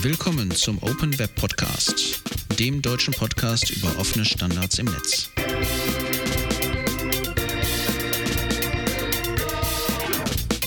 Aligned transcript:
Willkommen 0.00 0.50
zum 0.50 0.76
Open 0.82 1.18
Web 1.18 1.34
Podcast, 1.36 2.20
dem 2.58 2.82
deutschen 2.82 3.14
Podcast 3.14 3.70
über 3.70 3.98
offene 3.98 4.26
Standards 4.26 4.78
im 4.78 4.86
Netz. 4.86 5.30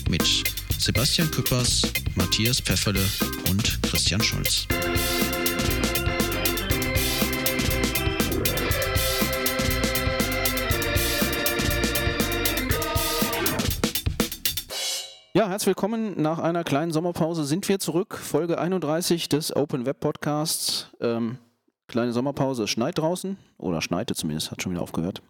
Mit 0.10 0.24
Sebastian 0.80 1.30
Küppers, 1.30 1.84
Matthias 2.16 2.60
Pfefferle 2.60 3.06
und 3.50 3.82
Christian 3.84 4.22
Scholz. 4.22 4.66
Ja, 15.40 15.48
herzlich 15.48 15.68
willkommen. 15.68 16.22
Nach 16.22 16.38
einer 16.40 16.66
kleinen 16.66 16.92
Sommerpause 16.92 17.46
sind 17.46 17.70
wir 17.70 17.80
zurück. 17.80 18.18
Folge 18.18 18.60
31 18.60 19.30
des 19.30 19.56
Open 19.56 19.86
Web 19.86 20.02
Podcasts. 20.02 20.90
Ähm, 21.00 21.38
kleine 21.88 22.12
Sommerpause. 22.12 22.66
Es 22.66 22.70
schneit 22.70 22.98
draußen. 22.98 23.38
Oder 23.58 23.82
schneite 23.82 24.16
zumindest, 24.16 24.52
hat 24.52 24.62
schon 24.62 24.74
wieder 24.74 24.82
aufgehört. 24.82 25.22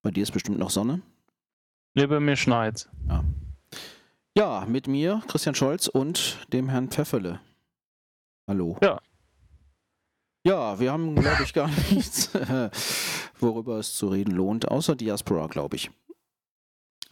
Bei 0.00 0.10
dir 0.10 0.22
ist 0.22 0.30
bestimmt 0.30 0.58
noch 0.58 0.70
Sonne. 0.70 1.02
Bei 1.92 2.18
mir 2.18 2.36
schneit. 2.36 2.88
Ja. 3.10 3.24
ja, 4.38 4.64
mit 4.66 4.88
mir, 4.88 5.20
Christian 5.28 5.54
Scholz 5.54 5.86
und 5.86 6.38
dem 6.54 6.70
Herrn 6.70 6.88
Pfefferle. 6.88 7.38
Hallo. 8.48 8.78
Ja. 8.82 9.00
Ja, 10.46 10.80
wir 10.80 10.90
haben, 10.90 11.14
glaube 11.14 11.42
ich, 11.42 11.52
gar 11.52 11.68
nichts, 11.90 12.30
worüber 13.38 13.80
es 13.80 13.96
zu 13.96 14.08
reden 14.08 14.30
lohnt, 14.30 14.68
außer 14.68 14.96
Diaspora, 14.96 15.46
glaube 15.48 15.76
ich. 15.76 15.90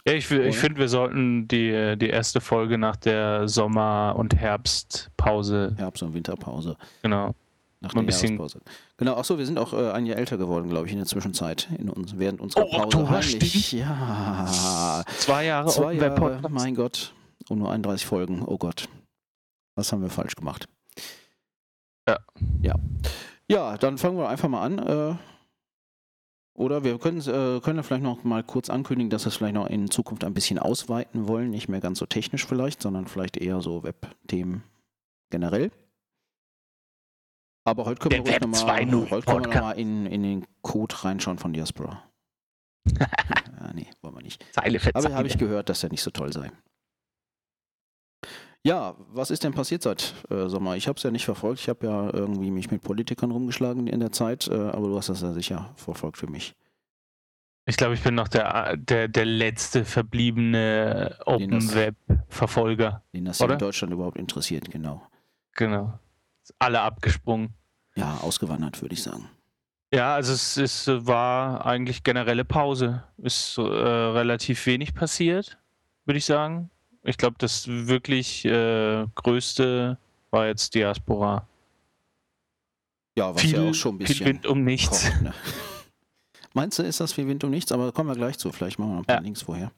Ja, 0.07 0.13
ich, 0.13 0.31
ich 0.31 0.59
finde, 0.59 0.81
wir 0.81 0.89
sollten 0.89 1.49
die, 1.49 1.97
die 1.97 2.09
erste 2.11 2.41
Folge 2.43 2.77
nach 2.77 2.97
der 2.97 3.49
Sommer- 3.49 4.15
und 4.19 4.37
Herbstpause. 4.37 5.75
Herbst- 5.79 6.03
und 6.03 6.13
Winterpause. 6.13 6.77
Genau. 7.03 7.35
Nach 7.81 7.93
Mal 7.95 8.01
ein 8.01 8.07
der 8.07 8.13
bisschen- 8.13 8.37
Jahrespause. 8.37 8.61
Genau, 8.99 9.17
achso, 9.17 9.39
wir 9.39 9.47
sind 9.47 9.59
auch 9.59 9.73
äh, 9.73 9.91
ein 9.93 10.07
Jahr 10.07 10.19
älter 10.19 10.37
geworden, 10.37 10.69
glaube 10.69 10.87
ich, 10.87 10.93
in 10.93 10.99
der 10.99 11.07
Zwischenzeit. 11.07 11.69
In 11.79 11.89
uns, 11.91 12.19
während 12.19 12.41
unserer 12.41 12.65
Oh, 12.67 12.71
Pause. 12.71 12.83
Oktober, 12.85 13.11
Heimlich. 13.11 13.67
stimmt. 13.67 13.73
Ja. 13.83 15.05
Zwei 15.19 15.47
Jahre 15.47 15.69
Zwei 15.71 15.95
Jahre, 15.95 16.15
Podcast. 16.15 16.51
mein 16.51 16.75
Gott. 16.75 17.15
Und 17.49 17.59
nur 17.59 17.71
31 17.73 18.07
Folgen. 18.07 18.43
Oh 18.47 18.57
Gott. 18.59 18.89
Was 19.77 19.91
haben 19.93 20.03
wir 20.03 20.11
falsch 20.11 20.35
gemacht? 20.37 20.69
Ja. 22.09 22.19
Ja. 22.63 22.75
Ja, 23.49 23.77
dann 23.79 23.99
fangen 23.99 24.17
wir 24.19 24.29
einfach 24.29 24.49
mal 24.49 24.63
an. 24.63 24.79
Äh, 24.79 25.15
oder 26.55 26.85
wir 26.85 26.99
können, 26.99 27.19
äh, 27.21 27.61
können 27.61 27.83
vielleicht 27.83 28.03
noch 28.05 28.23
mal 28.25 28.43
kurz 28.45 28.71
ankündigen, 28.71 29.11
dass 29.11 29.25
wir 29.25 29.29
es 29.29 29.37
vielleicht 29.37 29.55
noch 29.55 29.67
in 29.67 29.91
Zukunft 29.91 30.25
ein 30.25 30.35
bisschen 30.35 30.59
ausweiten 30.59 31.27
wollen. 31.27 31.51
Nicht 31.51 31.69
mehr 31.69 31.81
ganz 31.81 31.99
so 31.99 32.07
technisch 32.07 32.47
vielleicht, 32.47 32.81
sondern 32.81 33.07
vielleicht 33.07 33.37
eher 33.37 33.61
so 33.61 33.83
Web-Themen 33.83 34.63
generell. 35.31 35.73
Aber 37.67 37.87
heute 37.87 37.99
können 38.01 38.25
Der 38.25 38.25
wir 38.25 38.41
Web 38.41 38.43
noch 38.47 38.67
mal, 38.67 38.79
2.0 38.81 39.11
heute 39.11 39.27
können 39.27 39.27
wir 39.27 39.35
noch 39.35 39.43
Podcast. 39.43 39.63
mal 39.63 39.73
in, 39.73 40.07
in 40.07 40.23
den 40.23 40.47
Code 40.63 40.95
reinschauen 41.05 41.39
von 41.39 41.53
Diaspora. 41.53 42.03
ja, 42.99 43.73
nee, 43.75 43.87
wollen 44.03 44.15
wir 44.15 44.23
nicht. 44.23 44.45
Zeile 44.53 44.79
für 44.79 44.95
Aber 44.95 45.13
habe 45.15 45.27
ich 45.27 45.39
gehört, 45.39 45.69
dass 45.69 45.81
der 45.81 45.91
nicht 45.91 46.03
so 46.03 46.11
toll 46.11 46.33
sei. 46.33 46.53
Ja, 48.67 48.95
was 49.13 49.31
ist 49.31 49.45
denn 49.45 49.53
passiert 49.53 49.83
seit 49.83 50.15
äh, 50.31 50.49
Sommer? 50.49 50.77
Ich 50.77 50.89
habe 50.89 50.97
es 50.97 51.03
ja 51.03 51.11
nicht 51.11 51.25
verfolgt. 51.27 51.61
Ich 51.61 51.69
habe 51.69 51.87
ja 51.87 52.11
irgendwie 52.15 52.51
mich 52.51 52.71
mit 52.71 52.83
Politikern 52.83 53.31
rumgeschlagen 53.31 53.87
in 53.87 54.01
der 54.01 54.11
Zeit, 54.11 54.49
äh, 54.49 54.55
aber 54.55 54.89
du 54.89 54.97
hast 54.97 55.11
das 55.11 55.21
ja 55.21 55.33
sicher 55.33 55.71
verfolgt 55.77 56.17
für 56.17 56.29
mich. 56.29 56.55
Ich 57.67 57.77
glaube, 57.77 57.95
ich 57.95 58.03
bin 58.03 58.15
noch 58.15 58.29
der, 58.29 58.77
der, 58.77 59.09
der 59.09 59.25
letzte 59.27 59.85
verbliebene 59.85 61.17
Den 61.39 61.51
das- 61.51 61.65
Open 61.69 61.75
Web-Verfolger. 61.75 63.03
Den 63.15 63.27
das 63.27 63.41
Oder? 63.41 63.55
in 63.55 63.59
Deutschland 63.59 63.93
überhaupt 63.93 64.19
interessiert, 64.19 64.71
genau. 64.71 65.03
Genau. 65.55 65.99
Alle 66.59 66.81
abgesprungen. 66.81 67.55
Ja, 67.97 68.19
ausgewandert, 68.23 68.81
würde 68.83 68.95
ich 68.95 69.03
sagen. 69.03 69.29
Ja, 69.93 70.15
also 70.15 70.33
es, 70.33 70.57
es 70.57 70.89
war 71.07 71.65
eigentlich 71.65 72.03
generelle 72.03 72.45
Pause. 72.45 73.05
Ist 73.19 73.57
äh, 73.59 73.63
relativ 73.63 74.65
wenig 74.67 74.95
passiert, 74.95 75.59
würde 76.05 76.19
ich 76.19 76.25
sagen. 76.25 76.71
Ich 77.05 77.19
glaube, 77.19 77.37
das 77.39 77.69
wirklich 77.69 78.45
äh, 78.45 79.07
größte 79.15 79.99
war 80.31 80.47
jetzt 80.47 80.75
Diaspora. 80.75 81.47
Ja, 83.17 83.35
was 83.35 83.43
viel, 83.43 83.53
ja 83.53 83.71
auch 83.71 83.75
schon 83.75 83.97
ein 83.97 83.99
bisschen. 83.99 84.17
viel 84.17 84.27
Wind 84.27 84.47
um 84.47 84.65
nichts. 84.65 85.05
kocht, 85.05 85.23
ne? 85.23 85.35
Meinst 86.55 86.79
du, 86.79 86.83
ist 86.83 87.01
das 87.01 87.13
viel 87.13 87.27
Wind 87.29 87.45
um 87.45 87.51
nichts? 87.51 87.73
Aber 87.73 87.87
da 87.87 87.91
kommen 87.91 88.09
wir 88.09 88.17
gleich 88.17 88.39
zu. 88.39 88.51
Vielleicht 88.53 88.79
machen 88.79 88.91
wir 88.91 88.95
noch 88.95 89.03
ein 89.03 89.07
paar 89.07 89.17
Ja. 89.17 89.23
Links 89.23 89.43
vorher. 89.43 89.73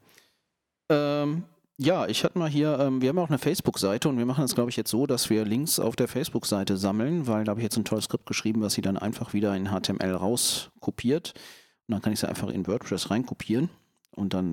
Ähm, 0.91 1.45
ja, 1.79 2.07
ich 2.07 2.23
hatte 2.25 2.39
mal 2.39 2.49
hier, 2.49 2.79
ähm, 2.79 3.03
wir 3.03 3.09
haben 3.11 3.19
auch 3.19 3.29
eine 3.29 3.39
Facebook-Seite 3.39 4.09
und 4.09 4.19
wir 4.19 4.25
machen 4.25 4.45
es, 4.45 4.55
glaube 4.55 4.71
ich, 4.71 4.77
jetzt 4.77 4.91
so, 4.91 5.07
dass 5.07 5.29
wir 5.29 5.45
Links 5.45 5.79
auf 5.79 5.97
der 5.97 6.09
Facebook-Seite 6.09 6.77
sammeln, 6.77 7.27
weil 7.27 7.45
da 7.45 7.51
habe 7.51 7.61
ich 7.61 7.65
jetzt 7.65 7.77
ein 7.77 7.85
tolles 7.85 8.05
Skript 8.05 8.27
geschrieben, 8.27 8.63
was 8.63 8.75
sie 8.75 8.83
dann 8.83 8.97
einfach 8.97 9.35
wieder 9.35 9.55
in 9.57 9.69
HTML 9.69 10.15
rauskopiert. 10.15 11.35
Und 11.89 11.93
dann 11.93 12.03
kann 12.03 12.13
ich 12.13 12.21
sie 12.21 12.29
einfach 12.29 12.49
in 12.49 12.67
WordPress 12.67 13.11
reinkopieren. 13.11 13.69
Und 14.17 14.33
dann, 14.33 14.53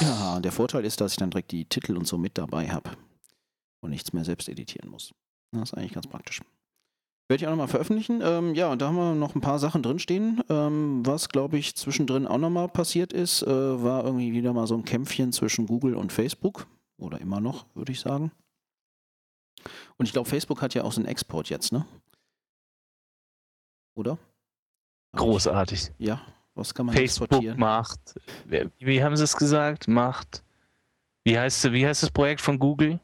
ja, 0.00 0.40
der 0.40 0.52
Vorteil 0.52 0.84
ist, 0.84 1.00
dass 1.00 1.12
ich 1.12 1.18
dann 1.18 1.30
direkt 1.30 1.52
die 1.52 1.66
Titel 1.66 1.96
und 1.96 2.06
so 2.06 2.16
mit 2.16 2.38
dabei 2.38 2.70
habe 2.70 2.90
und 3.82 3.90
nichts 3.90 4.12
mehr 4.12 4.24
selbst 4.24 4.48
editieren 4.48 4.90
muss. 4.90 5.12
Das 5.52 5.70
ist 5.70 5.74
eigentlich 5.74 5.92
ganz 5.92 6.06
praktisch. 6.06 6.40
Werde 7.28 7.42
ich 7.42 7.46
auch 7.46 7.50
nochmal 7.50 7.68
veröffentlichen. 7.68 8.20
Ähm, 8.22 8.54
ja, 8.54 8.72
und 8.72 8.80
da 8.80 8.88
haben 8.88 8.96
wir 8.96 9.14
noch 9.14 9.34
ein 9.34 9.40
paar 9.40 9.58
Sachen 9.58 9.82
drinstehen. 9.82 10.42
Ähm, 10.48 11.04
was, 11.04 11.28
glaube 11.28 11.58
ich, 11.58 11.76
zwischendrin 11.76 12.26
auch 12.26 12.38
nochmal 12.38 12.68
passiert 12.68 13.12
ist, 13.12 13.42
äh, 13.42 13.46
war 13.82 14.04
irgendwie 14.04 14.32
wieder 14.32 14.52
mal 14.52 14.66
so 14.66 14.74
ein 14.74 14.84
Kämpfchen 14.84 15.30
zwischen 15.32 15.66
Google 15.66 15.94
und 15.94 16.12
Facebook. 16.12 16.66
Oder 16.98 17.20
immer 17.20 17.40
noch, 17.40 17.66
würde 17.74 17.92
ich 17.92 18.00
sagen. 18.00 18.32
Und 19.96 20.06
ich 20.06 20.12
glaube, 20.12 20.28
Facebook 20.28 20.62
hat 20.62 20.74
ja 20.74 20.82
auch 20.84 20.92
so 20.92 21.00
einen 21.00 21.08
Export 21.08 21.50
jetzt, 21.50 21.70
ne? 21.70 21.86
Oder? 23.94 24.18
Großartig. 25.14 25.92
Ja, 25.98 26.20
was 26.60 26.74
kann 26.74 26.86
man 26.86 26.94
Facebook 26.94 27.30
macht, 27.56 27.98
wie 28.78 29.02
haben 29.02 29.16
sie 29.16 29.24
es 29.24 29.36
gesagt? 29.36 29.88
Macht, 29.88 30.42
wie 31.24 31.38
heißt, 31.38 31.72
wie 31.72 31.86
heißt 31.86 32.02
das 32.02 32.10
Projekt 32.10 32.40
von 32.40 32.58
Google? 32.58 33.00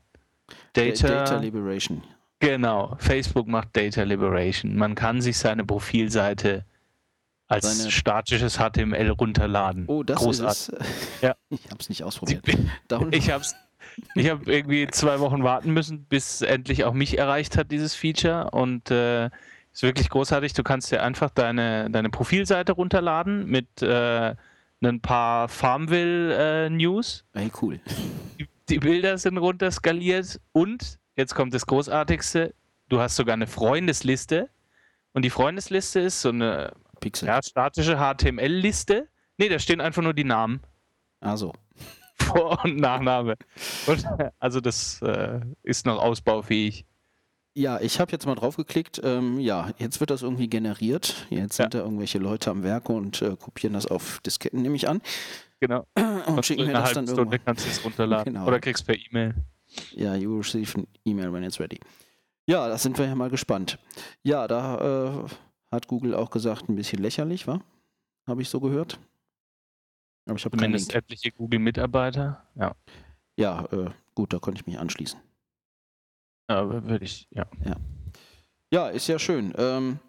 Data, 0.74 1.08
Data 1.08 1.36
Liberation. 1.38 2.02
genau, 2.38 2.96
Facebook 2.98 3.48
macht 3.48 3.76
Data 3.76 4.02
Liberation. 4.02 4.76
Man 4.76 4.94
kann 4.94 5.20
sich 5.20 5.36
seine 5.38 5.64
Profilseite 5.64 6.64
als 7.48 7.78
Seine- 7.78 7.90
statisches 7.90 8.58
HTML 8.58 9.10
runterladen. 9.10 9.84
Oh, 9.88 10.02
das 10.02 10.18
Großartig. 10.18 10.68
ist 10.68 10.68
es. 10.80 11.22
Ja. 11.22 11.34
Ich 11.50 11.64
habe 11.70 11.76
es 11.80 11.88
nicht 11.88 12.02
ausprobiert. 12.04 12.44
Ich, 13.12 13.30
habe 13.30 13.44
ich 14.16 14.28
hab 14.30 14.46
irgendwie 14.48 14.86
zwei 14.88 15.20
Wochen 15.20 15.42
warten 15.44 15.72
müssen, 15.72 16.04
bis 16.04 16.42
endlich 16.42 16.84
auch 16.84 16.92
mich 16.92 17.18
erreicht 17.18 17.56
hat, 17.56 17.70
dieses 17.70 17.94
Feature. 17.94 18.50
Und 18.50 18.90
äh, 18.90 19.30
ist 19.76 19.82
wirklich 19.82 20.09
großartig. 20.09 20.54
Du 20.54 20.62
kannst 20.62 20.91
dir 20.91 21.03
einfach 21.03 21.28
deine, 21.28 21.91
deine 21.91 22.09
Profilseite 22.09 22.72
runterladen 22.72 23.47
mit 23.47 23.82
äh, 23.82 24.34
ein 24.82 25.00
paar 25.03 25.48
Farmville-News. 25.48 27.25
Hey, 27.34 27.50
cool. 27.60 27.78
die, 28.38 28.48
die 28.70 28.78
Bilder 28.78 29.19
sind 29.19 29.36
runterskaliert 29.36 30.41
und 30.53 30.98
jetzt 31.15 31.34
kommt 31.34 31.53
das 31.53 31.66
Großartigste: 31.66 32.54
Du 32.88 33.00
hast 33.00 33.16
sogar 33.16 33.34
eine 33.34 33.47
Freundesliste. 33.47 34.48
Und 35.12 35.25
die 35.25 35.31
Freundesliste 35.31 36.00
ist 36.00 36.22
so 36.22 36.31
eine 36.31 36.72
Pixel. 37.00 37.28
ja, 37.28 37.42
statische 37.42 37.97
HTML-Liste. 37.98 39.09
Nee, 39.36 39.48
da 39.48 39.59
stehen 39.59 39.81
einfach 39.81 40.03
nur 40.03 40.15
die 40.15 40.25
Namen. 40.25 40.60
Also, 41.20 41.53
Vor- 42.15 42.65
und 42.65 42.78
Nachname. 42.78 43.36
Und, 43.86 44.04
also 44.38 44.60
das 44.60 45.03
äh, 45.03 45.41
ist 45.62 45.84
noch 45.84 45.98
ausbaufähig. 45.98 46.86
Ja, 47.56 47.80
ich 47.80 48.00
habe 48.00 48.12
jetzt 48.12 48.26
mal 48.26 48.34
drauf 48.34 48.56
geklickt. 48.56 49.00
Ähm, 49.02 49.40
ja, 49.40 49.70
jetzt 49.78 49.98
wird 50.00 50.10
das 50.10 50.20
irgendwie 50.20 50.46
generiert. 50.46 51.26
Jetzt 51.30 51.56
sind 51.56 51.72
da 51.72 51.78
irgendwelche 51.78 52.18
Leute 52.18 52.50
am 52.50 52.62
Werke 52.62 52.92
und 52.92 53.22
äh, 53.22 53.34
kopieren 53.34 53.72
das 53.72 53.86
auf 53.86 54.20
Disketten, 54.20 54.60
nehme 54.60 54.76
ich 54.76 54.86
an. 54.86 55.00
Genau. 55.58 55.86
Und 56.26 56.44
schicken 56.44 56.66
mir 56.66 56.74
das 56.74 56.92
dann 56.92 57.06
Stunde 57.06 57.22
irgendwann. 57.22 57.40
kannst 57.46 57.64
du 57.64 57.70
es 57.70 57.82
runterladen. 57.82 58.34
Genau. 58.34 58.46
Oder 58.46 58.60
kriegst 58.60 58.84
per 58.84 58.94
E-Mail. 58.94 59.34
Ja, 59.92 60.14
you 60.14 60.36
receive 60.36 60.76
an 60.76 60.86
email 61.06 61.32
when 61.32 61.44
it's 61.44 61.58
ready. 61.58 61.80
Ja, 62.47 62.68
da 62.68 62.76
sind 62.76 62.98
wir 62.98 63.06
ja 63.06 63.14
mal 63.14 63.30
gespannt. 63.30 63.78
Ja, 64.22 64.47
da 64.47 65.24
äh, 65.24 65.28
hat 65.72 65.88
Google 65.88 66.14
auch 66.14 66.28
gesagt, 66.28 66.68
ein 66.68 66.76
bisschen 66.76 67.00
lächerlich, 67.00 67.47
war? 67.47 67.62
Habe 68.26 68.42
ich 68.42 68.50
so 68.50 68.60
gehört. 68.60 69.00
Aber 70.26 70.36
ich 70.36 70.44
habe 70.44 70.59
Zumindest 70.59 70.94
etliche 70.94 71.32
Google-Mitarbeiter. 71.32 72.47
Ja. 72.54 72.74
Ja, 73.38 73.64
äh, 73.72 73.91
gut, 74.14 74.34
da 74.34 74.41
konnte 74.41 74.60
ich 74.60 74.66
mich 74.66 74.78
anschließen. 74.78 75.18
Aber 76.48 76.84
würde 76.84 77.04
ich, 77.04 77.28
ja. 77.31 77.47
Ja, 78.72 78.89
ist 78.89 79.07
ja 79.07 79.19
schön. 79.19 79.53
Ähm, 79.57 80.01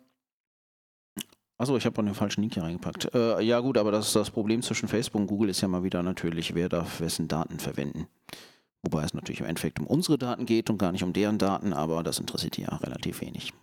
Achso, 1.60 1.75
ich 1.75 1.86
habe 1.88 2.00
auch 2.00 2.06
den 2.06 2.13
falschen 2.13 2.42
Link 2.42 2.54
hier 2.54 2.63
reingepackt. 2.63 3.16
Äh, 3.16 3.42
ja 3.42 3.60
gut, 3.62 3.80
aber 3.80 3.92
das, 3.92 4.13
das 4.13 4.30
Problem 4.30 4.62
zwischen 4.62 4.88
Facebook 4.88 5.22
und 5.22 5.28
Google 5.28 5.50
ist 5.50 5.62
ja 5.62 5.68
mal 5.68 5.84
wieder 5.84 6.04
natürlich, 6.04 6.54
wer 6.54 6.69
darf 6.69 7.01
wessen 7.01 7.28
Daten 7.28 7.60
verwenden. 7.60 8.07
Wobei 8.84 9.04
es 9.04 9.16
natürlich 9.16 9.39
im 9.39 9.48
Endeffekt 9.48 9.80
um 9.80 9.88
unsere 9.88 10.19
Daten 10.19 10.45
geht 10.45 10.69
und 10.69 10.78
gar 10.78 10.92
nicht 10.92 11.04
um 11.04 11.13
deren 11.13 11.39
Daten, 11.39 11.74
aber 11.74 12.04
das 12.04 12.19
interessiert 12.19 12.57
die 12.57 12.62
ja 12.62 12.75
relativ 12.75 13.22
wenig. 13.22 13.54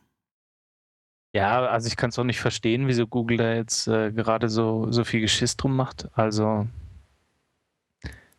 Ja, 1.37 1.67
also 1.67 1.87
ich 1.87 1.97
kann 1.97 2.11
es 2.11 2.19
auch 2.19 2.25
nicht 2.25 2.41
verstehen, 2.41 2.88
wieso 2.88 3.06
Google 3.06 3.37
da 3.37 3.55
jetzt 3.55 3.87
äh, 3.87 4.11
gerade 4.11 4.49
so, 4.49 4.91
so 4.91 5.05
viel 5.05 5.21
Geschiss 5.21 5.56
drum 5.56 5.76
macht. 5.76 6.09
Also 6.15 6.67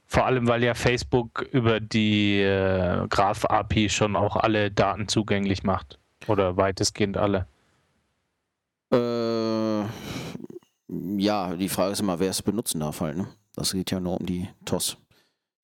Vor 0.07 0.25
allem, 0.25 0.47
weil 0.47 0.63
ja 0.63 0.73
Facebook 0.75 1.41
über 1.51 1.79
die 1.79 2.39
äh, 2.41 3.07
Graph-API 3.09 3.89
schon 3.89 4.15
auch 4.15 4.35
alle 4.35 4.71
Daten 4.71 5.07
zugänglich 5.07 5.63
macht. 5.63 5.99
Oder 6.27 6.57
weitestgehend 6.57 7.17
alle. 7.17 7.47
Äh, 8.91 9.81
ja, 11.17 11.55
die 11.55 11.69
Frage 11.69 11.91
ist 11.93 11.99
immer, 11.99 12.19
wer 12.19 12.29
es 12.29 12.41
benutzen 12.41 12.79
darf 12.79 13.01
halt. 13.01 13.17
Ne? 13.17 13.27
Das 13.55 13.73
geht 13.73 13.91
ja 13.91 13.99
nur 13.99 14.19
um 14.19 14.25
die 14.25 14.47
TOS. 14.65 14.97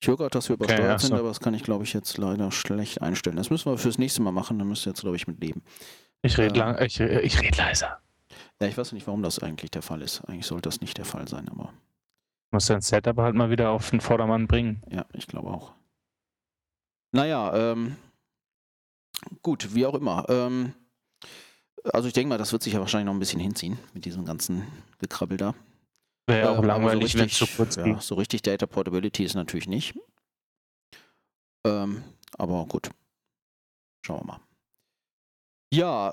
Ich 0.01 0.07
höre 0.07 0.17
gerade, 0.17 0.31
dass 0.31 0.49
wir 0.49 0.55
übersteuert 0.55 0.79
Okay, 0.79 0.89
ja, 0.89 0.99
sind, 0.99 1.09
so. 1.09 1.15
aber 1.15 1.27
das 1.27 1.39
kann 1.39 1.53
ich, 1.53 1.63
glaube 1.63 1.83
ich, 1.83 1.93
jetzt 1.93 2.17
leider 2.17 2.51
schlecht 2.51 3.01
einstellen. 3.03 3.35
Das 3.35 3.51
müssen 3.51 3.71
wir 3.71 3.77
fürs 3.77 3.99
nächste 3.99 4.21
Mal 4.23 4.31
machen, 4.31 4.57
da 4.57 4.65
müsst 4.65 4.87
ihr 4.87 4.89
jetzt, 4.91 5.01
glaube 5.01 5.15
ich, 5.15 5.27
mit 5.27 5.39
leben. 5.39 5.61
Ich 6.23 6.37
rede 6.39 6.55
Äh. 6.55 6.57
lang, 6.57 6.81
ich, 6.83 6.99
ich 6.99 7.39
red 7.41 7.57
leiser. 7.57 7.99
Ja, 8.59 8.67
ich 8.67 8.77
weiß 8.77 8.91
nicht, 8.93 9.05
warum 9.05 9.21
das 9.21 9.39
eigentlich 9.39 9.69
der 9.71 9.81
Fall 9.83 10.01
ist. 10.01 10.21
Eigentlich 10.25 10.47
sollte 10.47 10.69
das 10.69 10.81
nicht 10.81 10.97
der 10.97 11.05
Fall 11.05 11.27
sein, 11.27 11.47
aber 11.49 11.71
Muss 12.51 12.65
dein 12.67 12.81
Setup 12.81 13.17
halt 13.17 13.35
mal 13.35 13.49
wieder 13.49 13.71
auf 13.71 13.89
den 13.89 14.01
Vordermann 14.01 14.47
bringen. 14.47 14.83
ja, 14.89 15.05
ich 15.13 15.27
glaube 15.27 15.49
auch. 15.49 15.73
Naja, 17.13 17.71
ähm, 17.71 17.95
gut, 19.41 19.73
wie 19.73 19.85
auch 19.85 19.95
immer. 19.95 20.25
Ähm, 20.29 20.73
also 21.93 22.07
ich 22.07 22.13
denke 22.13 22.29
mal, 22.29 22.37
das 22.37 22.51
wird 22.51 22.63
sich 22.63 22.73
ja 22.73 22.79
wahrscheinlich 22.79 23.05
noch 23.07 23.13
ein 23.13 23.19
bisschen 23.19 23.39
hinziehen 23.39 23.79
mit 23.93 24.05
diesem 24.05 24.25
ganzen 24.25 24.67
Gekrabbel 24.99 25.37
da. 25.37 25.55
Wäre 26.27 26.47
Ähm, 26.47 26.53
auch 26.53 26.57
aber 26.59 26.67
langweilig, 26.67 27.13
so 27.13 27.19
wenn 27.19 27.25
es 27.25 27.31
richtig, 27.41 27.49
so 27.49 27.55
kurz 27.57 27.75
ja, 27.77 27.99
so 27.99 28.15
richtig 28.15 28.41
Data 28.43 28.65
Portability 28.67 29.23
ist 29.23 29.33
natürlich 29.35 29.67
nicht. 29.67 29.97
Ähm, 31.65 32.03
aber 32.37 32.65
gut. 32.65 32.89
Schauen 34.05 34.21
wir 34.21 34.25
mal. 34.25 34.39
Ja, 35.73 36.09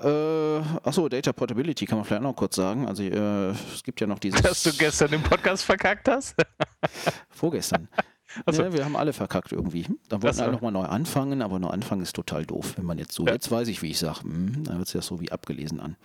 äh, 0.59 0.63
achso, 0.83 1.09
Data 1.09 1.33
Portability 1.33 1.85
kann 1.85 1.97
man 1.97 2.05
vielleicht 2.05 2.21
auch 2.21 2.29
noch 2.29 2.35
kurz 2.35 2.55
sagen. 2.55 2.87
Also 2.87 3.03
äh, 3.03 3.49
es 3.49 3.83
gibt 3.83 3.99
ja 3.99 4.07
noch 4.07 4.19
dieses 4.19 4.41
Dass 4.41 4.63
du 4.63 4.71
gestern 4.71 5.11
im 5.11 5.21
Podcast 5.21 5.63
verkackt 5.63 6.07
hast? 6.07 6.35
vorgestern. 7.29 7.89
Achso. 8.45 8.61
Ja, 8.63 8.71
wir 8.71 8.85
haben 8.85 8.95
alle 8.95 9.11
verkackt 9.11 9.51
irgendwie. 9.51 9.83
Dann 10.07 10.21
wollten 10.21 10.27
Ach 10.27 10.33
so. 10.35 10.43
alle 10.43 10.51
nochmal 10.53 10.71
neu 10.71 10.85
anfangen, 10.85 11.41
aber 11.41 11.59
neu 11.59 11.69
anfangen 11.69 12.03
ist 12.03 12.15
total 12.15 12.45
doof, 12.45 12.73
wenn 12.77 12.85
man 12.85 12.97
jetzt 12.99 13.11
so, 13.13 13.25
Ja. 13.25 13.33
jetzt 13.33 13.49
weiß 13.51 13.67
ich, 13.67 13.81
wie 13.81 13.89
ich 13.89 13.99
sage, 13.99 14.21
hm, 14.21 14.63
dann 14.63 14.77
hört 14.77 14.87
sich 14.87 14.93
das 14.93 15.07
so 15.07 15.19
wie 15.19 15.31
abgelesen 15.31 15.79
an. 15.81 15.97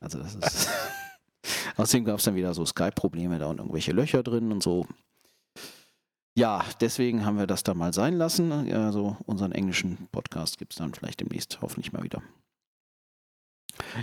Also 0.00 0.18
das 0.18 0.34
ist. 0.34 0.68
Außerdem 1.76 2.04
gab 2.04 2.18
es 2.18 2.24
dann 2.24 2.34
wieder 2.34 2.52
so 2.54 2.66
Skype-Probleme 2.66 3.38
da 3.38 3.46
und 3.46 3.58
irgendwelche 3.58 3.92
Löcher 3.92 4.22
drin 4.22 4.52
und 4.52 4.62
so. 4.62 4.86
Ja, 6.36 6.64
deswegen 6.80 7.24
haben 7.24 7.38
wir 7.38 7.46
das 7.46 7.62
da 7.62 7.72
mal 7.74 7.94
sein 7.94 8.14
lassen. 8.14 8.50
Also 8.74 9.16
unseren 9.24 9.52
englischen 9.52 10.08
Podcast 10.10 10.58
gibt 10.58 10.72
es 10.72 10.78
dann 10.78 10.92
vielleicht 10.92 11.20
demnächst 11.20 11.60
hoffentlich 11.62 11.92
mal 11.92 12.02
wieder. 12.02 12.20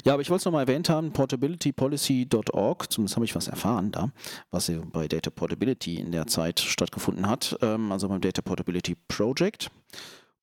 Ja, 0.04 0.14
aber 0.14 0.22
ich 0.22 0.30
wollte 0.30 0.42
es 0.42 0.46
nochmal 0.46 0.68
erwähnt 0.68 0.90
haben, 0.90 1.12
portabilitypolicy.org, 1.12 2.92
zumindest 2.92 3.16
habe 3.16 3.26
ich 3.26 3.36
was 3.36 3.48
erfahren 3.48 3.92
da, 3.92 4.12
was 4.50 4.72
bei 4.92 5.08
Data 5.08 5.30
Portability 5.30 5.96
in 5.96 6.12
der 6.12 6.28
Zeit 6.28 6.60
stattgefunden 6.60 7.28
hat, 7.28 7.58
ähm, 7.62 7.92
also 7.92 8.10
beim 8.10 8.22
Data 8.22 8.42
Portability 8.42 8.96
Project. 9.08 9.70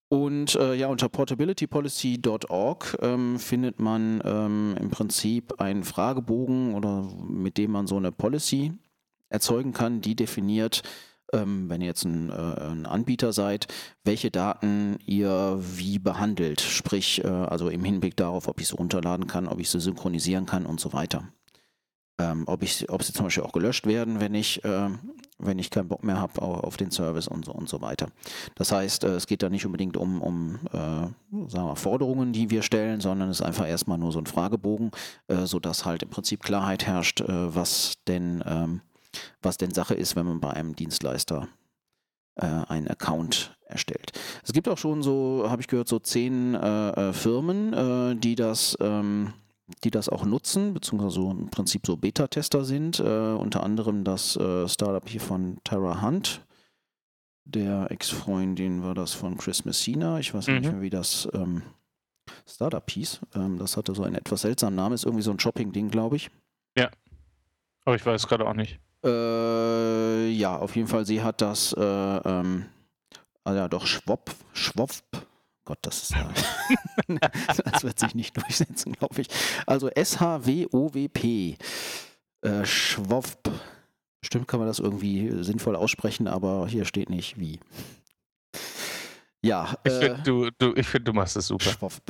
Und 0.08 0.54
äh, 0.54 0.74
ja, 0.74 0.88
unter 0.88 1.10
portabilitypolicy.org 1.10 2.98
ähm, 3.02 3.38
findet 3.38 3.78
man 3.78 4.22
ähm, 4.24 4.74
im 4.80 4.88
Prinzip 4.88 5.60
einen 5.60 5.84
Fragebogen 5.84 6.74
oder 6.74 7.06
mit 7.28 7.58
dem 7.58 7.72
man 7.72 7.86
so 7.86 7.98
eine 7.98 8.10
Policy 8.10 8.72
erzeugen 9.28 9.74
kann, 9.74 10.00
die 10.00 10.16
definiert, 10.16 10.82
ähm, 11.32 11.68
wenn 11.68 11.80
ihr 11.80 11.88
jetzt 11.88 12.04
ein, 12.04 12.30
äh, 12.30 12.32
ein 12.32 12.86
Anbieter 12.86 13.32
seid, 13.32 13.66
welche 14.04 14.30
Daten 14.30 14.98
ihr 15.06 15.58
wie 15.60 15.98
behandelt. 15.98 16.60
Sprich, 16.60 17.24
äh, 17.24 17.28
also 17.28 17.68
im 17.68 17.84
Hinblick 17.84 18.16
darauf, 18.16 18.48
ob 18.48 18.60
ich 18.60 18.68
sie 18.68 18.76
runterladen 18.76 19.26
kann, 19.26 19.48
ob 19.48 19.60
ich 19.60 19.70
sie 19.70 19.80
synchronisieren 19.80 20.46
kann 20.46 20.66
und 20.66 20.80
so 20.80 20.92
weiter. 20.92 21.24
Ähm, 22.20 22.44
ob, 22.46 22.64
ich, 22.64 22.90
ob 22.90 23.04
sie 23.04 23.12
zum 23.12 23.26
Beispiel 23.26 23.44
auch 23.44 23.52
gelöscht 23.52 23.86
werden, 23.86 24.20
wenn 24.20 24.34
ich, 24.34 24.64
äh, 24.64 24.88
wenn 25.38 25.60
ich 25.60 25.70
keinen 25.70 25.86
Bock 25.86 26.02
mehr 26.02 26.20
habe 26.20 26.42
auf, 26.42 26.76
den 26.76 26.90
Service 26.90 27.28
und 27.28 27.44
so 27.44 27.52
und 27.52 27.68
so 27.68 27.80
weiter. 27.80 28.08
Das 28.56 28.72
heißt, 28.72 29.04
äh, 29.04 29.14
es 29.14 29.28
geht 29.28 29.44
da 29.44 29.48
nicht 29.48 29.64
unbedingt 29.64 29.96
um, 29.96 30.20
um 30.20 30.58
äh, 30.72 31.46
sagen 31.48 31.68
wir, 31.68 31.76
Forderungen, 31.76 32.32
die 32.32 32.50
wir 32.50 32.62
stellen, 32.62 33.00
sondern 33.00 33.28
es 33.28 33.38
ist 33.38 33.46
einfach 33.46 33.68
erstmal 33.68 33.98
nur 33.98 34.10
so 34.10 34.18
ein 34.18 34.26
Fragebogen, 34.26 34.90
äh, 35.28 35.46
sodass 35.46 35.84
halt 35.84 36.02
im 36.02 36.10
Prinzip 36.10 36.42
Klarheit 36.42 36.86
herrscht, 36.86 37.20
äh, 37.20 37.54
was 37.54 37.98
denn 38.08 38.42
ähm, 38.44 38.80
was 39.42 39.56
denn 39.56 39.72
Sache 39.72 39.94
ist, 39.94 40.16
wenn 40.16 40.26
man 40.26 40.40
bei 40.40 40.50
einem 40.50 40.74
Dienstleister 40.76 41.48
äh, 42.36 42.46
einen 42.46 42.88
Account 42.88 43.56
erstellt. 43.66 44.12
Es 44.42 44.52
gibt 44.52 44.68
auch 44.68 44.78
schon 44.78 45.02
so, 45.02 45.46
habe 45.48 45.60
ich 45.62 45.68
gehört, 45.68 45.88
so 45.88 45.98
zehn 45.98 46.54
äh, 46.54 46.90
äh, 46.90 47.12
Firmen, 47.12 47.72
äh, 47.72 48.16
die 48.16 48.34
das 48.34 48.76
ähm, 48.80 49.32
die 49.84 49.90
das 49.90 50.08
auch 50.08 50.24
nutzen, 50.24 50.72
beziehungsweise 50.72 51.16
so 51.16 51.30
im 51.30 51.50
Prinzip 51.50 51.86
so 51.86 51.98
Beta-Tester 51.98 52.64
sind. 52.64 53.00
Äh, 53.00 53.02
unter 53.34 53.62
anderem 53.62 54.02
das 54.02 54.34
äh, 54.36 54.66
Startup 54.66 55.06
hier 55.06 55.20
von 55.20 55.58
Tara 55.62 56.00
Hunt. 56.00 56.40
Der 57.44 57.90
Ex-Freundin 57.90 58.82
war 58.82 58.94
das 58.94 59.12
von 59.12 59.36
Chris 59.36 59.66
Messina. 59.66 60.18
Ich 60.20 60.32
weiß 60.32 60.46
nicht 60.48 60.64
Mhm. 60.64 60.70
mehr, 60.72 60.80
wie 60.80 60.88
das 60.90 61.28
ähm, 61.34 61.62
Startup 62.46 62.90
hieß. 62.90 63.20
Ähm, 63.34 63.58
das 63.58 63.76
hatte 63.76 63.94
so 63.94 64.04
einen 64.04 64.14
etwas 64.14 64.40
seltsamen 64.40 64.74
Namen, 64.76 64.94
ist 64.94 65.04
irgendwie 65.04 65.22
so 65.22 65.30
ein 65.32 65.38
Shopping-Ding, 65.40 65.90
glaube 65.90 66.16
ich. 66.16 66.30
Aber 67.84 67.94
ich 67.96 68.04
weiß 68.04 68.26
gerade 68.26 68.46
auch 68.46 68.54
nicht. 68.54 68.80
Äh, 69.04 70.28
ja, 70.30 70.56
auf 70.56 70.74
jeden 70.76 70.88
Fall, 70.88 71.06
sie 71.06 71.22
hat 71.22 71.40
das, 71.40 71.72
äh, 71.72 71.80
ähm, 71.80 72.66
ah 73.44 73.54
ja, 73.54 73.68
doch, 73.68 73.86
Schwop, 73.86 74.34
Schwop, 74.52 74.90
Gott, 75.64 75.78
das 75.82 76.02
ist 76.02 76.10
ja, 76.12 76.30
das 77.64 77.84
wird 77.84 77.98
sich 77.98 78.14
nicht 78.14 78.36
durchsetzen, 78.36 78.92
glaube 78.92 79.20
ich. 79.20 79.28
Also 79.66 79.88
S-H-W-O-W-P, 79.88 81.56
äh, 82.42 82.64
Schwop, 82.64 83.26
bestimmt 84.20 84.48
kann 84.48 84.60
man 84.60 84.68
das 84.68 84.78
irgendwie 84.80 85.44
sinnvoll 85.44 85.76
aussprechen, 85.76 86.26
aber 86.26 86.66
hier 86.66 86.84
steht 86.84 87.10
nicht 87.10 87.38
wie. 87.38 87.60
Ja, 89.42 89.76
Ich 89.84 89.92
äh, 89.92 90.00
finde, 90.00 90.22
du, 90.24 90.50
du, 90.58 90.74
ich 90.74 90.86
find, 90.86 91.06
du 91.06 91.12
machst 91.12 91.36
es 91.36 91.46
super. 91.46 91.70
Schwoff. 91.70 92.00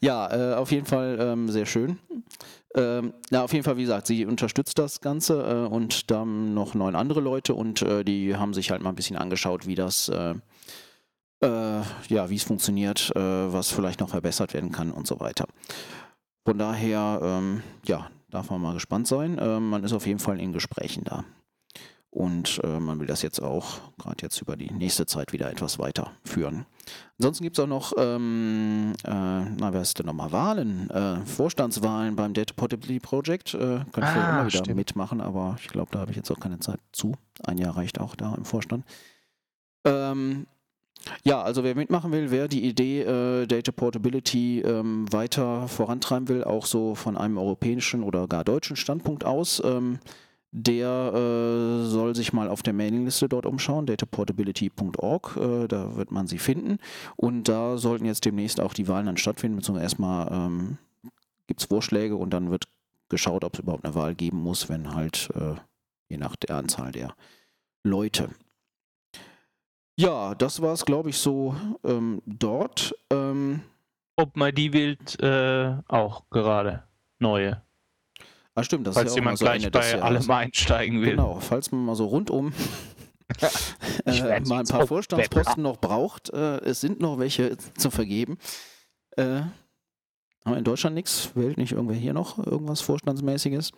Ja, 0.00 0.52
äh, 0.52 0.54
auf 0.56 0.70
jeden 0.72 0.86
Fall 0.86 1.16
ähm, 1.20 1.48
sehr 1.48 1.64
schön. 1.64 1.98
Ähm, 2.74 3.12
ja, 3.30 3.44
auf 3.44 3.52
jeden 3.52 3.64
Fall, 3.64 3.76
wie 3.76 3.82
gesagt, 3.82 4.06
sie 4.06 4.24
unterstützt 4.24 4.78
das 4.78 5.00
Ganze 5.00 5.42
äh, 5.42 5.68
und 5.68 6.10
dann 6.10 6.54
noch 6.54 6.74
neun 6.74 6.96
andere 6.96 7.20
Leute 7.20 7.54
und 7.54 7.82
äh, 7.82 8.02
die 8.04 8.36
haben 8.36 8.54
sich 8.54 8.70
halt 8.70 8.82
mal 8.82 8.90
ein 8.90 8.94
bisschen 8.94 9.16
angeschaut, 9.16 9.66
wie 9.66 9.74
das, 9.74 10.08
äh, 10.08 10.34
äh, 11.40 11.82
ja, 12.08 12.30
wie 12.30 12.36
es 12.36 12.44
funktioniert, 12.44 13.12
äh, 13.14 13.20
was 13.52 13.70
vielleicht 13.70 14.00
noch 14.00 14.08
verbessert 14.08 14.54
werden 14.54 14.72
kann 14.72 14.90
und 14.90 15.06
so 15.06 15.20
weiter. 15.20 15.46
Von 16.46 16.58
daher, 16.58 17.20
ähm, 17.22 17.62
ja, 17.84 18.10
darf 18.30 18.50
man 18.50 18.60
mal 18.60 18.74
gespannt 18.74 19.06
sein. 19.06 19.38
Ähm, 19.40 19.68
man 19.68 19.84
ist 19.84 19.92
auf 19.92 20.06
jeden 20.06 20.18
Fall 20.18 20.40
in 20.40 20.52
Gesprächen 20.52 21.04
da. 21.04 21.24
Und 22.14 22.60
äh, 22.62 22.78
man 22.78 23.00
will 23.00 23.06
das 23.06 23.22
jetzt 23.22 23.40
auch 23.40 23.80
gerade 23.96 24.18
jetzt 24.20 24.38
über 24.42 24.54
die 24.54 24.70
nächste 24.70 25.06
Zeit 25.06 25.32
wieder 25.32 25.50
etwas 25.50 25.78
weiterführen. 25.78 26.66
Ansonsten 27.18 27.42
gibt 27.42 27.56
es 27.58 27.64
auch 27.64 27.68
noch, 27.68 27.94
ähm, 27.96 28.92
äh, 29.02 29.10
na, 29.10 29.72
wer 29.72 29.80
ist 29.80 29.98
denn 29.98 30.04
nochmal? 30.04 30.30
Wahlen, 30.30 30.90
äh, 30.90 31.24
Vorstandswahlen 31.24 32.14
beim 32.14 32.34
Data 32.34 32.52
Portability 32.54 33.00
Project. 33.00 33.54
Äh, 33.54 33.58
kann 33.92 34.04
ich 34.04 34.04
Ah, 34.04 34.30
immer 34.30 34.46
wieder 34.46 34.58
stimmt. 34.58 34.76
mitmachen, 34.76 35.22
aber 35.22 35.56
ich 35.58 35.68
glaube, 35.68 35.88
da 35.90 36.00
habe 36.00 36.10
ich 36.10 36.18
jetzt 36.18 36.30
auch 36.30 36.38
keine 36.38 36.58
Zeit 36.58 36.80
zu. 36.92 37.14
Ein 37.46 37.56
Jahr 37.56 37.78
reicht 37.78 37.98
auch 37.98 38.14
da 38.14 38.34
im 38.34 38.44
Vorstand. 38.44 38.84
Ähm, 39.86 40.46
ja, 41.24 41.40
also 41.40 41.64
wer 41.64 41.74
mitmachen 41.74 42.12
will, 42.12 42.30
wer 42.30 42.46
die 42.46 42.62
Idee 42.64 43.02
äh, 43.04 43.46
Data 43.46 43.72
Portability 43.72 44.60
ähm, 44.60 45.10
weiter 45.10 45.66
vorantreiben 45.66 46.28
will, 46.28 46.44
auch 46.44 46.66
so 46.66 46.94
von 46.94 47.16
einem 47.16 47.38
europäischen 47.38 48.02
oder 48.02 48.28
gar 48.28 48.44
deutschen 48.44 48.76
Standpunkt 48.76 49.24
aus, 49.24 49.62
ähm, 49.64 49.98
der 50.52 51.12
äh, 51.14 51.86
soll 51.86 52.14
sich 52.14 52.34
mal 52.34 52.48
auf 52.48 52.62
der 52.62 52.74
Mailingliste 52.74 53.28
dort 53.28 53.46
umschauen, 53.46 53.86
dataportability.org, 53.86 55.36
äh, 55.38 55.66
da 55.66 55.96
wird 55.96 56.12
man 56.12 56.26
sie 56.26 56.38
finden. 56.38 56.78
Und 57.16 57.48
da 57.48 57.78
sollten 57.78 58.04
jetzt 58.04 58.26
demnächst 58.26 58.60
auch 58.60 58.74
die 58.74 58.86
Wahlen 58.86 59.06
dann 59.06 59.16
stattfinden, 59.16 59.56
beziehungsweise 59.56 59.84
erstmal 59.84 60.30
ähm, 60.30 60.78
gibt 61.46 61.60
es 61.60 61.66
Vorschläge 61.66 62.16
und 62.16 62.30
dann 62.30 62.50
wird 62.50 62.68
geschaut, 63.08 63.44
ob 63.44 63.54
es 63.54 63.60
überhaupt 63.60 63.84
eine 63.84 63.94
Wahl 63.94 64.14
geben 64.14 64.42
muss, 64.42 64.68
wenn 64.68 64.94
halt 64.94 65.30
äh, 65.34 65.54
je 66.10 66.18
nach 66.18 66.36
der 66.36 66.56
Anzahl 66.56 66.92
der 66.92 67.14
Leute. 67.82 68.28
Ja, 69.96 70.34
das 70.34 70.60
war 70.60 70.74
es, 70.74 70.84
glaube 70.84 71.10
ich, 71.10 71.16
so 71.16 71.56
ähm, 71.84 72.20
dort. 72.26 72.94
Ähm, 73.10 73.62
OpenID 74.16 74.72
wählt 74.74 75.20
äh, 75.22 75.76
auch 75.88 76.28
gerade 76.28 76.84
neue. 77.18 77.62
Ah, 78.54 78.64
stimmt, 78.64 78.86
das 78.86 78.94
Falls 78.94 79.10
ist 79.10 79.16
ja 79.16 79.22
jemand 79.22 79.38
so 79.38 79.44
gleich 79.44 79.70
bei 79.70 80.00
allem 80.00 80.30
einsteigen 80.30 81.00
will. 81.00 81.10
Genau, 81.10 81.40
falls 81.40 81.72
man 81.72 81.84
mal 81.84 81.96
so 81.96 82.06
rundum 82.06 82.52
äh, 84.06 84.40
mal 84.40 84.60
ein 84.60 84.66
paar 84.66 84.86
Vorstandsposten 84.86 85.62
noch 85.62 85.78
braucht. 85.78 86.30
Äh, 86.30 86.58
es 86.60 86.80
sind 86.80 87.00
noch 87.00 87.18
welche 87.18 87.56
zu 87.76 87.90
vergeben. 87.90 88.38
Äh, 89.16 89.42
haben 90.44 90.54
wir 90.54 90.58
in 90.58 90.64
Deutschland 90.64 90.94
nichts? 90.94 91.30
Wählt 91.34 91.56
nicht 91.56 91.72
irgendwer 91.72 91.96
hier 91.96 92.14
noch 92.14 92.38
irgendwas 92.38 92.80
Vorstandsmäßiges? 92.80 93.72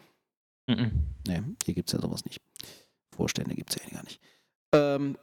Mhm. 0.66 0.93
Nee, 1.26 1.43
hier 1.64 1.75
gibt 1.75 1.88
es 1.88 1.93
ja 1.93 2.00
sowas 2.00 2.25
nicht. 2.25 2.40
Vorstände 3.14 3.54
gibt 3.54 3.71
es 3.71 3.83
ja 3.83 3.90
gar 3.90 4.04
nicht. 4.04 4.21
Ähm, 4.73 5.16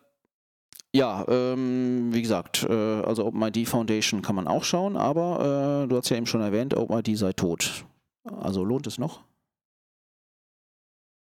ja, 0.94 1.26
ähm, 1.28 2.14
wie 2.14 2.22
gesagt, 2.22 2.64
äh, 2.64 3.02
also 3.02 3.26
OpenID 3.26 3.68
Foundation 3.68 4.22
kann 4.22 4.36
man 4.36 4.48
auch 4.48 4.64
schauen, 4.64 4.98
aber 4.98 5.84
äh, 5.84 5.88
du 5.88 5.98
hast 5.98 6.10
ja 6.10 6.18
eben 6.18 6.28
schon 6.28 6.42
erwähnt, 6.42 6.76
OpenID 6.76 7.18
sei 7.18 7.34
tot. 7.34 7.86
Also 8.24 8.64
lohnt 8.64 8.88
es 8.88 8.98
noch? 8.98 9.22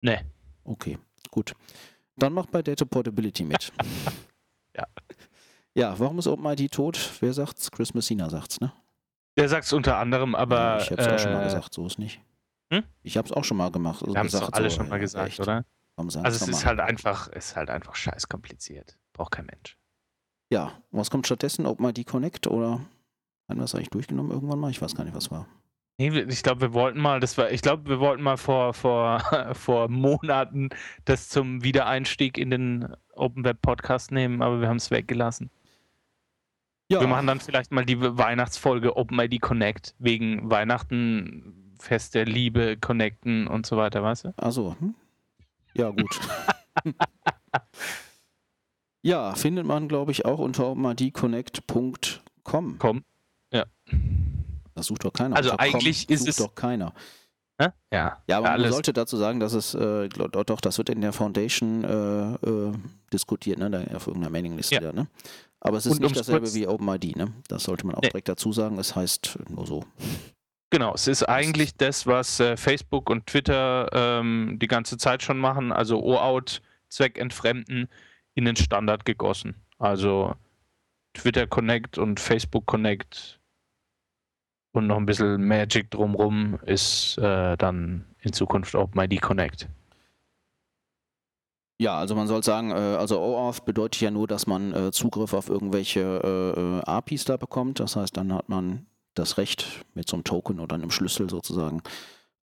Nee. 0.04 0.20
Okay, 0.66 1.00
gut. 1.32 1.54
Dann 2.18 2.34
macht 2.34 2.52
bei 2.52 2.62
Data 2.62 2.86
Portability 2.86 3.44
mit. 3.44 3.72
Ja. 4.76 4.88
Ja, 5.76 6.00
warum 6.00 6.18
ist 6.18 6.26
OpenID 6.26 6.72
tot? 6.72 7.12
Wer 7.20 7.32
sagt's? 7.32 7.70
Chris 7.70 7.94
Messina 7.94 8.28
sagt's, 8.28 8.60
ne? 8.60 8.74
Der 9.38 9.48
sagt 9.48 9.66
es 9.66 9.74
unter 9.74 9.98
anderem, 9.98 10.34
aber. 10.34 10.80
Ich 10.82 10.90
hab's 10.90 11.08
auch 11.08 11.20
schon 11.20 11.32
mal 11.32 11.42
äh, 11.42 11.44
gesagt, 11.44 11.76
so 11.76 11.86
ist 11.86 12.00
nicht. 12.00 12.20
Hm? 12.74 12.84
Ich 13.04 13.16
hab's 13.18 13.32
auch 13.32 13.44
schon 13.44 13.58
mal 13.58 13.70
gemacht. 13.70 14.02
Also 14.02 14.16
Wir 14.16 14.20
haben 14.20 14.26
es 14.26 14.32
doch 14.32 14.52
alle 14.52 14.72
so, 14.72 14.78
schon 14.78 14.90
mal 14.90 14.98
gesagt, 14.98 15.28
echt. 15.28 15.40
oder? 15.40 15.64
Also 15.96 16.22
es 16.24 16.48
ist 16.48 16.66
halt 16.66 16.80
einfach, 16.80 17.28
ist 17.28 17.56
halt 17.56 17.70
einfach 17.70 17.94
scheiß 17.94 18.28
kompliziert. 18.28 18.98
Braucht 19.14 19.34
kein 19.34 19.46
Mensch. 19.46 19.78
Ja, 20.52 20.72
was 20.90 21.12
kommt 21.12 21.28
stattdessen? 21.28 21.68
OpenID 21.68 22.08
Connect 22.08 22.48
oder 22.48 22.72
haben 22.72 22.88
wir 23.48 23.58
das 23.58 23.76
eigentlich 23.76 23.92
durchgenommen 23.92 24.32
irgendwann 24.32 24.58
mal? 24.60 24.72
Ich 24.72 24.82
weiß 24.82 24.96
gar 24.96 25.04
nicht, 25.04 25.16
was 25.16 25.30
war. 25.30 25.48
Ich 25.98 26.42
glaube, 26.42 26.62
wir 26.62 26.74
wollten 26.74 27.00
mal, 27.00 27.20
das 27.20 27.38
war, 27.38 27.52
ich 27.52 27.62
glaube, 27.62 27.88
wir 27.88 28.00
wollten 28.00 28.24
mal 28.24 28.38
vor, 28.38 28.74
vor, 28.74 29.20
vor 29.54 29.90
Monaten 29.90 30.70
das 31.06 31.30
zum 31.30 31.64
Wiedereinstieg 31.64 32.38
in 32.38 32.50
den 32.50 32.96
Open 33.16 33.46
Web 33.46 33.62
Podcast 33.62 34.12
nehmen, 34.12 34.42
aber 34.42 34.60
wir 34.60 34.70
haben 34.70 34.78
es 34.78 34.90
weggelassen. 34.90 35.52
Ja, 36.90 37.00
Wir 37.00 37.08
machen 37.08 37.28
dann 37.28 37.40
vielleicht 37.40 37.72
mal 37.72 37.86
die 37.86 38.02
Weihnachtsfolge 38.02 38.98
OpenID 38.98 39.40
Connect 39.40 39.96
wegen 40.00 40.50
Weihnachten, 40.50 41.76
Fest 41.80 42.16
der 42.16 42.26
Liebe, 42.26 42.78
Connecten 42.78 43.48
und 43.48 43.66
so 43.66 43.78
weiter, 43.78 44.04
weißt 44.04 44.26
du? 44.26 44.34
Also, 44.38 44.76
hm? 44.80 44.96
ja, 45.76 45.92
gut. 45.92 46.20
ja, 49.02 49.34
findet 49.36 49.66
man, 49.66 49.88
glaube 49.88 50.12
ich, 50.12 50.26
auch 50.26 50.40
unter 50.40 50.68
openidconnect.com. 50.68 52.80
Komm. 52.80 53.06
Das 54.76 54.88
sucht 54.88 55.04
doch 55.06 55.14
keiner. 55.14 55.36
Also 55.36 55.50
com 55.52 55.60
eigentlich 55.60 56.10
ist 56.10 56.20
sucht 56.22 56.30
es- 56.30 56.36
doch 56.38 56.56
keiner. 56.56 56.94
Hä? 57.62 57.68
Ja, 57.92 58.18
Ja, 58.28 58.38
aber 58.38 58.48
man 58.48 58.54
alles. 58.54 58.72
sollte 58.72 58.94
dazu 58.94 59.16
sagen, 59.18 59.40
dass 59.40 59.54
es, 59.54 59.76
äh, 59.76 60.10
doch, 60.10 60.44
doch, 60.44 60.60
das 60.60 60.80
wird 60.80 60.90
in 60.90 61.02
der 61.02 61.14
Foundation 61.14 61.84
äh, 61.84 62.34
äh, 62.34 62.74
diskutiert, 63.14 63.60
ne? 63.60 63.70
Da 63.70 63.84
auf 63.96 64.08
irgendeiner 64.08 64.32
Mailingliste, 64.32 64.76
Ja. 64.76 64.82
da, 64.82 64.92
ne? 64.92 65.08
Aber 65.60 65.78
es 65.78 65.86
ist 65.86 65.94
Und 65.94 66.02
nicht 66.02 66.18
dasselbe 66.18 66.42
kurz- 66.42 66.56
wie 66.56 66.68
OpenID, 66.68 67.16
ne? 67.16 67.32
Das 67.48 67.64
sollte 67.64 67.86
man 67.86 67.96
auch 67.96 68.02
Nee. 68.02 68.10
direkt 68.10 68.28
dazu 68.28 68.52
sagen. 68.52 68.80
Es 68.80 68.96
heißt 68.96 69.38
nur 69.50 69.68
so. 69.68 69.86
Genau, 70.72 70.96
es 70.96 71.08
ist 71.08 71.24
eigentlich 71.30 71.78
das, 71.78 72.08
was 72.08 72.40
äh, 72.40 72.58
Facebook 72.58 73.12
und 73.12 73.28
Twitter 73.28 73.88
ähm, 73.94 74.58
die 74.60 74.68
ganze 74.68 74.98
Zeit 74.98 75.22
schon 75.22 75.38
machen, 75.38 75.72
also 75.72 76.02
OAuth, 76.04 76.64
Zweckentfremden, 76.90 77.88
in 78.34 78.46
den 78.46 78.56
Standard 78.56 79.06
gegossen. 79.06 79.56
Also 79.78 80.34
Twitter 81.14 81.46
Connect 81.46 82.00
und 82.00 82.20
Facebook 82.20 82.66
Connect 82.66 83.40
und 84.74 84.88
noch 84.88 84.98
ein 84.98 85.06
bisschen 85.06 85.48
Magic 85.48 85.92
drumrum 85.92 86.60
ist 86.66 87.18
äh, 87.20 87.56
dann 87.58 88.06
in 88.22 88.34
Zukunft 88.34 88.76
OpenID 88.76 89.22
Connect. 89.22 89.68
Ja, 91.80 91.98
also 91.98 92.16
man 92.16 92.28
soll 92.28 92.44
sagen, 92.44 92.72
äh, 92.72 92.74
also 92.74 93.20
OAuth 93.20 93.66
bedeutet 93.66 94.02
ja 94.02 94.12
nur, 94.12 94.28
dass 94.28 94.48
man 94.48 94.74
äh, 94.74 94.92
Zugriff 94.92 95.34
auf 95.34 95.50
irgendwelche 95.50 96.02
äh, 96.86 96.90
APIs 96.90 97.26
da 97.26 97.38
bekommt. 97.38 97.80
Das 97.80 97.96
heißt, 97.96 98.16
dann 98.16 98.34
hat 98.34 98.50
man 98.50 98.86
das 99.16 99.38
Recht, 99.38 99.84
mit 99.94 100.08
so 100.10 100.16
einem 100.16 100.24
Token 100.24 100.60
oder 100.60 100.76
einem 100.76 100.92
Schlüssel 100.92 101.30
sozusagen, 101.30 101.82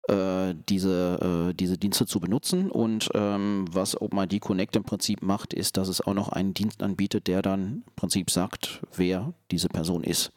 diese, 0.09 1.53
diese 1.53 1.77
Dienste 1.77 2.05
zu 2.07 2.19
benutzen. 2.19 2.71
Und 2.71 3.09
ähm, 3.13 3.65
was 3.71 4.01
OpenID 4.01 4.41
Connect 4.41 4.75
im 4.75 4.83
Prinzip 4.83 5.21
macht, 5.21 5.53
ist, 5.53 5.77
dass 5.77 5.89
es 5.89 6.01
auch 6.01 6.15
noch 6.15 6.29
einen 6.29 6.55
Dienst 6.55 6.81
anbietet, 6.81 7.27
der 7.27 7.43
dann 7.43 7.83
im 7.85 7.93
Prinzip 7.95 8.31
sagt, 8.31 8.81
wer 8.95 9.33
diese 9.51 9.69
Person 9.69 10.03
ist. 10.03 10.31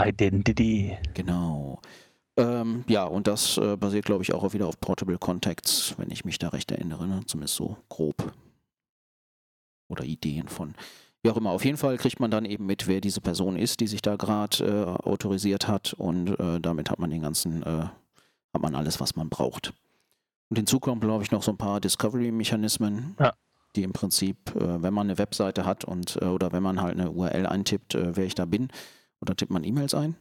Identity. 0.00 0.96
Genau. 1.14 1.80
Ähm, 2.36 2.84
ja, 2.86 3.04
und 3.04 3.26
das 3.26 3.58
äh, 3.58 3.76
basiert, 3.76 4.04
glaube 4.04 4.22
ich, 4.22 4.32
auch 4.32 4.52
wieder 4.52 4.68
auf 4.68 4.78
Portable 4.80 5.18
Contacts, 5.18 5.94
wenn 5.98 6.10
ich 6.10 6.24
mich 6.24 6.38
da 6.38 6.50
recht 6.50 6.70
erinnere, 6.70 7.06
ne? 7.06 7.20
zumindest 7.26 7.56
so 7.56 7.76
grob. 7.88 8.32
Oder 9.88 10.04
Ideen 10.04 10.48
von. 10.48 10.74
Wie 11.22 11.30
auch 11.30 11.36
immer, 11.36 11.50
auf 11.50 11.64
jeden 11.64 11.78
Fall 11.78 11.96
kriegt 11.98 12.20
man 12.20 12.30
dann 12.30 12.44
eben 12.44 12.66
mit, 12.66 12.86
wer 12.86 13.00
diese 13.00 13.20
Person 13.20 13.56
ist, 13.56 13.80
die 13.80 13.88
sich 13.88 14.02
da 14.02 14.14
gerade 14.14 14.64
äh, 14.64 14.84
autorisiert 15.08 15.66
hat 15.66 15.94
und 15.94 16.38
äh, 16.38 16.60
damit 16.60 16.90
hat 16.90 17.00
man 17.00 17.10
den 17.10 17.22
ganzen, 17.22 17.62
äh, 17.64 17.86
hat 18.54 18.62
man 18.62 18.76
alles, 18.76 19.00
was 19.00 19.16
man 19.16 19.28
braucht. 19.28 19.72
Und 20.48 20.56
hinzu 20.58 20.78
kommen, 20.78 21.00
glaube 21.00 21.24
ich, 21.24 21.32
noch 21.32 21.42
so 21.42 21.50
ein 21.50 21.58
paar 21.58 21.80
Discovery-Mechanismen, 21.80 23.16
Ja. 23.18 23.34
die 23.74 23.82
im 23.82 23.92
Prinzip, 23.92 24.36
äh, 24.54 24.80
wenn 24.80 24.94
man 24.94 25.08
eine 25.08 25.18
Webseite 25.18 25.64
hat 25.64 25.84
und 25.84 26.16
äh, 26.22 26.26
oder 26.26 26.52
wenn 26.52 26.62
man 26.62 26.80
halt 26.80 26.96
eine 27.00 27.10
URL 27.10 27.46
eintippt, 27.46 27.96
wer 27.98 28.24
ich 28.24 28.36
da 28.36 28.44
bin, 28.44 28.68
oder 29.20 29.34
tippt 29.36 29.52
man 29.52 29.64
E-Mails 29.64 29.94
ein, 29.94 30.16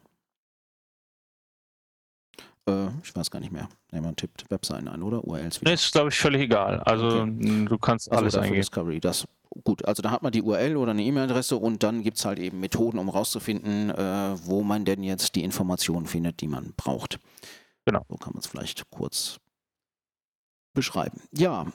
äh, 2.67 2.87
ich 3.03 3.15
weiß 3.15 3.31
gar 3.31 3.39
nicht 3.39 3.51
mehr. 3.51 3.69
Nee, 3.91 4.01
man 4.01 4.15
tippt 4.15 4.49
Webseiten 4.49 4.87
ein, 4.87 5.01
oder? 5.01 5.23
URLs 5.23 5.61
wieder. 5.61 5.71
Das 5.71 5.85
ist, 5.85 5.91
glaube 5.93 6.09
ich, 6.09 6.17
völlig 6.17 6.41
egal. 6.41 6.79
Also 6.81 7.21
Okay. 7.21 7.65
du 7.65 7.77
kannst 7.77 8.09
Also 8.11 8.21
alles 8.21 8.33
dafür 8.33 8.45
eingeben. 8.47 8.61
Discovery. 8.61 8.99
Das, 8.99 9.25
gut, 9.63 9.85
also 9.85 10.01
da 10.01 10.11
hat 10.11 10.23
man 10.23 10.31
die 10.31 10.41
URL 10.41 10.75
oder 10.77 10.91
eine 10.91 11.03
E-Mail-Adresse 11.03 11.55
und 11.57 11.83
dann 11.83 12.03
gibt 12.03 12.17
es 12.17 12.25
halt 12.25 12.39
eben 12.39 12.59
Methoden, 12.59 12.97
um 12.99 13.09
rauszufinden, 13.09 13.89
äh, 13.91 14.35
wo 14.45 14.63
man 14.63 14.83
denn 14.85 15.03
jetzt 15.03 15.35
die 15.35 15.43
Informationen 15.43 16.05
findet, 16.05 16.41
die 16.41 16.47
man 16.47 16.73
braucht. 16.75 17.19
Genau. 17.85 18.03
So 18.09 18.15
kann 18.17 18.33
man 18.33 18.41
es 18.41 18.47
vielleicht 18.47 18.89
kurz 18.89 19.39
beschreiben. 20.73 21.21
Ja, 21.31 21.67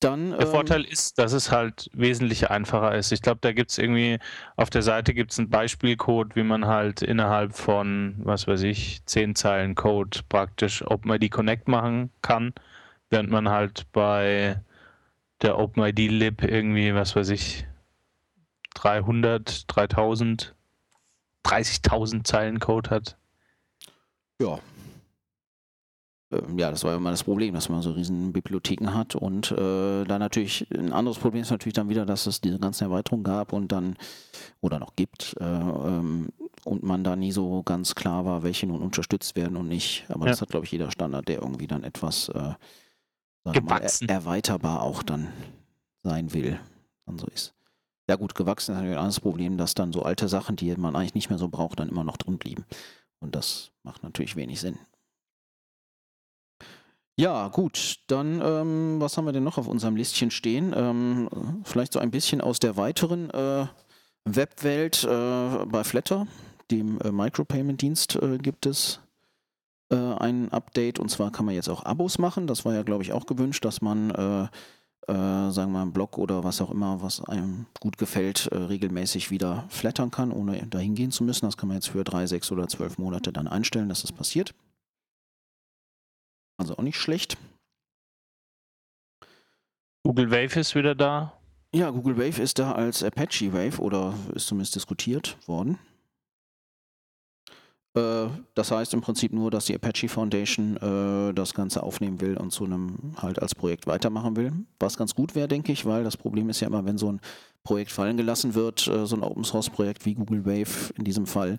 dann. 0.00 0.30
Der 0.30 0.40
ähm, 0.40 0.46
Vorteil 0.48 0.84
ist, 0.84 1.18
dass 1.18 1.32
es 1.32 1.50
halt 1.50 1.90
wesentlich 1.92 2.50
einfacher 2.50 2.94
ist. 2.94 3.12
Ich 3.12 3.22
glaube, 3.22 3.38
da 3.40 3.52
gibt 3.52 3.70
es 3.70 3.78
irgendwie, 3.78 4.18
auf 4.56 4.70
der 4.70 4.82
Seite 4.82 5.14
gibt 5.14 5.32
es 5.32 5.38
einen 5.38 5.50
Beispielcode, 5.50 6.36
wie 6.36 6.42
man 6.42 6.66
halt 6.66 7.02
innerhalb 7.02 7.54
von, 7.54 8.14
was 8.18 8.46
weiß 8.46 8.62
ich, 8.62 9.04
zehn 9.06 9.34
Zeilen 9.34 9.74
Code 9.74 10.20
praktisch 10.28 10.84
OpenID 10.86 11.30
Connect 11.30 11.68
machen 11.68 12.10
kann, 12.22 12.52
während 13.10 13.30
man 13.30 13.48
halt 13.48 13.86
bei 13.92 14.60
der 15.42 15.58
OpenID 15.58 16.10
Lib 16.10 16.42
irgendwie, 16.42 16.94
was 16.94 17.16
weiß 17.16 17.30
ich, 17.30 17.66
300, 18.74 19.64
3000, 19.74 20.54
30.000 21.44 22.24
Zeilen 22.24 22.58
Code 22.58 22.90
hat. 22.90 23.16
Ja. 24.40 24.58
Ähm, 26.34 26.58
Ja, 26.58 26.70
das 26.70 26.84
war 26.84 26.92
ja 26.92 26.96
immer 26.96 27.10
das 27.10 27.24
Problem, 27.24 27.54
dass 27.54 27.68
man 27.68 27.82
so 27.82 27.92
riesen 27.92 28.32
Bibliotheken 28.32 28.94
hat 28.94 29.14
und 29.14 29.50
äh, 29.52 30.04
dann 30.04 30.20
natürlich 30.20 30.66
ein 30.72 30.92
anderes 30.92 31.18
Problem 31.18 31.42
ist 31.42 31.50
natürlich 31.50 31.74
dann 31.74 31.88
wieder, 31.88 32.06
dass 32.06 32.26
es 32.26 32.40
diese 32.40 32.58
ganzen 32.58 32.84
Erweiterungen 32.84 33.24
gab 33.24 33.52
und 33.52 33.72
dann 33.72 33.96
oder 34.60 34.78
noch 34.78 34.96
gibt 34.96 35.36
äh, 35.40 35.44
ähm, 35.44 36.28
und 36.64 36.82
man 36.82 37.04
da 37.04 37.16
nie 37.16 37.32
so 37.32 37.62
ganz 37.62 37.94
klar 37.94 38.24
war, 38.24 38.42
welche 38.42 38.66
nun 38.66 38.80
unterstützt 38.82 39.36
werden 39.36 39.56
und 39.56 39.68
nicht. 39.68 40.06
Aber 40.08 40.24
Ja. 40.24 40.30
das 40.32 40.40
hat, 40.40 40.48
glaube 40.48 40.66
ich, 40.66 40.72
jeder 40.72 40.90
Standard, 40.90 41.28
der 41.28 41.42
irgendwie 41.42 41.66
dann 41.66 41.84
etwas 41.84 42.28
äh, 42.30 42.54
mal, 43.60 43.82
er 43.82 44.08
erweiterbar 44.08 44.82
auch 44.82 45.02
dann 45.02 45.28
sein 46.02 46.32
will. 46.32 46.58
Dann 47.06 47.18
so 47.18 47.26
ist. 47.26 47.54
Ja 48.08 48.16
gut, 48.16 48.34
gewachsen 48.34 48.72
ist 48.72 48.76
natürlich 48.76 48.96
ein 48.96 48.98
anderes 49.04 49.20
Problem, 49.20 49.56
dass 49.56 49.74
dann 49.74 49.92
so 49.92 50.02
alte 50.02 50.28
Sachen, 50.28 50.56
die 50.56 50.74
man 50.76 50.94
eigentlich 50.96 51.14
nicht 51.14 51.30
mehr 51.30 51.38
so 51.38 51.48
braucht, 51.48 51.80
dann 51.80 51.88
immer 51.88 52.04
noch 52.04 52.16
drin 52.16 52.38
blieben. 52.38 52.64
Und 53.20 53.34
das 53.34 53.70
macht 53.82 54.02
natürlich 54.02 54.36
wenig 54.36 54.60
Sinn. 54.60 54.78
Ja, 57.16 57.46
gut, 57.48 57.98
dann, 58.08 58.40
ähm, 58.42 59.00
was 59.00 59.16
haben 59.16 59.24
wir 59.26 59.32
denn 59.32 59.44
noch 59.44 59.56
auf 59.56 59.68
unserem 59.68 59.94
Listchen 59.94 60.32
stehen? 60.32 60.74
Ähm, 60.76 61.28
vielleicht 61.62 61.92
so 61.92 62.00
ein 62.00 62.10
bisschen 62.10 62.40
aus 62.40 62.58
der 62.58 62.76
weiteren 62.76 63.30
äh, 63.30 63.66
Webwelt 64.24 65.04
äh, 65.04 65.64
bei 65.66 65.84
Flatter, 65.84 66.26
dem 66.72 66.98
äh, 67.00 67.12
Micropayment-Dienst, 67.12 68.16
äh, 68.16 68.38
gibt 68.38 68.66
es 68.66 68.98
äh, 69.90 69.96
ein 69.96 70.50
Update 70.50 70.98
und 70.98 71.08
zwar 71.08 71.30
kann 71.30 71.46
man 71.46 71.54
jetzt 71.54 71.68
auch 71.68 71.84
Abos 71.84 72.18
machen. 72.18 72.48
Das 72.48 72.64
war 72.64 72.74
ja, 72.74 72.82
glaube 72.82 73.04
ich, 73.04 73.12
auch 73.12 73.26
gewünscht, 73.26 73.64
dass 73.64 73.80
man, 73.80 74.10
äh, 74.10 74.48
sagen 75.06 75.54
wir 75.54 75.66
mal, 75.66 75.82
einen 75.82 75.92
Blog 75.92 76.18
oder 76.18 76.42
was 76.42 76.60
auch 76.62 76.70
immer, 76.70 77.00
was 77.00 77.22
einem 77.22 77.66
gut 77.78 77.98
gefällt, 77.98 78.48
regelmäßig 78.50 79.30
wieder 79.30 79.66
flattern 79.68 80.10
kann, 80.10 80.32
ohne 80.32 80.66
dahin 80.66 80.94
gehen 80.94 81.10
zu 81.12 81.24
müssen. 81.24 81.44
Das 81.44 81.58
kann 81.58 81.68
man 81.68 81.76
jetzt 81.76 81.90
für 81.90 82.04
drei, 82.04 82.26
sechs 82.26 82.50
oder 82.50 82.68
zwölf 82.68 82.96
Monate 82.96 83.30
dann 83.30 83.46
einstellen, 83.46 83.90
dass 83.90 84.00
das 84.00 84.12
passiert. 84.12 84.54
Also 86.56 86.76
auch 86.76 86.82
nicht 86.82 86.98
schlecht. 86.98 87.36
Google 90.02 90.30
Wave 90.30 90.60
ist 90.60 90.74
wieder 90.74 90.94
da. 90.94 91.32
Ja, 91.74 91.90
Google 91.90 92.16
Wave 92.18 92.40
ist 92.40 92.58
da 92.58 92.72
als 92.72 93.02
Apache 93.02 93.52
Wave 93.52 93.80
oder 93.80 94.14
ist 94.34 94.46
zumindest 94.46 94.76
diskutiert 94.76 95.36
worden. 95.46 95.78
Äh, 97.96 98.26
das 98.54 98.70
heißt 98.70 98.92
im 98.94 99.00
Prinzip 99.00 99.32
nur, 99.32 99.50
dass 99.50 99.66
die 99.66 99.74
Apache 99.74 100.08
Foundation 100.08 100.76
äh, 100.76 101.32
das 101.32 101.54
Ganze 101.54 101.82
aufnehmen 101.82 102.20
will 102.20 102.36
und 102.36 102.50
zu 102.50 102.64
einem 102.64 103.14
halt 103.20 103.40
als 103.40 103.54
Projekt 103.54 103.86
weitermachen 103.86 104.36
will. 104.36 104.52
Was 104.78 104.96
ganz 104.96 105.14
gut 105.14 105.34
wäre, 105.34 105.48
denke 105.48 105.72
ich, 105.72 105.86
weil 105.86 106.04
das 106.04 106.16
Problem 106.16 106.48
ist 106.48 106.60
ja 106.60 106.68
immer, 106.68 106.84
wenn 106.84 106.98
so 106.98 107.10
ein 107.10 107.20
Projekt 107.62 107.90
fallen 107.92 108.16
gelassen 108.16 108.54
wird, 108.54 108.86
äh, 108.86 109.06
so 109.06 109.16
ein 109.16 109.22
Open 109.22 109.44
Source 109.44 109.70
Projekt 109.70 110.04
wie 110.04 110.14
Google 110.14 110.44
Wave 110.44 110.92
in 110.96 111.04
diesem 111.04 111.26
Fall, 111.26 111.58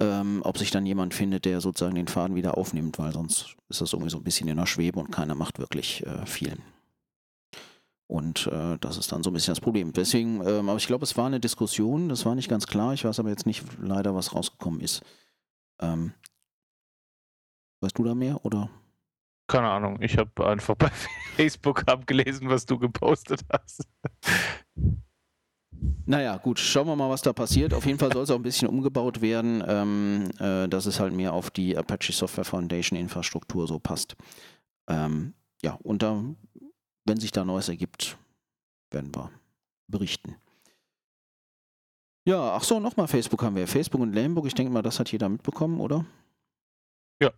ähm, 0.00 0.40
ob 0.44 0.58
sich 0.58 0.70
dann 0.70 0.86
jemand 0.86 1.14
findet, 1.14 1.44
der 1.44 1.60
sozusagen 1.60 1.94
den 1.94 2.08
Faden 2.08 2.36
wieder 2.36 2.56
aufnimmt, 2.58 2.98
weil 2.98 3.12
sonst 3.12 3.56
ist 3.68 3.80
das 3.80 3.92
irgendwie 3.92 4.10
so 4.10 4.18
ein 4.18 4.24
bisschen 4.24 4.48
in 4.48 4.56
der 4.56 4.66
Schwebe 4.66 4.98
und 4.98 5.10
keiner 5.10 5.34
macht 5.34 5.58
wirklich 5.58 6.04
äh, 6.06 6.26
viel. 6.26 6.58
Und 8.06 8.46
äh, 8.48 8.76
das 8.80 8.98
ist 8.98 9.12
dann 9.12 9.22
so 9.22 9.30
ein 9.30 9.32
bisschen 9.32 9.52
das 9.52 9.60
Problem. 9.60 9.92
Deswegen, 9.92 10.46
ähm, 10.46 10.68
aber 10.68 10.76
ich 10.76 10.86
glaube, 10.86 11.04
es 11.04 11.16
war 11.16 11.26
eine 11.26 11.40
Diskussion, 11.40 12.08
das 12.08 12.26
war 12.26 12.34
nicht 12.34 12.50
ganz 12.50 12.66
klar. 12.66 12.92
Ich 12.92 13.04
weiß 13.04 13.18
aber 13.18 13.30
jetzt 13.30 13.46
nicht 13.46 13.64
leider, 13.80 14.14
was 14.14 14.34
rausgekommen 14.34 14.80
ist. 14.80 15.02
Ähm, 15.80 16.12
weißt 17.80 17.96
du 17.96 18.04
da 18.04 18.14
mehr 18.14 18.44
oder? 18.44 18.68
Keine 19.46 19.68
Ahnung, 19.68 20.00
ich 20.00 20.18
habe 20.18 20.46
einfach 20.46 20.74
bei 20.74 20.90
Facebook 21.36 21.88
abgelesen, 21.88 22.48
was 22.48 22.66
du 22.66 22.78
gepostet 22.78 23.42
hast. 23.50 23.86
Naja, 26.06 26.36
gut, 26.36 26.58
schauen 26.58 26.86
wir 26.86 26.96
mal, 26.96 27.08
was 27.08 27.22
da 27.22 27.32
passiert. 27.32 27.72
Auf 27.72 27.86
jeden 27.86 27.98
Fall 27.98 28.12
soll 28.12 28.24
es 28.24 28.30
auch 28.30 28.36
ein 28.36 28.42
bisschen 28.42 28.68
umgebaut 28.68 29.22
werden, 29.22 29.64
ähm, 29.66 30.30
äh, 30.38 30.68
dass 30.68 30.86
es 30.86 31.00
halt 31.00 31.14
mehr 31.14 31.32
auf 31.32 31.50
die 31.50 31.76
Apache 31.76 32.12
Software 32.12 32.44
Foundation 32.44 32.98
Infrastruktur 32.98 33.66
so 33.66 33.78
passt. 33.78 34.14
Ähm, 34.86 35.34
ja, 35.62 35.78
und 35.82 36.02
da, 36.02 36.22
wenn 37.06 37.20
sich 37.20 37.32
da 37.32 37.44
Neues 37.44 37.68
ergibt, 37.68 38.18
werden 38.90 39.14
wir 39.14 39.30
berichten. 39.88 40.36
Ja, 42.26 42.54
ach 42.54 42.64
so, 42.64 42.80
nochmal 42.80 43.08
Facebook 43.08 43.42
haben 43.42 43.56
wir. 43.56 43.66
Facebook 43.66 44.00
und 44.00 44.14
Lamebook, 44.14 44.46
ich 44.46 44.54
denke 44.54 44.72
mal, 44.72 44.82
das 44.82 44.98
hat 44.98 45.10
jeder 45.12 45.28
mitbekommen, 45.28 45.80
oder? 45.80 46.04
Ja. 47.20 47.32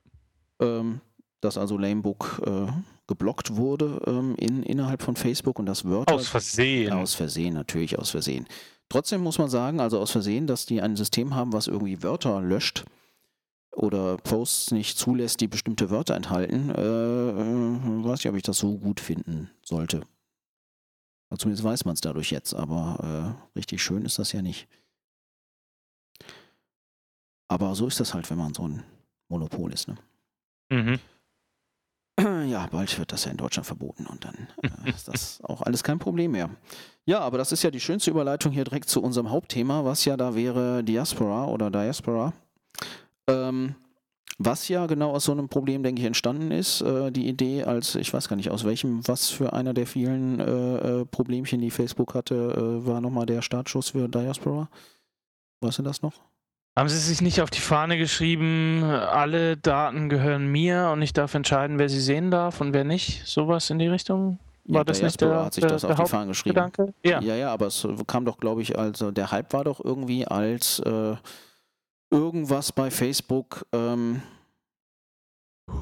Ähm, 0.60 1.00
dass 1.40 1.58
also 1.58 1.76
Lamebook 1.76 2.42
äh, 2.46 2.66
geblockt 3.06 3.56
wurde 3.56 4.00
ähm, 4.06 4.34
in, 4.36 4.62
innerhalb 4.62 5.02
von 5.02 5.16
Facebook 5.16 5.58
und 5.58 5.66
das 5.66 5.84
Wörter. 5.84 6.14
Aus 6.14 6.28
Versehen. 6.28 6.92
Aus 6.92 7.14
Versehen, 7.14 7.54
natürlich 7.54 7.98
aus 7.98 8.10
Versehen. 8.10 8.46
Trotzdem 8.88 9.20
muss 9.20 9.38
man 9.38 9.48
sagen, 9.48 9.80
also 9.80 9.98
aus 9.98 10.10
Versehen, 10.10 10.46
dass 10.46 10.66
die 10.66 10.80
ein 10.80 10.96
System 10.96 11.34
haben, 11.34 11.52
was 11.52 11.66
irgendwie 11.66 12.02
Wörter 12.02 12.40
löscht 12.40 12.84
oder 13.72 14.16
Posts 14.16 14.72
nicht 14.72 14.98
zulässt, 14.98 15.40
die 15.40 15.48
bestimmte 15.48 15.90
Wörter 15.90 16.14
enthalten, 16.14 16.70
äh, 16.70 16.80
äh, 16.80 18.04
weiß 18.04 18.20
ich, 18.20 18.28
ob 18.28 18.36
ich 18.36 18.42
das 18.42 18.58
so 18.58 18.78
gut 18.78 19.00
finden 19.00 19.50
sollte. 19.62 20.02
Also 21.28 21.42
zumindest 21.42 21.64
weiß 21.64 21.84
man 21.84 21.94
es 21.94 22.00
dadurch 22.00 22.30
jetzt, 22.30 22.54
aber 22.54 23.36
äh, 23.54 23.58
richtig 23.58 23.82
schön 23.82 24.04
ist 24.04 24.18
das 24.18 24.32
ja 24.32 24.42
nicht. 24.42 24.68
Aber 27.48 27.74
so 27.74 27.86
ist 27.86 28.00
das 28.00 28.14
halt, 28.14 28.28
wenn 28.30 28.38
man 28.38 28.54
so 28.54 28.66
ein 28.66 28.82
Monopol 29.28 29.72
ist. 29.72 29.88
Ne? 29.88 29.96
Mhm. 30.70 31.00
Ja, 32.46 32.66
bald 32.70 32.98
wird 32.98 33.12
das 33.12 33.24
ja 33.24 33.30
in 33.30 33.36
Deutschland 33.36 33.66
verboten 33.66 34.06
und 34.06 34.24
dann 34.24 34.48
äh, 34.62 34.90
ist 34.90 35.08
das 35.08 35.40
auch 35.44 35.62
alles 35.62 35.82
kein 35.82 35.98
Problem 35.98 36.32
mehr. 36.32 36.50
Ja, 37.04 37.20
aber 37.20 37.38
das 37.38 37.52
ist 37.52 37.62
ja 37.62 37.70
die 37.70 37.80
schönste 37.80 38.10
Überleitung 38.10 38.52
hier 38.52 38.64
direkt 38.64 38.88
zu 38.88 39.02
unserem 39.02 39.30
Hauptthema, 39.30 39.84
was 39.84 40.04
ja 40.04 40.16
da 40.16 40.34
wäre 40.34 40.82
Diaspora 40.82 41.46
oder 41.46 41.70
Diaspora. 41.70 42.32
Ähm, 43.28 43.74
was 44.38 44.68
ja 44.68 44.86
genau 44.86 45.12
aus 45.12 45.24
so 45.24 45.32
einem 45.32 45.48
Problem, 45.48 45.82
denke 45.82 46.00
ich, 46.00 46.06
entstanden 46.06 46.50
ist. 46.50 46.82
Äh, 46.82 47.10
die 47.10 47.26
Idee 47.26 47.64
als, 47.64 47.94
ich 47.94 48.12
weiß 48.12 48.28
gar 48.28 48.36
nicht, 48.36 48.50
aus 48.50 48.64
welchem, 48.64 49.06
was 49.08 49.30
für 49.30 49.52
einer 49.52 49.72
der 49.72 49.86
vielen 49.86 50.40
äh, 50.40 51.00
äh 51.00 51.04
Problemchen, 51.06 51.60
die 51.60 51.70
Facebook 51.70 52.14
hatte, 52.14 52.34
äh, 52.34 52.86
war 52.86 53.00
nochmal 53.00 53.26
der 53.26 53.40
Startschuss 53.40 53.90
für 53.90 54.08
Diaspora. 54.08 54.68
Weißt 55.60 55.78
du 55.78 55.82
das 55.82 56.02
noch? 56.02 56.20
Haben 56.76 56.90
Sie 56.90 56.98
sich 56.98 57.22
nicht 57.22 57.40
auf 57.40 57.48
die 57.48 57.60
Fahne 57.60 57.96
geschrieben, 57.96 58.84
alle 58.84 59.56
Daten 59.56 60.10
gehören 60.10 60.46
mir 60.46 60.90
und 60.92 61.00
ich 61.00 61.14
darf 61.14 61.34
entscheiden, 61.34 61.78
wer 61.78 61.88
sie 61.88 62.00
sehen 62.00 62.30
darf 62.30 62.60
und 62.60 62.74
wer 62.74 62.84
nicht? 62.84 63.26
Sowas 63.26 63.70
in 63.70 63.78
die 63.78 63.86
Richtung? 63.86 64.38
War 64.66 64.80
ja, 64.80 64.84
das 64.84 65.00
nicht 65.00 65.20
der, 65.20 65.44
hat 65.44 65.54
sich 65.54 65.62
der, 65.62 65.70
das 65.70 65.84
auf 65.86 65.96
die 65.96 66.06
Fahne 66.06 66.28
geschrieben. 66.28 66.54
Gedanke? 66.54 66.92
Ja. 67.02 67.20
ja, 67.22 67.34
ja, 67.34 67.52
aber 67.52 67.68
es 67.68 67.86
kam 68.06 68.26
doch, 68.26 68.36
glaube 68.36 68.60
ich, 68.60 68.78
also 68.78 69.10
der 69.10 69.30
Hype 69.30 69.54
war 69.54 69.64
doch 69.64 69.82
irgendwie 69.82 70.26
als 70.26 70.80
äh, 70.80 71.16
irgendwas 72.10 72.72
bei 72.72 72.90
Facebook. 72.90 73.64
Ähm, 73.72 74.20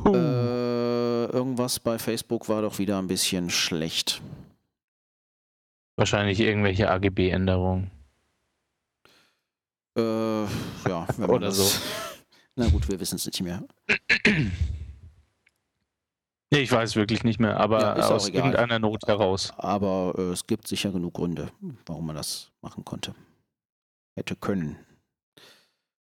äh, 0.07 1.25
irgendwas 1.25 1.81
bei 1.81 1.99
Facebook 1.99 2.49
war 2.49 2.63
doch 2.63 2.79
wieder 2.79 2.99
ein 2.99 3.09
bisschen 3.09 3.51
schlecht. 3.51 4.23
Wahrscheinlich 5.97 6.39
irgendwelche 6.39 6.89
AGB-Änderungen. 6.89 7.91
Äh, 9.97 10.43
ja, 10.43 11.07
wenn 11.17 11.31
Oder 11.31 11.47
das, 11.47 11.57
so. 11.57 11.81
Na 12.57 12.69
gut, 12.69 12.89
wir 12.89 12.99
wissen 13.01 13.17
es 13.17 13.27
nicht 13.27 13.43
mehr. 13.43 13.63
Nee, 16.51 16.61
ich 16.61 16.71
weiß 16.71 16.95
wirklich 16.95 17.25
nicht 17.25 17.41
mehr, 17.41 17.59
aber 17.59 17.99
ja, 17.99 18.09
aus 18.09 18.29
irgendeiner 18.29 18.79
Not 18.79 19.07
heraus. 19.07 19.53
Aber 19.57 20.15
äh, 20.17 20.23
es 20.31 20.47
gibt 20.47 20.69
sicher 20.69 20.93
genug 20.93 21.15
Gründe, 21.15 21.51
warum 21.87 22.07
man 22.07 22.17
das 22.17 22.53
machen 22.61 22.85
konnte. 22.85 23.15
Hätte 24.15 24.37
können. 24.37 24.79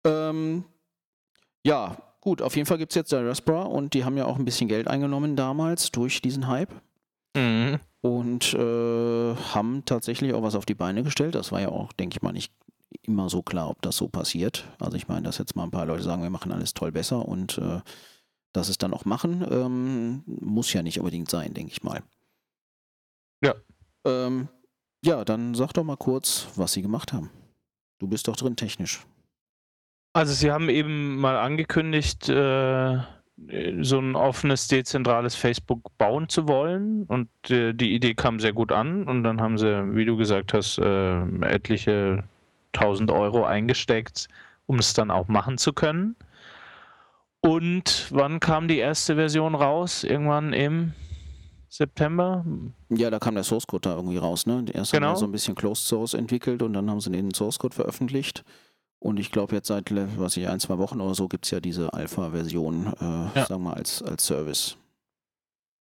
Ähm, 0.04 0.64
ja, 1.64 1.96
gut, 2.20 2.42
auf 2.42 2.56
jeden 2.56 2.66
Fall 2.66 2.78
gibt 2.78 2.90
es 2.90 2.96
jetzt 2.96 3.12
Diaspora 3.12 3.62
und 3.62 3.94
die 3.94 4.04
haben 4.04 4.16
ja 4.16 4.24
auch 4.24 4.36
ein 4.36 4.44
bisschen 4.44 4.68
Geld 4.68 4.88
eingenommen 4.88 5.36
damals 5.36 5.92
durch 5.92 6.20
diesen 6.20 6.48
Hype. 6.48 6.72
Mhm. 7.36 7.78
Und 8.00 8.52
äh, 8.54 9.34
haben 9.54 9.84
tatsächlich 9.84 10.34
auch 10.34 10.42
was 10.42 10.56
auf 10.56 10.66
die 10.66 10.74
Beine 10.74 11.04
gestellt. 11.04 11.36
Das 11.36 11.52
war 11.52 11.60
ja 11.60 11.68
auch, 11.68 11.92
denke 11.92 12.16
ich 12.16 12.22
mal, 12.22 12.32
nicht 12.32 12.52
immer 13.02 13.28
so 13.28 13.42
klar, 13.42 13.70
ob 13.70 13.80
das 13.82 13.96
so 13.96 14.08
passiert. 14.08 14.68
Also 14.78 14.96
ich 14.96 15.08
meine, 15.08 15.22
dass 15.22 15.38
jetzt 15.38 15.56
mal 15.56 15.64
ein 15.64 15.70
paar 15.70 15.86
Leute 15.86 16.02
sagen, 16.02 16.22
wir 16.22 16.30
machen 16.30 16.52
alles 16.52 16.74
toll 16.74 16.92
besser 16.92 17.26
und 17.26 17.58
äh, 17.58 17.80
dass 18.52 18.68
es 18.68 18.78
dann 18.78 18.92
auch 18.92 19.04
machen, 19.04 19.46
ähm, 19.50 20.22
muss 20.26 20.72
ja 20.72 20.82
nicht 20.82 20.98
unbedingt 20.98 21.30
sein, 21.30 21.54
denke 21.54 21.72
ich 21.72 21.82
mal. 21.82 22.02
Ja. 23.42 23.54
Ähm, 24.04 24.48
ja, 25.04 25.24
dann 25.24 25.54
sag 25.54 25.72
doch 25.72 25.84
mal 25.84 25.96
kurz, 25.96 26.48
was 26.56 26.72
sie 26.72 26.82
gemacht 26.82 27.12
haben. 27.12 27.30
Du 27.98 28.06
bist 28.08 28.28
doch 28.28 28.36
drin 28.36 28.56
technisch. 28.56 29.06
Also 30.12 30.34
sie 30.34 30.50
haben 30.50 30.68
eben 30.68 31.16
mal 31.16 31.38
angekündigt, 31.38 32.28
äh, 32.28 32.98
so 33.80 33.98
ein 33.98 34.14
offenes, 34.14 34.68
dezentrales 34.68 35.34
Facebook 35.34 35.96
bauen 35.96 36.28
zu 36.28 36.46
wollen 36.46 37.04
und 37.04 37.28
äh, 37.50 37.72
die 37.72 37.94
Idee 37.94 38.14
kam 38.14 38.38
sehr 38.38 38.52
gut 38.52 38.72
an 38.72 39.04
und 39.08 39.24
dann 39.24 39.40
haben 39.40 39.56
sie, 39.56 39.94
wie 39.94 40.04
du 40.04 40.16
gesagt 40.16 40.52
hast, 40.52 40.78
äh, 40.78 41.22
etliche 41.42 42.24
1000 42.74 43.10
Euro 43.10 43.44
eingesteckt, 43.44 44.28
um 44.66 44.78
es 44.78 44.94
dann 44.94 45.10
auch 45.10 45.28
machen 45.28 45.58
zu 45.58 45.72
können. 45.72 46.16
Und 47.40 48.06
wann 48.10 48.40
kam 48.40 48.68
die 48.68 48.78
erste 48.78 49.16
Version 49.16 49.54
raus? 49.54 50.04
Irgendwann 50.04 50.52
im 50.52 50.92
September? 51.68 52.44
Ja, 52.88 53.10
da 53.10 53.18
kam 53.18 53.34
der 53.34 53.44
Source 53.44 53.66
Code 53.66 53.88
da 53.88 53.96
irgendwie 53.96 54.18
raus, 54.18 54.46
ne? 54.46 54.64
Erst 54.72 54.92
genau. 54.92 55.08
haben 55.08 55.14
wir 55.14 55.18
so 55.18 55.26
ein 55.26 55.32
bisschen 55.32 55.54
Closed 55.54 55.84
Source 55.84 56.14
entwickelt 56.14 56.62
und 56.62 56.72
dann 56.72 56.88
haben 56.88 57.00
sie 57.00 57.10
den 57.10 57.34
Source 57.34 57.58
Code 57.58 57.74
veröffentlicht. 57.74 58.44
Und 59.00 59.18
ich 59.18 59.32
glaube, 59.32 59.56
jetzt 59.56 59.66
seit, 59.66 59.90
was 60.18 60.36
ich, 60.36 60.48
ein, 60.48 60.60
zwei 60.60 60.78
Wochen 60.78 61.00
oder 61.00 61.14
so 61.14 61.26
gibt 61.26 61.44
es 61.46 61.50
ja 61.50 61.58
diese 61.58 61.92
Alpha-Version, 61.92 62.92
äh, 63.00 63.38
ja. 63.38 63.46
sagen 63.46 63.64
wir 63.64 63.76
als, 63.76 64.00
als 64.02 64.24
Service. 64.24 64.76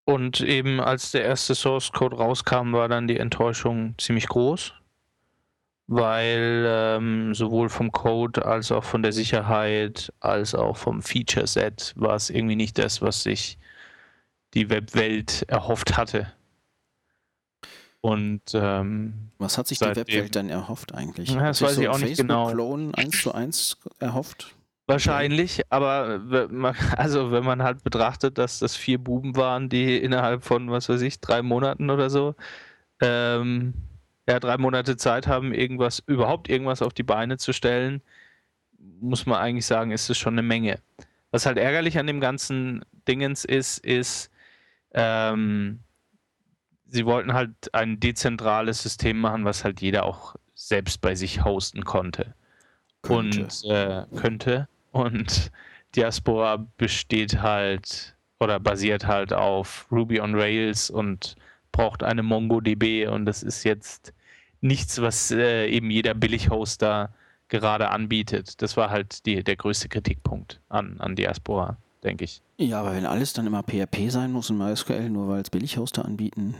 Und 0.06 0.40
eben 0.40 0.80
als 0.80 1.10
der 1.10 1.24
erste 1.24 1.54
Source 1.54 1.92
Code 1.92 2.16
rauskam, 2.16 2.72
war 2.72 2.88
dann 2.88 3.06
die 3.06 3.18
Enttäuschung 3.18 3.94
ziemlich 3.98 4.28
groß 4.28 4.72
weil 5.90 6.64
ähm, 6.68 7.34
sowohl 7.34 7.68
vom 7.68 7.90
Code 7.90 8.46
als 8.46 8.70
auch 8.70 8.84
von 8.84 9.02
der 9.02 9.10
Sicherheit 9.10 10.12
als 10.20 10.54
auch 10.54 10.76
vom 10.76 11.02
Feature 11.02 11.48
Set 11.48 11.94
war 11.96 12.14
es 12.14 12.30
irgendwie 12.30 12.54
nicht 12.54 12.78
das, 12.78 13.02
was 13.02 13.24
sich 13.24 13.58
die 14.54 14.70
Webwelt 14.70 15.44
erhofft 15.48 15.96
hatte. 15.96 16.32
Und 18.02 18.42
ähm, 18.54 19.32
was 19.38 19.58
hat 19.58 19.66
sich 19.66 19.80
die 19.80 19.96
Webwelt 19.96 20.36
dann 20.36 20.48
erhofft 20.48 20.94
eigentlich? 20.94 21.30
Ja, 21.30 21.48
das 21.48 21.60
weiß 21.60 21.74
so 21.74 21.82
ich 21.82 21.88
auch 21.88 21.98
nicht 21.98 22.18
genau. 22.18 22.52
Clone 22.52 22.92
1 22.96 23.22
zu 23.22 23.34
1 23.34 23.78
erhofft? 23.98 24.54
Wahrscheinlich, 24.86 25.62
aber 25.70 26.20
also 26.96 27.32
wenn 27.32 27.44
man 27.44 27.64
halt 27.64 27.82
betrachtet, 27.82 28.38
dass 28.38 28.60
das 28.60 28.76
vier 28.76 28.98
Buben 28.98 29.34
waren, 29.34 29.68
die 29.68 29.98
innerhalb 29.98 30.44
von, 30.44 30.70
was 30.70 30.88
weiß 30.88 31.00
ich, 31.02 31.20
drei 31.20 31.42
Monaten 31.42 31.90
oder 31.90 32.10
so 32.10 32.36
ähm, 33.00 33.74
ja, 34.30 34.38
drei 34.38 34.56
Monate 34.58 34.96
Zeit 34.96 35.26
haben, 35.26 35.52
irgendwas, 35.52 35.98
überhaupt 36.06 36.48
irgendwas 36.48 36.82
auf 36.82 36.94
die 36.94 37.02
Beine 37.02 37.36
zu 37.36 37.52
stellen, 37.52 38.00
muss 39.00 39.26
man 39.26 39.38
eigentlich 39.38 39.66
sagen, 39.66 39.90
ist 39.90 40.08
es 40.08 40.18
schon 40.18 40.34
eine 40.34 40.42
Menge. 40.42 40.78
Was 41.32 41.46
halt 41.46 41.58
ärgerlich 41.58 41.98
an 41.98 42.06
dem 42.06 42.20
ganzen 42.20 42.84
Dingens 43.08 43.44
ist, 43.44 43.78
ist, 43.78 44.30
ähm, 44.92 45.80
sie 46.86 47.06
wollten 47.06 47.32
halt 47.32 47.74
ein 47.74 47.98
dezentrales 47.98 48.82
System 48.82 49.20
machen, 49.20 49.44
was 49.44 49.64
halt 49.64 49.80
jeder 49.80 50.04
auch 50.04 50.36
selbst 50.54 51.00
bei 51.00 51.16
sich 51.16 51.44
hosten 51.44 51.84
konnte. 51.84 52.34
Könnte. 53.02 53.42
Und 53.42 53.64
äh, 53.64 54.04
könnte. 54.14 54.68
Und 54.92 55.50
Diaspora 55.96 56.68
besteht 56.76 57.42
halt 57.42 58.16
oder 58.38 58.60
basiert 58.60 59.06
halt 59.06 59.32
auf 59.32 59.86
Ruby 59.90 60.20
on 60.20 60.34
Rails 60.34 60.88
und 60.88 61.34
braucht 61.72 62.04
eine 62.04 62.22
MongoDB 62.22 63.08
und 63.08 63.26
das 63.26 63.42
ist 63.42 63.64
jetzt 63.64 64.12
nichts, 64.60 65.00
was 65.00 65.30
äh, 65.30 65.66
eben 65.68 65.90
jeder 65.90 66.14
Billig-Hoster 66.14 67.12
gerade 67.48 67.90
anbietet. 67.90 68.62
Das 68.62 68.76
war 68.76 68.90
halt 68.90 69.26
die, 69.26 69.42
der 69.42 69.56
größte 69.56 69.88
Kritikpunkt 69.88 70.60
an, 70.68 71.00
an 71.00 71.16
Diaspora, 71.16 71.76
denke 72.04 72.24
ich. 72.24 72.42
Ja, 72.56 72.80
aber 72.80 72.94
wenn 72.94 73.06
alles 73.06 73.32
dann 73.32 73.46
immer 73.46 73.62
PHP 73.62 74.10
sein 74.10 74.32
muss 74.32 74.50
und 74.50 74.58
MySQL, 74.58 75.10
nur 75.10 75.28
weil 75.28 75.42
es 75.42 75.50
Billig-Hoster 75.50 76.04
anbieten. 76.04 76.54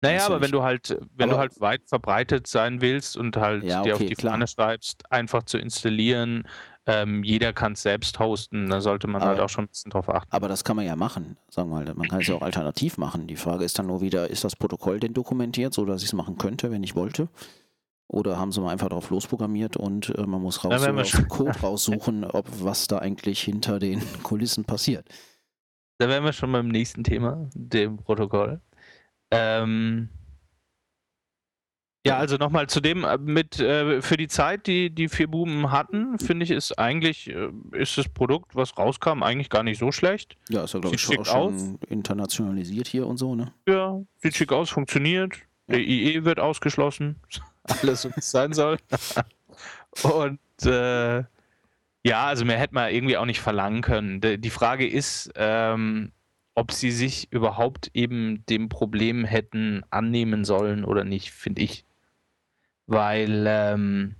Naja, 0.00 0.26
aber 0.26 0.40
wenn 0.40 0.52
du 0.52 0.62
halt, 0.62 0.96
wenn 1.16 1.28
du 1.28 1.38
halt 1.38 1.60
weit 1.60 1.82
verbreitet 1.86 2.46
sein 2.46 2.80
willst 2.80 3.16
und 3.16 3.36
halt 3.36 3.64
ja, 3.64 3.80
okay, 3.80 3.88
dir 3.88 3.94
auf 3.96 4.04
die 4.04 4.14
Fahne 4.14 4.46
schreibst, 4.46 5.10
einfach 5.10 5.42
zu 5.42 5.58
installieren, 5.58 6.46
ähm, 6.88 7.22
jeder 7.22 7.52
kann 7.52 7.72
es 7.72 7.82
selbst 7.82 8.18
hosten, 8.18 8.70
da 8.70 8.80
sollte 8.80 9.08
man 9.08 9.20
halt 9.20 9.32
aber, 9.32 9.36
halt 9.36 9.44
auch 9.44 9.52
schon 9.52 9.64
ein 9.64 9.68
bisschen 9.68 9.90
drauf 9.90 10.08
achten. 10.08 10.32
Aber 10.32 10.48
das 10.48 10.64
kann 10.64 10.74
man 10.74 10.86
ja 10.86 10.96
machen, 10.96 11.36
sagen 11.50 11.68
wir 11.68 11.84
mal. 11.84 11.94
Man 11.94 12.08
kann 12.08 12.22
es 12.22 12.28
ja 12.28 12.34
auch 12.34 12.40
alternativ 12.40 12.96
machen. 12.96 13.26
Die 13.26 13.36
Frage 13.36 13.64
ist 13.64 13.78
dann 13.78 13.88
nur 13.88 14.00
wieder, 14.00 14.30
ist 14.30 14.42
das 14.42 14.56
Protokoll 14.56 14.98
denn 14.98 15.12
dokumentiert, 15.12 15.74
so 15.74 15.84
dass 15.84 16.00
ich 16.00 16.08
es 16.08 16.12
machen 16.14 16.38
könnte, 16.38 16.70
wenn 16.70 16.82
ich 16.82 16.96
wollte? 16.96 17.28
Oder 18.06 18.38
haben 18.38 18.52
sie 18.52 18.62
mal 18.62 18.70
einfach 18.70 18.88
drauf 18.88 19.10
losprogrammiert 19.10 19.76
und 19.76 20.16
äh, 20.16 20.26
man 20.26 20.40
muss 20.40 20.64
raus, 20.64 20.82
ja, 20.82 20.94
aus 20.94 21.10
dem 21.10 21.28
Code 21.28 21.60
raussuchen, 21.60 22.24
ob 22.24 22.46
was 22.64 22.86
da 22.86 23.00
eigentlich 23.00 23.42
hinter 23.42 23.78
den 23.78 24.00
Kulissen 24.22 24.64
passiert. 24.64 25.06
Da 25.98 26.08
wären 26.08 26.24
wir 26.24 26.32
schon 26.32 26.50
beim 26.50 26.68
nächsten 26.68 27.04
Thema, 27.04 27.50
dem 27.54 27.98
Protokoll. 27.98 28.62
Ähm, 29.30 30.08
ja, 32.08 32.18
also 32.18 32.36
nochmal 32.36 32.68
zu 32.68 32.80
dem 32.80 33.04
äh, 33.04 33.18
mit 33.18 33.60
äh, 33.60 34.02
für 34.02 34.16
die 34.16 34.28
Zeit, 34.28 34.66
die 34.66 34.90
die 34.90 35.08
vier 35.08 35.28
Buben 35.28 35.70
hatten, 35.70 36.18
finde 36.18 36.44
ich, 36.44 36.50
ist 36.50 36.78
eigentlich 36.78 37.30
äh, 37.30 37.50
ist 37.72 37.98
das 37.98 38.08
Produkt, 38.08 38.54
was 38.54 38.76
rauskam, 38.76 39.22
eigentlich 39.22 39.50
gar 39.50 39.62
nicht 39.62 39.78
so 39.78 39.92
schlecht. 39.92 40.36
Ja, 40.48 40.64
ist 40.64 40.74
ja 40.74 40.80
glaube 40.80 40.96
ich 40.96 41.02
schon, 41.02 41.18
auch 41.18 41.24
schon 41.24 41.78
internationalisiert 41.88 42.88
hier 42.88 43.06
und 43.06 43.16
so, 43.16 43.34
ne? 43.34 43.52
Ja, 43.66 44.00
sieht 44.22 44.36
schick 44.36 44.52
aus, 44.52 44.70
funktioniert. 44.70 45.36
Ja. 45.68 45.74
Der 45.74 45.80
IE 45.80 46.24
wird 46.24 46.40
ausgeschlossen. 46.40 47.16
Alles, 47.82 48.04
was 48.04 48.16
es 48.16 48.30
sein 48.30 48.52
soll. 48.52 48.78
und 50.02 50.38
äh, 50.64 51.22
ja, 52.04 52.26
also 52.26 52.44
mehr 52.44 52.58
hätte 52.58 52.74
man 52.74 52.92
irgendwie 52.92 53.16
auch 53.16 53.26
nicht 53.26 53.40
verlangen 53.40 53.82
können. 53.82 54.20
Die 54.20 54.50
Frage 54.50 54.88
ist, 54.88 55.30
ähm, 55.34 56.12
ob 56.54 56.72
sie 56.72 56.90
sich 56.90 57.30
überhaupt 57.30 57.90
eben 57.94 58.44
dem 58.46 58.68
Problem 58.68 59.24
hätten 59.24 59.82
annehmen 59.90 60.44
sollen 60.44 60.84
oder 60.84 61.04
nicht, 61.04 61.30
finde 61.30 61.62
ich 61.62 61.84
weil 62.88 63.44
ähm, 63.46 64.16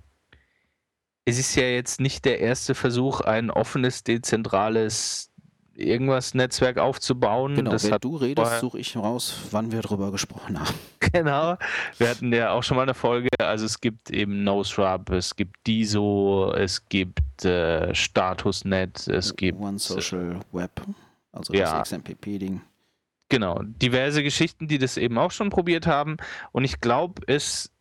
es 1.25 1.37
ist 1.37 1.55
ja 1.55 1.63
jetzt 1.63 1.99
nicht 1.99 2.23
der 2.23 2.39
erste 2.39 2.75
Versuch, 2.75 3.21
ein 3.21 3.51
offenes, 3.51 4.03
dezentrales 4.03 5.31
irgendwas 5.73 6.33
Netzwerk 6.33 6.77
aufzubauen. 6.77 7.55
Genau, 7.55 7.71
das 7.71 7.89
wenn 7.89 7.97
du 7.99 8.17
redest, 8.17 8.59
suche 8.59 8.79
ich 8.79 8.95
raus, 8.95 9.35
wann 9.51 9.71
wir 9.71 9.81
darüber 9.81 10.11
gesprochen 10.11 10.59
haben. 10.59 10.73
Genau, 11.11 11.57
wir 11.97 12.07
hatten 12.07 12.31
ja 12.31 12.51
auch 12.51 12.61
schon 12.61 12.77
mal 12.77 12.83
eine 12.83 12.93
Folge, 12.93 13.29
also 13.39 13.65
es 13.65 13.81
gibt 13.81 14.11
eben 14.11 14.43
NoSrub, 14.43 15.09
es 15.09 15.35
gibt 15.35 15.55
DISO, 15.65 16.53
es 16.55 16.87
gibt 16.87 17.43
äh, 17.45 17.95
StatusNet, 17.95 19.07
es 19.07 19.35
gibt 19.35 19.59
One 19.59 19.79
Social 19.79 20.35
äh, 20.35 20.55
Web, 20.55 20.81
also 21.31 21.51
das 21.51 21.59
ja. 21.59 21.81
XMPP-Ding. 21.81 22.61
Genau, 23.29 23.59
diverse 23.63 24.21
Geschichten, 24.21 24.67
die 24.67 24.77
das 24.77 24.97
eben 24.97 25.17
auch 25.17 25.31
schon 25.31 25.49
probiert 25.49 25.87
haben 25.87 26.17
und 26.51 26.63
ich 26.63 26.79
glaube, 26.79 27.23
es 27.25 27.71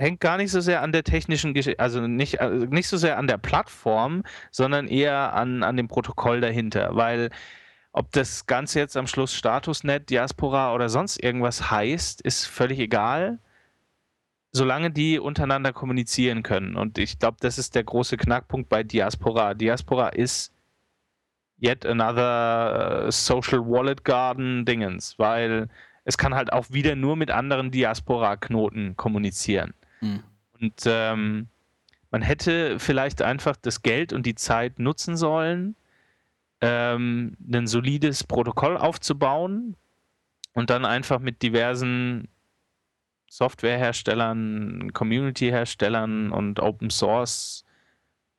hängt 0.00 0.20
gar 0.20 0.38
nicht 0.38 0.50
so 0.50 0.60
sehr 0.60 0.82
an 0.82 0.92
der 0.92 1.04
technischen 1.04 1.52
Geschichte, 1.52 1.78
also 1.78 2.00
nicht, 2.06 2.40
also 2.40 2.66
nicht 2.66 2.88
so 2.88 2.96
sehr 2.96 3.18
an 3.18 3.26
der 3.26 3.38
Plattform, 3.38 4.22
sondern 4.50 4.88
eher 4.88 5.34
an, 5.34 5.62
an 5.62 5.76
dem 5.76 5.88
Protokoll 5.88 6.40
dahinter. 6.40 6.96
Weil 6.96 7.30
ob 7.92 8.10
das 8.12 8.46
Ganze 8.46 8.78
jetzt 8.78 8.96
am 8.96 9.06
Schluss 9.06 9.34
Statusnet, 9.34 10.08
Diaspora 10.10 10.74
oder 10.74 10.88
sonst 10.88 11.22
irgendwas 11.22 11.70
heißt, 11.70 12.22
ist 12.22 12.46
völlig 12.46 12.78
egal, 12.78 13.40
solange 14.52 14.90
die 14.90 15.18
untereinander 15.18 15.72
kommunizieren 15.72 16.42
können. 16.42 16.76
Und 16.76 16.98
ich 16.98 17.18
glaube, 17.18 17.36
das 17.40 17.58
ist 17.58 17.74
der 17.74 17.84
große 17.84 18.16
Knackpunkt 18.16 18.70
bei 18.70 18.82
Diaspora. 18.82 19.54
Diaspora 19.54 20.08
ist 20.08 20.52
yet 21.60 21.84
another 21.84 23.06
uh, 23.06 23.10
Social 23.10 23.60
Wallet 23.60 24.04
Garden 24.04 24.64
Dingens, 24.64 25.18
weil 25.18 25.68
es 26.04 26.16
kann 26.16 26.34
halt 26.34 26.52
auch 26.54 26.70
wieder 26.70 26.96
nur 26.96 27.16
mit 27.16 27.30
anderen 27.30 27.70
Diaspora-Knoten 27.70 28.96
kommunizieren. 28.96 29.74
Mhm. 30.00 30.22
Und 30.60 30.82
ähm, 30.86 31.48
man 32.10 32.22
hätte 32.22 32.78
vielleicht 32.78 33.22
einfach 33.22 33.56
das 33.56 33.82
Geld 33.82 34.12
und 34.12 34.26
die 34.26 34.34
Zeit 34.34 34.78
nutzen 34.78 35.16
sollen, 35.16 35.76
ähm, 36.60 37.36
ein 37.50 37.66
solides 37.66 38.24
Protokoll 38.24 38.76
aufzubauen 38.76 39.76
und 40.52 40.70
dann 40.70 40.84
einfach 40.84 41.20
mit 41.20 41.42
diversen 41.42 42.28
Softwareherstellern, 43.30 44.92
Community-Herstellern 44.92 46.32
und 46.32 46.60
Open 46.60 46.90
Source 46.90 47.64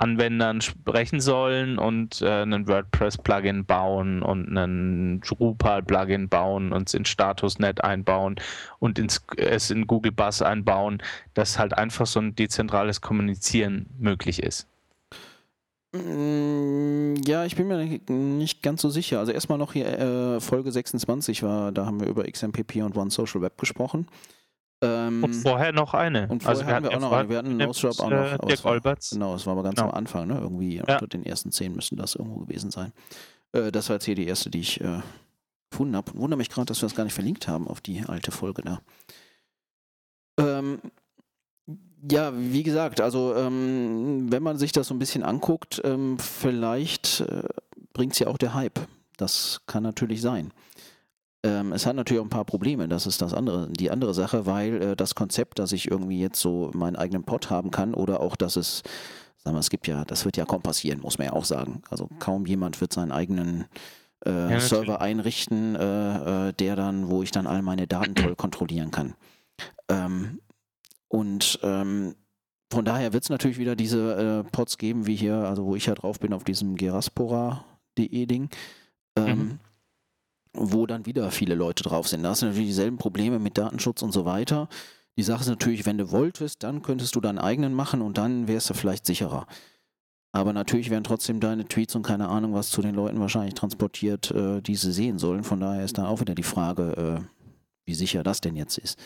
Anwendern 0.02 0.62
sprechen 0.62 1.22
sollen 1.22 1.78
und 1.78 2.22
äh, 2.22 2.42
einen 2.42 2.68
WordPress-Plugin 2.68 3.66
bauen 3.66 4.24
und 4.24 4.50
einen 4.50 5.22
Drupal-Plugin 5.22 6.28
bauen 6.28 6.74
und 6.74 6.88
es 6.88 6.94
in 6.94 7.06
StatusNet 7.06 7.84
einbauen 7.84 8.36
und 8.80 8.98
ins, 8.98 9.24
es 9.38 9.70
in 9.70 9.86
Google 9.88 10.12
Bus 10.12 10.42
einbauen, 10.42 11.02
dass 11.34 11.60
halt 11.60 11.78
einfach 11.78 12.08
so 12.08 12.20
ein 12.20 12.36
dezentrales 12.36 13.02
Kommunizieren 13.02 13.86
möglich 14.00 14.42
ist. 14.42 14.68
Mm, 15.94 17.16
ja, 17.26 17.46
ich 17.46 17.56
bin 17.56 17.68
mir 17.68 18.00
nicht 18.10 18.64
ganz 18.64 18.82
so 18.82 18.90
sicher. 18.90 19.20
Also 19.20 19.32
erstmal 19.32 19.58
noch 19.58 19.74
hier 19.74 19.88
äh, 19.88 20.40
Folge 20.40 20.72
26 20.72 21.44
war, 21.44 21.72
da 21.72 21.86
haben 21.86 22.00
wir 22.00 22.08
über 22.08 22.24
XMPP 22.24 22.78
und 22.78 22.96
One 22.96 23.12
Social 23.12 23.42
Web 23.42 23.58
gesprochen. 23.58 24.08
Ähm, 24.84 25.24
und 25.24 25.34
vorher 25.34 25.72
noch 25.72 25.94
eine. 25.94 26.28
Und 26.28 26.42
vorher 26.42 26.50
also 26.50 26.68
wir 26.68 26.76
hatten 26.76 26.90
wir 26.90 26.98
auch 26.98 27.02
noch 27.02 27.12
eine. 27.12 27.30
Wir 27.30 27.38
hatten 27.38 27.58
Nostrap 27.58 28.00
auch 28.00 28.10
noch. 28.10 28.34
Äh, 28.34 28.38
Dirk 28.48 28.66
Olberts. 28.66 29.12
Genau, 29.12 29.36
es 29.36 29.46
war 29.46 29.54
aber 29.54 29.64
ganz 29.64 29.76
genau. 29.76 29.90
am 29.90 29.96
Anfang, 29.96 30.28
ne? 30.28 30.40
Irgendwie 30.40 30.78
ja. 30.78 30.82
unter 30.82 31.08
den 31.08 31.26
ersten 31.26 31.52
zehn 31.52 31.76
müssten 31.76 31.98
das 31.98 32.16
irgendwo 32.16 32.40
gewesen 32.40 32.72
sein. 32.72 32.92
Äh, 33.52 33.72
das 33.72 33.90
war 33.90 33.98
jetzt 33.98 34.06
hier 34.06 34.16
die 34.16 34.26
erste, 34.26 34.50
die 34.50 34.62
ich 34.62 34.82
äh, 34.82 35.02
gefunden 35.70 35.96
habe. 35.96 36.12
Wundere 36.16 36.38
mich 36.38 36.50
gerade, 36.50 36.66
dass 36.66 36.82
wir 36.82 36.90
das 36.90 36.96
gar 36.96 37.04
nicht 37.04 37.14
verlinkt 37.14 37.48
haben 37.48 37.68
auf 37.68 37.82
die 37.82 38.04
alte 38.08 38.32
Folge 38.32 38.64
da. 38.64 38.82
Ähm, 40.40 40.80
ja, 42.10 42.34
wie 42.36 42.64
gesagt, 42.64 43.02
also 43.02 43.36
ähm, 43.36 44.32
wenn 44.32 44.42
man 44.42 44.58
sich 44.58 44.72
das 44.72 44.88
so 44.88 44.96
ein 44.96 45.00
bisschen 45.00 45.24
anguckt, 45.24 45.82
ähm, 45.84 46.18
vielleicht 46.18 47.22
äh, 47.22 47.44
bringt 47.94 48.14
es 48.14 48.20
ja 48.20 48.28
auch 48.28 48.38
der 48.38 48.56
Hype. 48.56 48.80
Das 49.18 49.62
kann 49.68 49.84
natürlich 49.84 50.22
sein. 50.22 50.52
Ähm, 51.44 51.74
es 51.74 51.86
hat 51.86 51.96
natürlich 51.96 52.22
auch 52.22 52.26
ein 52.26 52.30
paar 52.30 52.46
Probleme, 52.46 52.88
das 52.88 53.08
ist 53.08 53.22
das 53.22 53.34
andere, 53.34 53.68
die 53.72 53.90
andere 53.90 54.14
Sache, 54.14 54.46
weil 54.46 54.82
äh, 54.82 54.96
das 54.96 55.16
Konzept, 55.16 55.58
dass 55.58 55.72
ich 55.72 55.90
irgendwie 55.90 56.20
jetzt 56.20 56.40
so 56.40 56.70
meinen 56.74 56.96
eigenen 56.96 57.24
Pod 57.24 57.50
haben 57.50 57.72
kann 57.72 57.96
oder 57.96 58.20
auch, 58.20 58.36
dass 58.36 58.56
es, 58.56 58.84
sagen 59.38 59.56
wir, 59.56 59.60
es 59.60 59.72
gibt 59.72 59.88
ja, 59.88 60.06
das 60.06 60.24
wird 60.24 60.38
ja 60.38 60.46
kaum 60.46 60.62
passieren, 60.62 61.00
muss 61.02 61.18
man 61.18 61.28
ja 61.28 61.34
auch 61.34 61.46
sagen. 61.46 61.82
Also 61.90 62.08
kaum 62.20 62.46
jemand 62.46 62.80
wird 62.80 62.94
seinen 62.94 63.12
eigenen 63.12 63.66
äh, 64.24 64.52
ja, 64.52 64.60
Server 64.60 65.02
einrichten, 65.02 65.76
äh, 65.76 66.50
äh, 66.50 66.54
der 66.54 66.76
dann, 66.76 67.10
wo 67.10 67.24
ich 67.24 67.32
dann 67.32 67.48
all 67.48 67.64
meine 67.64 67.88
Daten 67.88 68.14
toll 68.14 68.36
kontrollieren 68.36 68.92
kann. 68.92 69.16
Ähm, 69.90 70.42
und 71.08 71.60
ähm, 71.64 72.14
von 72.70 72.86
daher 72.86 73.14
wird 73.14 73.24
es 73.24 73.30
natürlich 73.32 73.58
wieder 73.58 73.76
diese 73.76 74.44
äh, 74.46 74.52
Pods 74.52 74.78
geben, 74.78 75.08
wie 75.08 75.16
hier, 75.16 75.38
also 75.38 75.66
wo 75.66 75.76
ich 75.76 75.88
ja 75.88 75.96
drauf 75.96 76.20
bin 76.20 76.34
auf 76.34 76.44
diesem 76.44 76.76
geraspora.de 76.76 78.26
Ding. 78.28 78.50
Ähm, 79.18 79.38
mhm 79.40 79.60
wo 80.54 80.86
dann 80.86 81.06
wieder 81.06 81.32
viele 81.32 81.56
Leute 81.56 81.84
drauf 81.84 82.08
sind. 82.08 82.24
Da 82.24 82.30
hast 82.30 82.42
du 82.42 82.48
natürlich 82.48 82.68
dieselben 82.68 82.98
Probleme 82.98 83.40
mit 83.40 83.58
Datenschutz 83.58 84.02
und 84.02 84.12
so 84.12 84.26
weiter. 84.26 84.68
Die 85.18 85.24
Sache 85.24 85.42
ist 85.42 85.50
natürlich, 85.50 85.86
wenn 85.86 85.98
du 85.98 86.12
wolltest, 86.12 86.64
dann 86.64 86.82
könntest 86.82 87.16
du 87.16 87.22
deinen 87.22 87.40
eigenen 87.40 87.74
machen 87.74 88.02
und 88.02 88.18
dann 88.18 88.48
wärst 88.48 88.70
du 88.70 88.74
vielleicht 88.74 89.06
sicherer. 89.06 89.48
Aber 90.34 90.54
natürlich 90.54 90.90
werden 90.90 91.04
trotzdem 91.04 91.42
deine 91.42 91.68
Tweets 91.68 91.96
und 91.96 92.04
keine 92.04 92.30
Ahnung, 92.30 92.54
was 92.54 92.70
zu 92.70 92.82
den 92.82 92.96
Leuten 92.96 93.20
wahrscheinlich 93.20 93.54
transportiert, 93.54 94.32
äh, 94.32 94.62
die 94.62 94.76
sie 94.76 94.94
sehen 94.94 95.20
sollen. 95.20 95.44
Von 95.44 95.60
daher 95.60 95.84
ist 95.84 95.98
dann 95.98 96.06
auch 96.06 96.22
wieder 96.22 96.36
die 96.36 96.44
Frage, 96.44 97.20
äh, 97.20 97.38
wie 97.86 97.94
sicher 97.94 98.24
das 98.24 98.40
denn 98.40 98.56
jetzt 98.56 98.78
ist. 98.78 98.98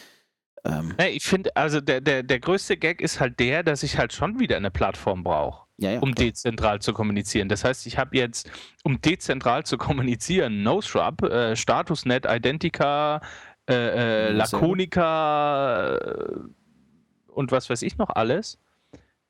Ähm, 0.63 0.93
ich 1.09 1.25
finde, 1.25 1.55
also 1.55 1.81
der, 1.81 2.01
der, 2.01 2.21
der 2.21 2.39
größte 2.39 2.77
Gag 2.77 3.01
ist 3.01 3.19
halt 3.19 3.39
der, 3.39 3.63
dass 3.63 3.81
ich 3.81 3.97
halt 3.97 4.13
schon 4.13 4.39
wieder 4.39 4.57
eine 4.57 4.69
Plattform 4.69 5.23
brauche 5.23 5.64
ja, 5.77 5.91
ja, 5.91 5.99
um 5.99 6.13
klar. 6.13 6.27
dezentral 6.27 6.81
zu 6.81 6.93
kommunizieren. 6.93 7.49
Das 7.49 7.63
heißt, 7.63 7.85
ich 7.87 7.97
habe 7.97 8.15
jetzt, 8.17 8.49
um 8.83 9.01
dezentral 9.01 9.65
zu 9.65 9.77
kommunizieren, 9.77 10.63
NoShrub, 10.63 11.23
äh, 11.23 11.55
StatusNet, 11.55 12.25
Identica, 12.27 13.21
äh, 13.69 14.27
äh, 14.27 14.31
Laconica 14.31 15.95
äh, 15.97 16.39
und 17.27 17.51
was 17.51 17.69
weiß 17.69 17.81
ich 17.81 17.97
noch 17.97 18.09
alles. 18.09 18.59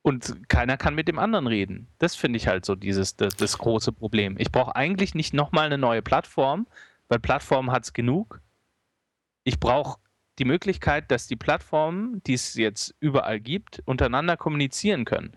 Und 0.01 0.47
keiner 0.49 0.77
kann 0.77 0.93
mit 0.93 1.07
dem 1.07 1.17
anderen 1.17 1.47
reden. 1.47 1.87
Das 1.97 2.15
finde 2.15 2.37
ich 2.37 2.47
halt 2.47 2.63
so 2.63 2.75
dieses 2.75 3.15
das, 3.15 3.35
das 3.35 3.57
große 3.57 3.91
Problem. 3.91 4.35
Ich 4.37 4.51
brauche 4.51 4.75
eigentlich 4.75 5.15
nicht 5.15 5.33
nochmal 5.33 5.65
eine 5.65 5.79
neue 5.79 6.03
Plattform, 6.03 6.67
weil 7.07 7.19
Plattform 7.19 7.71
hat 7.71 7.85
es 7.85 7.93
genug. 7.93 8.39
Ich 9.45 9.59
brauche 9.59 9.99
die 10.37 10.45
Möglichkeit, 10.45 11.09
dass 11.09 11.25
die 11.25 11.35
Plattformen, 11.35 12.21
die 12.27 12.33
es 12.33 12.53
jetzt 12.53 12.93
überall 12.99 13.39
gibt, 13.39 13.81
untereinander 13.85 14.37
kommunizieren 14.37 15.05
können. 15.05 15.35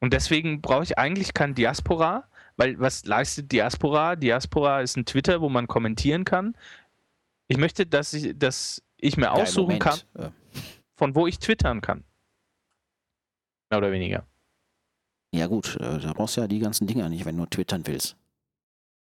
Und 0.00 0.12
deswegen 0.12 0.60
brauche 0.60 0.84
ich 0.84 0.98
eigentlich 0.98 1.34
kein 1.34 1.54
Diaspora, 1.54 2.28
weil 2.56 2.78
was 2.78 3.04
leistet 3.04 3.50
Diaspora? 3.52 4.16
Diaspora 4.16 4.80
ist 4.80 4.96
ein 4.96 5.04
Twitter, 5.04 5.40
wo 5.40 5.48
man 5.48 5.66
kommentieren 5.66 6.24
kann. 6.24 6.56
Ich 7.48 7.56
möchte, 7.56 7.86
dass 7.86 8.12
ich, 8.12 8.38
dass 8.38 8.82
ich 8.96 9.16
mir 9.16 9.32
aussuchen 9.32 9.78
kann, 9.78 9.98
von 10.94 11.14
wo 11.14 11.26
ich 11.26 11.38
twittern 11.38 11.80
kann. 11.80 12.04
Mehr 13.70 13.78
oder 13.78 13.92
weniger. 13.92 14.26
Ja 15.34 15.46
gut, 15.46 15.76
äh, 15.76 15.98
da 15.98 16.12
brauchst 16.14 16.36
du 16.36 16.40
ja 16.40 16.48
die 16.48 16.58
ganzen 16.58 16.86
Dinger 16.86 17.08
nicht, 17.08 17.24
wenn 17.24 17.36
du 17.36 17.44
twittern 17.46 17.86
willst. 17.86 18.16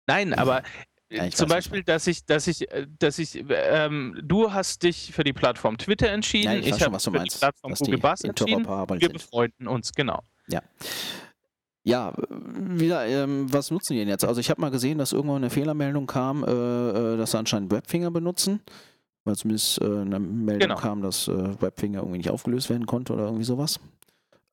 Nein, 0.06 0.32
aber 0.32 0.62
ja, 1.10 1.28
zum 1.30 1.48
Beispiel, 1.48 1.82
dass 1.82 2.06
ich, 2.06 2.24
dass 2.24 2.46
ich, 2.46 2.70
äh, 2.70 2.86
dass 2.98 3.18
ich, 3.18 3.44
ähm, 3.48 4.20
du 4.22 4.52
hast 4.52 4.82
dich 4.82 5.12
für 5.12 5.24
die 5.24 5.32
Plattform 5.32 5.76
Twitter 5.76 6.10
entschieden, 6.10 6.52
ja, 6.52 6.58
ich, 6.58 6.68
ich 6.68 6.82
habe 6.82 6.98
für 7.00 7.10
meinst, 7.10 7.36
die 7.36 7.38
Plattform 7.40 7.74
Google 7.74 7.98
Bus 7.98 8.20
entschieden. 8.22 8.64
Wir 8.64 9.08
befreunden 9.08 9.66
uns, 9.66 9.92
genau. 9.92 10.22
Ja. 10.48 10.62
Ja, 11.86 12.14
wieder, 12.16 13.06
ähm, 13.06 13.52
was 13.52 13.70
nutzen 13.70 13.92
die 13.92 13.98
denn 13.98 14.08
jetzt? 14.08 14.24
Also 14.24 14.40
ich 14.40 14.48
habe 14.48 14.60
mal 14.60 14.70
gesehen, 14.70 14.96
dass 14.96 15.12
irgendwann 15.12 15.36
eine 15.36 15.50
Fehlermeldung 15.50 16.06
kam, 16.06 16.42
äh, 16.42 16.50
äh, 16.50 17.16
dass 17.18 17.32
sie 17.32 17.38
anscheinend 17.38 17.70
Webfinger 17.70 18.10
benutzen, 18.10 18.60
weil 19.24 19.36
zumindest 19.36 19.82
äh, 19.82 19.84
eine 19.84 20.18
Meldung 20.18 20.68
genau. 20.68 20.80
kam, 20.80 21.02
dass 21.02 21.28
äh, 21.28 21.60
Webfinger 21.60 21.98
irgendwie 21.98 22.18
nicht 22.18 22.30
aufgelöst 22.30 22.70
werden 22.70 22.86
konnte 22.86 23.12
oder 23.12 23.24
irgendwie 23.24 23.44
sowas. 23.44 23.80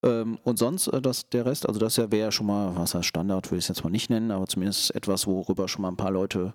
Ähm, 0.03 0.39
und 0.43 0.59
sonst 0.59 0.87
äh, 0.87 1.01
das, 1.01 1.29
der 1.29 1.45
Rest, 1.45 1.67
also 1.69 1.79
das 1.79 1.97
wäre 1.97 2.17
ja 2.17 2.31
schon 2.33 2.47
mal, 2.47 2.75
was 2.75 2.95
heißt 2.95 3.05
Standard, 3.05 3.49
würde 3.49 3.59
ich 3.59 3.65
es 3.65 3.69
jetzt 3.69 3.83
mal 3.85 3.91
nicht 3.91 4.09
nennen, 4.09 4.31
aber 4.31 4.47
zumindest 4.47 4.93
etwas, 4.93 5.25
worüber 5.25 5.69
schon 5.69 5.83
mal 5.83 5.89
ein 5.89 5.97
paar 5.97 6.11
Leute 6.11 6.53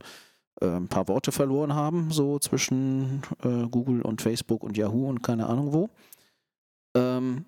äh, 0.61 0.67
ein 0.67 0.89
paar 0.89 1.09
Worte 1.09 1.33
verloren 1.33 1.75
haben, 1.75 2.11
so 2.11 2.39
zwischen 2.39 3.23
äh, 3.43 3.67
Google 3.71 4.03
und 4.03 4.23
Facebook 4.23 4.63
und 4.63 4.77
Yahoo 4.77 5.09
und 5.09 5.23
keine 5.23 5.47
Ahnung 5.47 5.73
wo. 5.73 5.89
Ähm, 6.95 7.45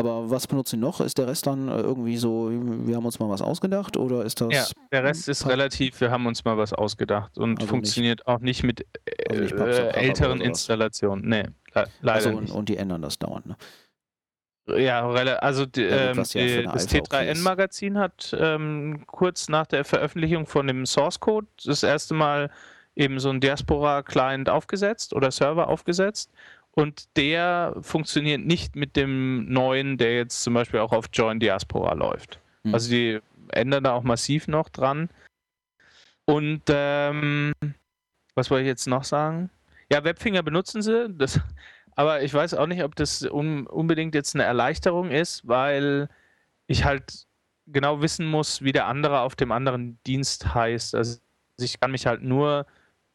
aber 0.00 0.30
was 0.30 0.46
benutzen 0.46 0.76
Sie 0.76 0.80
noch? 0.80 1.00
Ist 1.00 1.18
der 1.18 1.26
Rest 1.26 1.46
dann 1.46 1.68
äh, 1.68 1.80
irgendwie 1.80 2.16
so, 2.16 2.50
wir 2.50 2.96
haben 2.96 3.06
uns 3.06 3.18
mal 3.18 3.28
was 3.28 3.42
ausgedacht 3.42 3.96
oder 3.96 4.24
ist 4.24 4.40
das. 4.40 4.52
Ja, 4.52 4.64
der 4.92 5.04
Rest 5.04 5.28
ist 5.28 5.46
relativ, 5.46 6.00
wir 6.00 6.10
haben 6.10 6.26
uns 6.26 6.44
mal 6.44 6.56
was 6.58 6.72
ausgedacht 6.72 7.38
und 7.38 7.58
also 7.58 7.68
funktioniert 7.68 8.20
nicht, 8.20 8.26
auch 8.26 8.40
nicht 8.40 8.62
mit 8.62 8.86
also 9.28 9.42
nicht 9.42 9.52
äh, 9.52 9.90
älteren 9.92 10.40
Installationen. 10.40 11.28
Nee, 11.28 11.44
le 11.74 11.86
leider 12.00 12.14
also 12.14 12.28
und, 12.30 12.42
nicht. 12.42 12.54
Und 12.54 12.68
die 12.68 12.76
ändern 12.76 13.02
das 13.02 13.18
dauernd, 13.18 13.46
ne? 13.46 13.56
Ja, 14.76 15.08
also 15.08 15.66
die, 15.66 15.82
ja, 15.82 16.12
gut, 16.12 16.34
ähm, 16.34 16.46
die, 16.46 16.62
das 16.64 16.88
T3N-Magazin 16.88 17.98
hat 17.98 18.36
ähm, 18.38 19.02
kurz 19.06 19.48
nach 19.48 19.66
der 19.66 19.84
Veröffentlichung 19.84 20.46
von 20.46 20.66
dem 20.66 20.86
Source 20.86 21.18
Code 21.18 21.48
das 21.64 21.82
erste 21.82 22.14
Mal 22.14 22.50
eben 22.94 23.18
so 23.18 23.30
ein 23.30 23.40
Diaspora-Client 23.40 24.48
aufgesetzt 24.48 25.14
oder 25.14 25.30
Server 25.30 25.68
aufgesetzt 25.68 26.30
und 26.72 27.16
der 27.16 27.76
funktioniert 27.80 28.40
nicht 28.40 28.76
mit 28.76 28.96
dem 28.96 29.46
neuen, 29.52 29.98
der 29.98 30.16
jetzt 30.16 30.42
zum 30.42 30.54
Beispiel 30.54 30.80
auch 30.80 30.92
auf 30.92 31.06
Join 31.12 31.40
Diaspora 31.40 31.94
läuft. 31.94 32.40
Mhm. 32.62 32.74
Also 32.74 32.90
die 32.90 33.20
ändern 33.52 33.84
da 33.84 33.92
auch 33.92 34.02
massiv 34.02 34.48
noch 34.48 34.68
dran. 34.68 35.08
Und 36.26 36.62
ähm, 36.68 37.52
was 38.34 38.50
wollte 38.50 38.62
ich 38.62 38.68
jetzt 38.68 38.86
noch 38.86 39.04
sagen? 39.04 39.50
Ja, 39.90 40.04
Webfinger 40.04 40.42
benutzen 40.42 40.82
sie, 40.82 41.08
das, 41.10 41.40
aber 41.96 42.22
ich 42.22 42.32
weiß 42.32 42.54
auch 42.54 42.66
nicht, 42.66 42.84
ob 42.84 42.94
das 42.94 43.22
un, 43.22 43.66
unbedingt 43.66 44.14
jetzt 44.14 44.36
eine 44.36 44.44
Erleichterung 44.44 45.10
ist, 45.10 45.46
weil 45.48 46.08
ich 46.68 46.84
halt 46.84 47.26
genau 47.66 48.00
wissen 48.00 48.26
muss, 48.26 48.62
wie 48.62 48.72
der 48.72 48.86
andere 48.86 49.20
auf 49.20 49.34
dem 49.34 49.50
anderen 49.50 49.98
Dienst 50.06 50.54
heißt. 50.54 50.94
Also 50.94 51.18
ich 51.58 51.80
kann 51.80 51.90
mich 51.90 52.06
halt 52.06 52.22
nur 52.22 52.66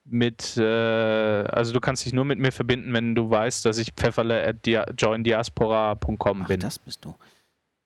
mit, 0.06 0.56
äh, 0.58 0.64
also 0.64 1.74
du 1.74 1.80
kannst 1.80 2.06
dich 2.06 2.14
nur 2.14 2.26
mit 2.26 2.40
mir 2.40 2.52
verbinden, 2.52 2.94
wenn 2.94 3.16
du 3.16 3.30
weißt, 3.30 3.66
dass 3.66 3.78
ich 3.78 3.92
pfefferle 3.94 4.48
at 4.48 4.66
dia 4.66 4.86
joindiaspora.com 4.98 6.46
bin. 6.46 6.60
das 6.60 6.80
bist 6.80 7.04
du. 7.04 7.16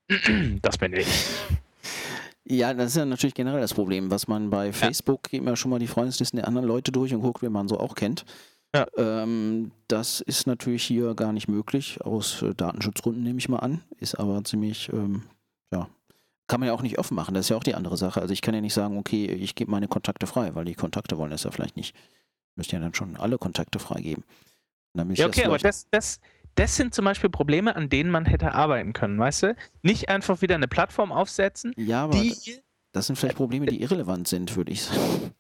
das 0.62 0.77
bin 0.77 0.93
ich. 0.93 1.08
Ja, 2.45 2.73
das 2.73 2.88
ist 2.88 2.97
ja 2.97 3.05
natürlich 3.05 3.36
generell 3.36 3.62
das 3.62 3.73
Problem, 3.73 4.10
was 4.10 4.27
man 4.27 4.49
bei 4.49 4.73
Facebook 4.73 5.27
ja. 5.27 5.38
geht 5.38 5.43
man 5.43 5.55
schon 5.55 5.69
mal 5.69 5.79
die 5.79 5.88
Freundeslisten 5.88 6.38
der 6.38 6.47
anderen 6.47 6.67
Leute 6.67 6.91
durch 6.91 7.13
und 7.13 7.21
guckt, 7.21 7.43
wen 7.43 7.51
man 7.51 7.67
so 7.67 7.79
auch 7.79 7.95
kennt. 7.95 8.25
Ja. 8.75 8.88
Ähm, 8.97 9.71
das 9.88 10.21
ist 10.21 10.47
natürlich 10.47 10.84
hier 10.84 11.15
gar 11.15 11.32
nicht 11.32 11.47
möglich, 11.47 12.01
aus 12.01 12.41
äh, 12.41 12.53
Datenschutzgründen 12.53 13.23
nehme 13.23 13.39
ich 13.39 13.49
mal 13.49 13.60
an, 13.60 13.82
ist 13.99 14.15
aber 14.15 14.43
ziemlich, 14.43 14.91
ähm, 14.93 15.23
ja, 15.71 15.88
kann 16.49 16.59
man 16.59 16.67
ja 16.67 16.73
auch 16.73 16.81
nicht 16.81 16.99
offen 16.99 17.15
machen, 17.15 17.33
das 17.33 17.45
ist 17.45 17.49
ja 17.49 17.55
auch 17.55 17.63
die 17.63 17.75
andere 17.75 17.95
Sache. 17.95 18.19
Also 18.19 18.33
ich 18.33 18.41
kann 18.41 18.53
ja 18.53 18.59
nicht 18.62 18.73
sagen, 18.73 18.97
okay, 18.97 19.25
ich 19.25 19.55
gebe 19.55 19.71
meine 19.71 19.88
Kontakte 19.88 20.27
frei, 20.27 20.55
weil 20.55 20.65
die 20.65 20.75
Kontakte 20.75 21.17
wollen 21.17 21.31
das 21.31 21.43
ja 21.43 21.51
vielleicht 21.51 21.77
nicht. 21.77 21.95
Müsste 22.55 22.75
ja 22.75 22.81
dann 22.81 22.93
schon 22.93 23.15
alle 23.15 23.38
Kontakte 23.38 23.79
freigeben. 23.79 24.25
Ja, 25.13 25.27
okay, 25.27 25.45
aber 25.45 25.59
das, 25.59 25.88
das, 25.91 26.19
das 26.55 26.75
sind 26.75 26.93
zum 26.93 27.05
Beispiel 27.05 27.29
Probleme, 27.29 27.75
an 27.75 27.89
denen 27.89 28.09
man 28.09 28.25
hätte 28.25 28.53
arbeiten 28.53 28.91
können, 28.91 29.19
weißt 29.19 29.43
du? 29.43 29.55
Nicht 29.83 30.09
einfach 30.09 30.41
wieder 30.41 30.55
eine 30.55 30.67
Plattform 30.67 31.12
aufsetzen. 31.12 31.73
Ja, 31.77 32.05
aber 32.05 32.19
die, 32.19 32.35
das 32.91 33.07
sind 33.07 33.15
vielleicht 33.15 33.38
Probleme, 33.38 33.67
die 33.67 33.81
irrelevant 33.81 34.27
sind, 34.27 34.55
würde 34.55 34.71
ich 34.71 34.81
sagen. 34.81 35.31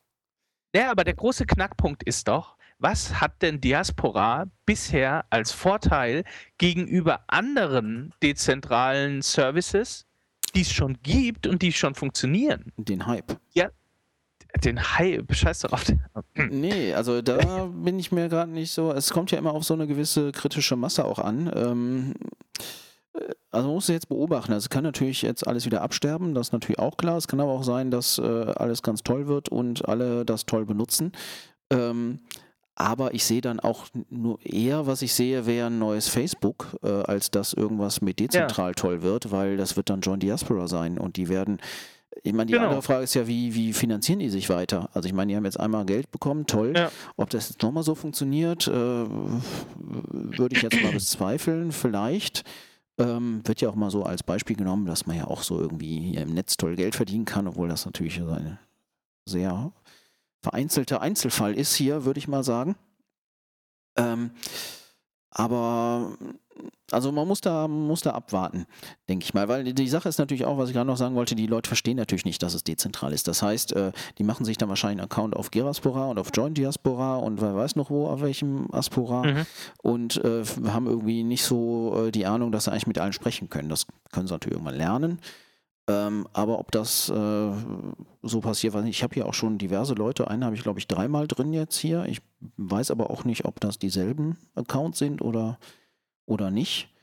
Ja, 0.75 0.91
aber 0.91 1.03
der 1.03 1.15
große 1.15 1.47
Knackpunkt 1.47 2.03
ist 2.03 2.27
doch, 2.27 2.55
was 2.77 3.19
hat 3.19 3.41
denn 3.41 3.59
Diaspora 3.59 4.45
bisher 4.65 5.25
als 5.31 5.51
Vorteil 5.51 6.23
gegenüber 6.59 7.23
anderen 7.27 8.13
dezentralen 8.21 9.23
Services, 9.23 10.05
die 10.51 10.61
es 10.61 10.71
schon 10.71 10.97
gibt 11.03 11.47
und 11.47 11.61
die 11.61 11.71
schon 11.71 11.95
funktionieren. 11.95 12.71
Den 12.77 13.05
Hype. 13.05 13.37
Ja, 13.53 13.69
den 14.63 14.79
Hype, 14.97 15.33
scheiß 15.33 15.59
drauf. 15.59 15.85
nee, 16.35 16.93
also 16.93 17.21
da 17.21 17.65
bin 17.65 17.99
ich 17.99 18.11
mir 18.11 18.29
gerade 18.29 18.51
nicht 18.51 18.71
so. 18.71 18.91
Es 18.91 19.11
kommt 19.11 19.31
ja 19.31 19.37
immer 19.37 19.53
auf 19.53 19.63
so 19.63 19.73
eine 19.73 19.87
gewisse 19.87 20.31
kritische 20.31 20.75
Masse 20.75 21.05
auch 21.05 21.19
an. 21.19 21.51
Ähm, 21.55 22.13
äh, 23.13 23.33
also 23.51 23.67
man 23.67 23.75
muss 23.75 23.87
jetzt 23.87 24.09
beobachten. 24.09 24.51
Also 24.53 24.65
es 24.65 24.69
kann 24.69 24.83
natürlich 24.83 25.21
jetzt 25.21 25.47
alles 25.47 25.65
wieder 25.65 25.81
absterben, 25.81 26.33
das 26.33 26.47
ist 26.47 26.53
natürlich 26.53 26.79
auch 26.79 26.97
klar. 26.97 27.17
Es 27.17 27.27
kann 27.27 27.39
aber 27.39 27.51
auch 27.51 27.63
sein, 27.63 27.91
dass 27.91 28.17
äh, 28.17 28.21
alles 28.23 28.81
ganz 28.81 29.03
toll 29.03 29.27
wird 29.27 29.49
und 29.49 29.87
alle 29.87 30.25
das 30.25 30.45
toll 30.45 30.65
benutzen. 30.65 31.11
Ähm, 31.71 32.19
aber 32.79 33.13
ich 33.13 33.25
sehe 33.25 33.41
dann 33.41 33.59
auch 33.59 33.87
nur 34.09 34.39
eher, 34.41 34.87
was 34.87 35.01
ich 35.01 35.13
sehe, 35.13 35.45
wäre 35.45 35.67
ein 35.67 35.79
neues 35.79 36.07
Facebook, 36.07 36.77
äh, 36.81 36.87
als 36.87 37.29
dass 37.29 37.51
irgendwas 37.51 37.99
mit 37.99 38.19
dezentral 38.19 38.69
ja. 38.69 38.73
toll 38.73 39.01
wird, 39.01 39.31
weil 39.31 39.57
das 39.57 39.75
wird 39.75 39.89
dann 39.89 39.99
Join 39.99 40.21
Diaspora 40.21 40.67
sein 40.67 40.97
und 40.97 41.17
die 41.17 41.27
werden. 41.27 41.59
Ich 42.23 42.31
meine, 42.31 42.47
die 42.47 42.53
genau. 42.53 42.65
andere 42.65 42.81
Frage 42.81 43.03
ist 43.03 43.13
ja, 43.15 43.27
wie, 43.27 43.53
wie 43.53 43.73
finanzieren 43.73 44.19
die 44.19 44.29
sich 44.29 44.49
weiter? 44.49 44.89
Also 44.93 45.07
ich 45.07 45.13
meine, 45.13 45.29
die 45.29 45.35
haben 45.35 45.45
jetzt 45.45 45.59
einmal 45.59 45.85
Geld 45.85 46.09
bekommen, 46.11 46.47
toll. 46.47 46.73
Ja. 46.75 46.89
Ob 47.17 47.29
das 47.29 47.49
jetzt 47.49 47.61
nochmal 47.61 47.83
so 47.83 47.95
funktioniert, 47.95 48.67
äh, 48.67 48.71
würde 48.71 50.55
ich 50.55 50.61
jetzt 50.61 50.81
mal 50.81 50.91
bezweifeln. 50.93 51.73
Vielleicht 51.73 52.45
ähm, 52.97 53.41
wird 53.43 53.59
ja 53.59 53.69
auch 53.69 53.75
mal 53.75 53.91
so 53.91 54.03
als 54.03 54.23
Beispiel 54.23 54.55
genommen, 54.55 54.85
dass 54.85 55.05
man 55.05 55.17
ja 55.17 55.27
auch 55.27 55.43
so 55.43 55.59
irgendwie 55.59 56.15
im 56.15 56.33
Netz 56.33 56.55
toll 56.55 56.77
Geld 56.77 56.95
verdienen 56.95 57.25
kann, 57.25 57.47
obwohl 57.47 57.67
das 57.67 57.85
natürlich 57.85 58.21
eine 58.21 58.59
sehr 59.25 59.71
vereinzelter 60.41 61.01
Einzelfall 61.01 61.53
ist 61.53 61.75
hier, 61.75 62.05
würde 62.05 62.19
ich 62.19 62.27
mal 62.27 62.43
sagen. 62.43 62.75
Ähm, 63.97 64.31
aber 65.31 66.17
also 66.91 67.11
man 67.11 67.27
muss 67.27 67.41
da, 67.41 67.67
muss 67.67 68.01
da 68.01 68.11
abwarten, 68.11 68.65
denke 69.07 69.23
ich 69.23 69.33
mal. 69.33 69.47
Weil 69.47 69.63
die 69.63 69.87
Sache 69.87 70.09
ist 70.09 70.17
natürlich 70.17 70.45
auch, 70.45 70.57
was 70.57 70.69
ich 70.69 70.75
gerade 70.75 70.87
noch 70.87 70.97
sagen 70.97 71.15
wollte, 71.15 71.35
die 71.35 71.47
Leute 71.47 71.67
verstehen 71.67 71.97
natürlich 71.97 72.25
nicht, 72.25 72.41
dass 72.41 72.53
es 72.53 72.63
dezentral 72.63 73.13
ist. 73.13 73.27
Das 73.27 73.41
heißt, 73.41 73.73
äh, 73.73 73.91
die 74.17 74.23
machen 74.23 74.45
sich 74.45 74.57
dann 74.57 74.69
wahrscheinlich 74.69 74.99
einen 74.99 75.11
Account 75.11 75.35
auf 75.35 75.51
Geraspora 75.51 76.07
und 76.07 76.19
auf 76.19 76.29
Join 76.33 76.53
Diaspora 76.53 77.17
und 77.17 77.41
wer 77.41 77.55
weiß 77.55 77.75
noch 77.75 77.89
wo, 77.89 78.07
auf 78.07 78.21
welchem 78.21 78.67
Aspora 78.71 79.23
mhm. 79.23 79.45
und 79.81 80.23
äh, 80.23 80.43
haben 80.67 80.87
irgendwie 80.87 81.23
nicht 81.23 81.43
so 81.43 82.07
äh, 82.07 82.11
die 82.11 82.25
Ahnung, 82.25 82.51
dass 82.51 82.65
sie 82.65 82.71
eigentlich 82.71 82.87
mit 82.87 82.97
allen 82.97 83.13
sprechen 83.13 83.49
können. 83.49 83.69
Das 83.69 83.85
können 84.11 84.27
sie 84.27 84.33
natürlich 84.33 84.55
irgendwann 84.55 84.77
lernen. 84.77 85.19
Ähm, 85.89 86.27
aber 86.33 86.59
ob 86.59 86.71
das 86.71 87.09
äh, 87.09 87.51
so 88.21 88.41
passiert, 88.41 88.75
weiß 88.75 88.83
nicht. 88.83 88.97
Ich 88.97 89.03
habe 89.03 89.15
hier 89.15 89.25
auch 89.25 89.33
schon 89.33 89.57
diverse 89.57 89.95
Leute. 89.95 90.29
Einen 90.29 90.45
habe 90.45 90.55
ich, 90.55 90.61
glaube 90.61 90.77
ich, 90.77 90.87
dreimal 90.87 91.27
drin 91.27 91.51
jetzt 91.51 91.77
hier. 91.77 92.05
Ich 92.05 92.21
weiß 92.57 92.91
aber 92.91 93.09
auch 93.09 93.23
nicht, 93.23 93.45
ob 93.45 93.59
das 93.59 93.79
dieselben 93.79 94.37
Accounts 94.53 94.99
sind 94.99 95.19
oder, 95.19 95.57
oder 96.27 96.51
nicht. 96.51 96.93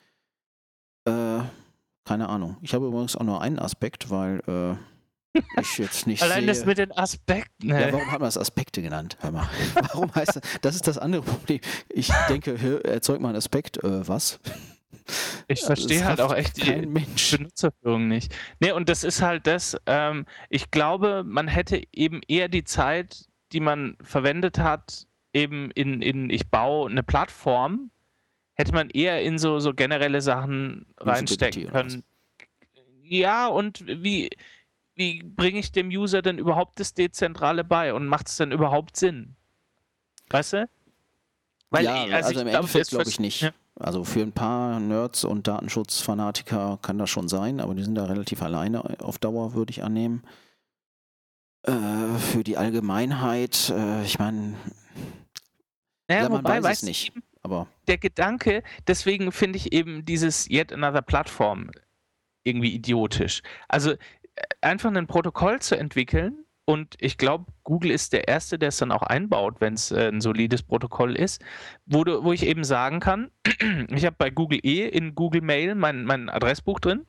Äh, 1.04 1.40
keine 2.04 2.28
Ahnung. 2.28 2.58
Ich 2.62 2.74
habe 2.74 2.86
übrigens 2.86 3.16
auch 3.16 3.24
nur 3.24 3.40
einen 3.40 3.58
Aspekt, 3.58 4.08
weil 4.10 4.40
äh, 4.46 5.40
ich 5.60 5.78
jetzt 5.78 6.06
nicht. 6.06 6.22
Allein 6.22 6.40
sehe. 6.40 6.46
das 6.46 6.64
mit 6.64 6.78
den 6.78 6.96
Aspekten. 6.96 7.68
Ja, 7.68 7.92
warum 7.92 8.12
haben 8.12 8.22
wir 8.22 8.26
das 8.26 8.38
Aspekte 8.38 8.82
genannt? 8.82 9.18
Hör 9.20 9.32
mal. 9.32 9.48
Warum 9.74 10.14
heißt 10.14 10.36
das? 10.36 10.42
Das 10.62 10.74
ist 10.76 10.86
das 10.86 10.96
andere 10.96 11.22
Problem. 11.22 11.58
Ich 11.88 12.12
denke, 12.28 12.84
erzeug 12.84 13.20
mal 13.20 13.30
einen 13.30 13.38
Aspekt. 13.38 13.82
Äh, 13.82 14.06
was? 14.06 14.38
Ich 15.48 15.60
verstehe 15.60 16.04
halt 16.04 16.20
auch 16.20 16.34
echt 16.34 16.56
die 16.56 16.86
Mensch. 16.86 17.30
Benutzerführung 17.30 18.08
nicht. 18.08 18.34
Nee, 18.60 18.72
und 18.72 18.88
das 18.88 19.04
ist 19.04 19.22
halt 19.22 19.46
das, 19.46 19.76
ähm, 19.86 20.26
ich 20.48 20.70
glaube, 20.70 21.22
man 21.24 21.48
hätte 21.48 21.82
eben 21.92 22.20
eher 22.26 22.48
die 22.48 22.64
Zeit, 22.64 23.26
die 23.52 23.60
man 23.60 23.96
verwendet 24.02 24.58
hat, 24.58 25.06
eben 25.32 25.70
in, 25.72 26.02
in 26.02 26.30
ich 26.30 26.48
baue 26.48 26.90
eine 26.90 27.02
Plattform, 27.02 27.90
hätte 28.54 28.72
man 28.72 28.90
eher 28.90 29.22
in 29.22 29.38
so, 29.38 29.60
so 29.60 29.74
generelle 29.74 30.20
Sachen 30.20 30.86
reinstecken 30.98 31.68
können. 31.68 32.02
Ja, 33.02 33.46
und 33.46 33.86
wie, 33.86 34.30
wie 34.94 35.22
bringe 35.22 35.60
ich 35.60 35.70
dem 35.70 35.88
User 35.88 36.22
denn 36.22 36.38
überhaupt 36.38 36.80
das 36.80 36.94
Dezentrale 36.94 37.62
bei 37.62 37.94
und 37.94 38.06
macht 38.06 38.28
es 38.28 38.36
denn 38.36 38.50
überhaupt 38.50 38.96
Sinn? 38.96 39.36
Weißt 40.30 40.54
du? 40.54 40.68
Weil, 41.70 41.84
ja, 41.84 42.02
also, 42.04 42.28
also 42.28 42.40
im 42.40 42.46
Endeffekt 42.48 42.88
glaube 42.88 43.08
ich 43.08 43.20
nicht. 43.20 43.42
Ja. 43.42 43.52
Also 43.78 44.04
für 44.04 44.22
ein 44.22 44.32
paar 44.32 44.80
Nerds 44.80 45.24
und 45.24 45.46
Datenschutzfanatiker 45.46 46.78
kann 46.80 46.96
das 46.96 47.10
schon 47.10 47.28
sein, 47.28 47.60
aber 47.60 47.74
die 47.74 47.82
sind 47.82 47.94
da 47.94 48.06
relativ 48.06 48.42
alleine 48.42 49.00
auf 49.00 49.18
Dauer, 49.18 49.54
würde 49.54 49.70
ich 49.70 49.84
annehmen. 49.84 50.22
Äh, 51.62 52.18
für 52.18 52.42
die 52.42 52.56
Allgemeinheit, 52.56 53.70
äh, 53.70 54.02
ich 54.02 54.18
meine, 54.18 54.54
naja, 56.08 56.22
ja, 56.22 56.28
man 56.28 56.38
wobei, 56.38 56.62
weiß 56.62 56.78
es 56.78 56.82
nicht. 56.84 57.12
Aber 57.42 57.66
der 57.86 57.98
Gedanke, 57.98 58.62
deswegen 58.86 59.30
finde 59.30 59.58
ich 59.58 59.72
eben 59.72 60.04
dieses 60.04 60.48
Yet 60.48 60.72
Another 60.72 61.02
Plattform 61.02 61.70
irgendwie 62.44 62.74
idiotisch. 62.74 63.42
Also 63.68 63.92
äh, 63.92 63.96
einfach 64.62 64.90
ein 64.90 65.06
Protokoll 65.06 65.60
zu 65.60 65.76
entwickeln, 65.76 66.45
und 66.66 66.96
ich 67.00 67.16
glaube, 67.16 67.46
Google 67.62 67.92
ist 67.92 68.12
der 68.12 68.26
Erste, 68.26 68.58
der 68.58 68.70
es 68.70 68.78
dann 68.78 68.90
auch 68.90 69.02
einbaut, 69.02 69.60
wenn 69.60 69.74
es 69.74 69.92
äh, 69.92 70.08
ein 70.08 70.20
solides 70.20 70.64
Protokoll 70.64 71.14
ist, 71.14 71.40
wo, 71.86 72.02
du, 72.02 72.24
wo 72.24 72.32
ich 72.32 72.44
eben 72.44 72.64
sagen 72.64 72.98
kann, 72.98 73.30
ich 73.90 74.04
habe 74.04 74.16
bei 74.18 74.30
Google 74.30 74.58
E 74.64 74.86
in 74.88 75.14
Google 75.14 75.42
Mail 75.42 75.76
mein, 75.76 76.04
mein 76.04 76.28
Adressbuch 76.28 76.80
drin 76.80 77.06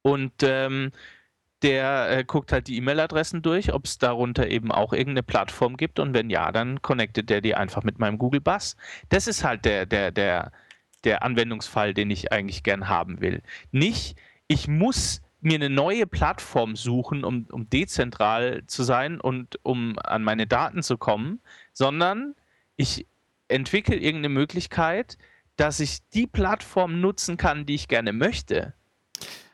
und 0.00 0.32
ähm, 0.42 0.90
der 1.60 2.10
äh, 2.10 2.24
guckt 2.24 2.50
halt 2.50 2.68
die 2.68 2.78
E-Mail-Adressen 2.78 3.42
durch, 3.42 3.74
ob 3.74 3.84
es 3.84 3.98
darunter 3.98 4.48
eben 4.48 4.72
auch 4.72 4.94
irgendeine 4.94 5.22
Plattform 5.22 5.76
gibt 5.76 5.98
und 5.98 6.14
wenn 6.14 6.30
ja, 6.30 6.50
dann 6.50 6.80
connectet 6.80 7.28
der 7.28 7.42
die 7.42 7.54
einfach 7.54 7.82
mit 7.82 7.98
meinem 7.98 8.16
Google 8.16 8.40
Bus. 8.40 8.76
Das 9.10 9.26
ist 9.26 9.44
halt 9.44 9.66
der, 9.66 9.84
der, 9.84 10.12
der, 10.12 10.52
der 11.04 11.22
Anwendungsfall, 11.22 11.92
den 11.92 12.10
ich 12.10 12.32
eigentlich 12.32 12.62
gern 12.62 12.88
haben 12.88 13.20
will. 13.20 13.42
Nicht, 13.70 14.16
ich 14.48 14.66
muss 14.66 15.20
mir 15.46 15.54
eine 15.54 15.70
neue 15.70 16.06
Plattform 16.06 16.76
suchen, 16.76 17.24
um, 17.24 17.46
um 17.52 17.70
dezentral 17.70 18.64
zu 18.66 18.82
sein 18.82 19.20
und 19.20 19.58
um 19.62 19.98
an 20.00 20.22
meine 20.24 20.46
Daten 20.46 20.82
zu 20.82 20.98
kommen, 20.98 21.40
sondern 21.72 22.34
ich 22.76 23.06
entwickle 23.48 23.96
irgendeine 23.96 24.34
Möglichkeit, 24.34 25.16
dass 25.56 25.80
ich 25.80 26.00
die 26.12 26.26
Plattform 26.26 27.00
nutzen 27.00 27.36
kann, 27.36 27.64
die 27.64 27.76
ich 27.76 27.86
gerne 27.88 28.12
möchte 28.12 28.74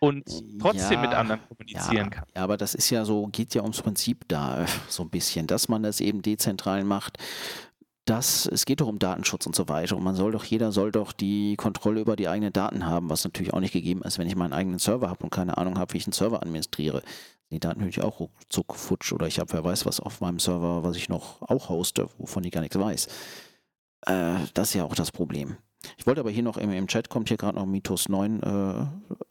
und 0.01 0.25
trotzdem 0.61 0.95
ja, 0.95 1.01
mit 1.03 1.15
anderen 1.15 1.41
kommunizieren 1.47 1.97
ja, 1.97 2.09
kann. 2.09 2.25
Ja, 2.35 2.43
aber 2.43 2.57
das 2.57 2.75
ist 2.75 2.91
ja 2.91 3.05
so, 3.05 3.29
geht 3.29 3.55
ja 3.55 3.63
ums 3.63 3.83
Prinzip 3.83 4.25
da 4.27 4.67
so 4.89 5.05
ein 5.05 5.11
bisschen, 5.11 5.47
dass 5.47 5.69
man 5.69 5.83
das 5.83 6.01
eben 6.01 6.23
dezentral 6.23 6.85
macht. 6.85 7.19
Das, 8.05 8.47
es 8.47 8.65
geht 8.65 8.81
doch 8.81 8.89
um 8.89 8.99
Datenschutz 8.99 9.47
und 9.47 9.55
so 9.55 9.69
weiter. 9.69 9.97
Und 9.97 10.03
man 10.03 10.17
soll 10.17 10.33
doch, 10.33 10.45
jeder 10.45 10.73
soll 10.73 10.91
doch 10.91 11.13
die 11.13 11.57
Kontrolle 11.57 12.01
über 12.01 12.17
die 12.17 12.29
eigenen 12.29 12.53
Daten 12.53 12.85
haben, 12.87 13.09
was 13.09 13.23
natürlich 13.23 13.55
auch 13.55 13.61
nicht 13.61 13.73
gegeben 13.73 14.03
ist, 14.03 14.19
wenn 14.19 14.27
ich 14.27 14.35
meinen 14.35 14.53
eigenen 14.53 14.81
Server 14.81 15.09
habe 15.09 15.23
und 15.23 15.31
keine 15.31 15.57
Ahnung 15.57 15.79
habe, 15.79 15.93
wie 15.93 15.99
ich 15.99 16.07
einen 16.07 16.13
Server 16.13 16.43
administriere. 16.43 17.03
Die 17.53 17.61
Daten 17.61 17.81
natürlich 17.81 18.03
auch 18.03 18.19
ruckzuck 18.19 18.75
futsch 18.75 19.13
oder 19.13 19.27
ich 19.27 19.39
habe, 19.39 19.53
wer 19.53 19.63
weiß, 19.63 19.87
was 19.87 20.01
auf 20.01 20.21
meinem 20.21 20.39
Server, 20.39 20.83
was 20.83 20.97
ich 20.97 21.09
noch 21.09 21.43
auch 21.43 21.69
hoste, 21.69 22.09
wovon 22.19 22.43
ich 22.45 22.51
gar 22.51 22.63
nichts 22.63 22.79
weiß. 22.79 23.07
Äh, 24.07 24.35
das 24.55 24.71
ist 24.71 24.75
ja 24.75 24.85
auch 24.85 24.95
das 24.95 25.13
Problem. 25.13 25.57
Ich 25.97 26.07
wollte 26.07 26.21
aber 26.21 26.31
hier 26.31 26.43
noch 26.43 26.57
im, 26.57 26.73
im 26.73 26.87
Chat 26.87 27.09
kommt 27.09 27.29
hier 27.29 27.37
gerade 27.37 27.59
noch 27.59 27.67
Mythos 27.67 28.09
9 28.09 28.43
äh, 28.43 28.87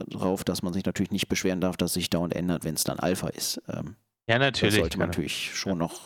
drauf, 0.09 0.43
dass 0.43 0.61
man 0.61 0.73
sich 0.73 0.85
natürlich 0.85 1.11
nicht 1.11 1.27
beschweren 1.29 1.61
darf, 1.61 1.77
dass 1.77 1.93
sich 1.93 2.09
dauernd 2.09 2.35
ändert, 2.35 2.63
wenn 2.63 2.75
es 2.75 2.83
dann 2.83 2.99
Alpha 2.99 3.27
ist. 3.29 3.61
Ähm, 3.67 3.95
ja, 4.27 4.37
natürlich. 4.37 4.75
Das 4.75 4.81
sollte 4.81 4.97
man 4.97 5.07
natürlich 5.09 5.55
schon 5.55 5.77
noch 5.77 6.01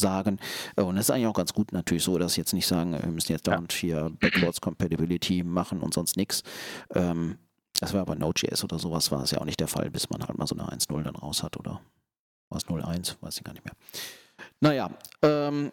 sagen. 0.00 0.38
Äh, 0.76 0.82
und 0.82 0.96
das 0.96 1.06
ist 1.06 1.10
eigentlich 1.10 1.26
auch 1.26 1.34
ganz 1.34 1.52
gut 1.52 1.72
natürlich 1.72 2.04
so, 2.04 2.18
dass 2.18 2.34
sie 2.34 2.40
jetzt 2.40 2.52
nicht 2.52 2.66
sagen, 2.66 2.92
wir 2.92 3.10
müssen 3.10 3.32
jetzt 3.32 3.46
dauernd 3.46 3.72
hier 3.72 4.10
Backwards 4.20 4.60
Compatibility 4.60 5.42
machen 5.42 5.80
und 5.80 5.94
sonst 5.94 6.16
nichts. 6.16 6.42
Ähm, 6.94 7.38
das 7.80 7.92
war 7.94 8.00
aber 8.00 8.16
Node.js 8.16 8.64
oder 8.64 8.78
sowas 8.78 9.10
war 9.12 9.22
es 9.22 9.30
ja 9.30 9.38
auch 9.38 9.44
nicht 9.44 9.60
der 9.60 9.68
Fall, 9.68 9.90
bis 9.90 10.10
man 10.10 10.26
halt 10.26 10.36
mal 10.36 10.46
so 10.46 10.56
eine 10.56 10.68
1.0 10.68 11.02
dann 11.02 11.14
raus 11.14 11.42
hat 11.42 11.56
oder 11.56 11.80
was 12.48 12.66
0.1, 12.66 13.16
weiß 13.20 13.36
ich 13.36 13.44
gar 13.44 13.52
nicht 13.52 13.64
mehr. 13.64 13.74
Naja, 14.60 14.90
ähm, 15.22 15.70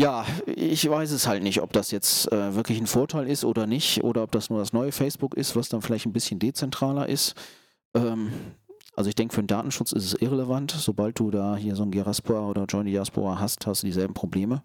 ja, 0.00 0.24
ich 0.46 0.88
weiß 0.88 1.10
es 1.10 1.26
halt 1.26 1.42
nicht, 1.42 1.60
ob 1.60 1.72
das 1.74 1.90
jetzt 1.90 2.32
äh, 2.32 2.54
wirklich 2.54 2.78
ein 2.78 2.86
Vorteil 2.86 3.28
ist 3.28 3.44
oder 3.44 3.66
nicht, 3.66 4.02
oder 4.02 4.22
ob 4.22 4.32
das 4.32 4.48
nur 4.48 4.58
das 4.58 4.72
neue 4.72 4.92
Facebook 4.92 5.34
ist, 5.34 5.56
was 5.56 5.68
dann 5.68 5.82
vielleicht 5.82 6.06
ein 6.06 6.12
bisschen 6.12 6.38
dezentraler 6.38 7.06
ist. 7.06 7.34
Ähm, 7.94 8.32
also 8.96 9.08
ich 9.08 9.14
denke, 9.14 9.34
für 9.34 9.42
den 9.42 9.46
Datenschutz 9.46 9.92
ist 9.92 10.04
es 10.04 10.14
irrelevant. 10.14 10.72
Sobald 10.72 11.18
du 11.18 11.30
da 11.30 11.56
hier 11.56 11.76
so 11.76 11.82
ein 11.82 11.90
Geraspora 11.90 12.46
oder 12.46 12.64
Join 12.64 12.86
Diaspora 12.86 13.38
hast, 13.38 13.66
hast 13.66 13.82
du 13.82 13.86
dieselben 13.86 14.14
Probleme. 14.14 14.62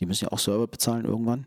Die 0.00 0.06
müssen 0.06 0.24
ja 0.24 0.32
auch 0.32 0.38
Server 0.38 0.66
bezahlen 0.66 1.04
irgendwann. 1.04 1.46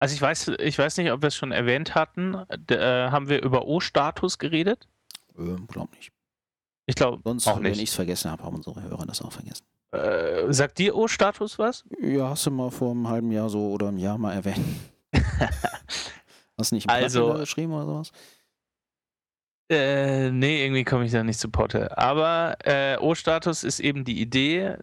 Also 0.00 0.14
ich 0.14 0.20
weiß, 0.20 0.52
ich 0.58 0.78
weiß 0.78 0.96
nicht, 0.98 1.12
ob 1.12 1.22
wir 1.22 1.28
es 1.28 1.36
schon 1.36 1.52
erwähnt 1.52 1.94
hatten. 1.94 2.36
D 2.68 2.74
äh, 2.74 3.10
haben 3.10 3.28
wir 3.28 3.42
über 3.42 3.66
O-Status 3.66 4.38
geredet? 4.38 4.88
Ähm, 5.38 5.66
glaub 5.66 5.90
nicht. 5.94 6.12
Ich 6.86 6.94
glaube 6.94 7.22
Sonst, 7.24 7.46
auch 7.46 7.58
nicht. 7.58 7.72
wenn 7.72 7.82
ich 7.82 7.90
es 7.90 7.94
vergessen 7.94 8.30
habe, 8.30 8.42
haben 8.42 8.56
unsere 8.56 8.82
Hörer 8.82 9.06
das 9.06 9.22
auch 9.22 9.32
vergessen. 9.32 9.64
Äh, 9.92 10.52
sagt 10.52 10.78
dir 10.78 10.96
O-Status 10.96 11.58
was? 11.58 11.84
Ja, 12.00 12.30
hast 12.30 12.44
du 12.46 12.50
mal 12.50 12.70
vor 12.70 12.90
einem 12.90 13.08
halben 13.08 13.30
Jahr 13.30 13.48
so 13.48 13.70
oder 13.70 13.88
einem 13.88 13.98
Jahr 13.98 14.18
mal 14.18 14.34
erwähnt. 14.34 14.58
hast 16.58 16.72
du 16.72 16.74
nicht 16.74 16.84
im 16.84 16.90
also, 16.90 17.34
geschrieben 17.34 17.72
oder 17.72 17.86
sowas? 17.86 18.12
Äh, 19.70 20.30
nee, 20.30 20.62
irgendwie 20.62 20.84
komme 20.84 21.06
ich 21.06 21.12
da 21.12 21.24
nicht 21.24 21.38
zu 21.38 21.50
Potte. 21.50 21.96
Aber 21.96 22.56
äh, 22.64 22.98
O-Status 22.98 23.64
ist 23.64 23.80
eben 23.80 24.04
die 24.04 24.20
Idee, 24.20 24.76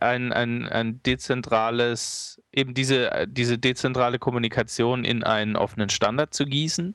ein, 0.00 0.32
ein, 0.32 0.68
ein 0.68 1.02
dezentrales, 1.02 2.40
eben 2.52 2.72
diese, 2.72 3.26
diese 3.28 3.58
dezentrale 3.58 4.18
Kommunikation 4.20 5.04
in 5.04 5.24
einen 5.24 5.56
offenen 5.56 5.88
Standard 5.88 6.34
zu 6.34 6.44
gießen. 6.44 6.94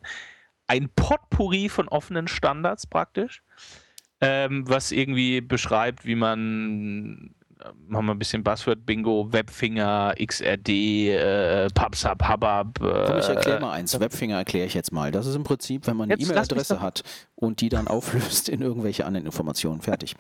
Ein 0.68 0.90
Potpourri 0.96 1.68
von 1.68 1.90
offenen 1.90 2.30
Standards 2.30 2.88
praktisch, 2.88 3.44
ähm, 4.22 4.64
was 4.68 4.94
irgendwie 4.94 5.42
beschreibt, 5.42 6.06
wie 6.06 6.16
man 6.16 7.36
machen 7.88 8.06
wir 8.06 8.14
ein 8.14 8.20
bisschen 8.20 8.44
Buzzword-Bingo, 8.44 9.32
Webfinger, 9.32 10.14
XRD, 10.18 10.70
äh, 10.70 11.68
PubSub, 11.74 12.28
Hubbub. 12.28 12.82
Äh, 12.82 13.06
Komm, 13.08 13.20
ich 13.20 13.28
erkläre 13.28 13.60
mal 13.60 13.74
eins. 13.74 14.00
Webfinger 14.00 14.38
erkläre 14.38 14.68
ich 14.68 14.74
jetzt 14.74 14.92
mal. 14.92 15.12
Das 15.12 15.26
ist 15.26 15.36
im 15.36 15.44
Prinzip, 15.44 15.88
wenn 15.88 15.98
man 15.98 16.12
eine 16.12 16.22
E-Mail-Adresse 16.22 16.82
hat 16.82 17.04
und 17.36 17.62
die 17.62 17.70
dann 17.70 17.88
auflöst 17.88 18.50
in 18.50 18.62
irgendwelche 18.62 19.06
anderen 19.06 19.26
Informationen. 19.26 19.82
Fertig. 19.82 20.16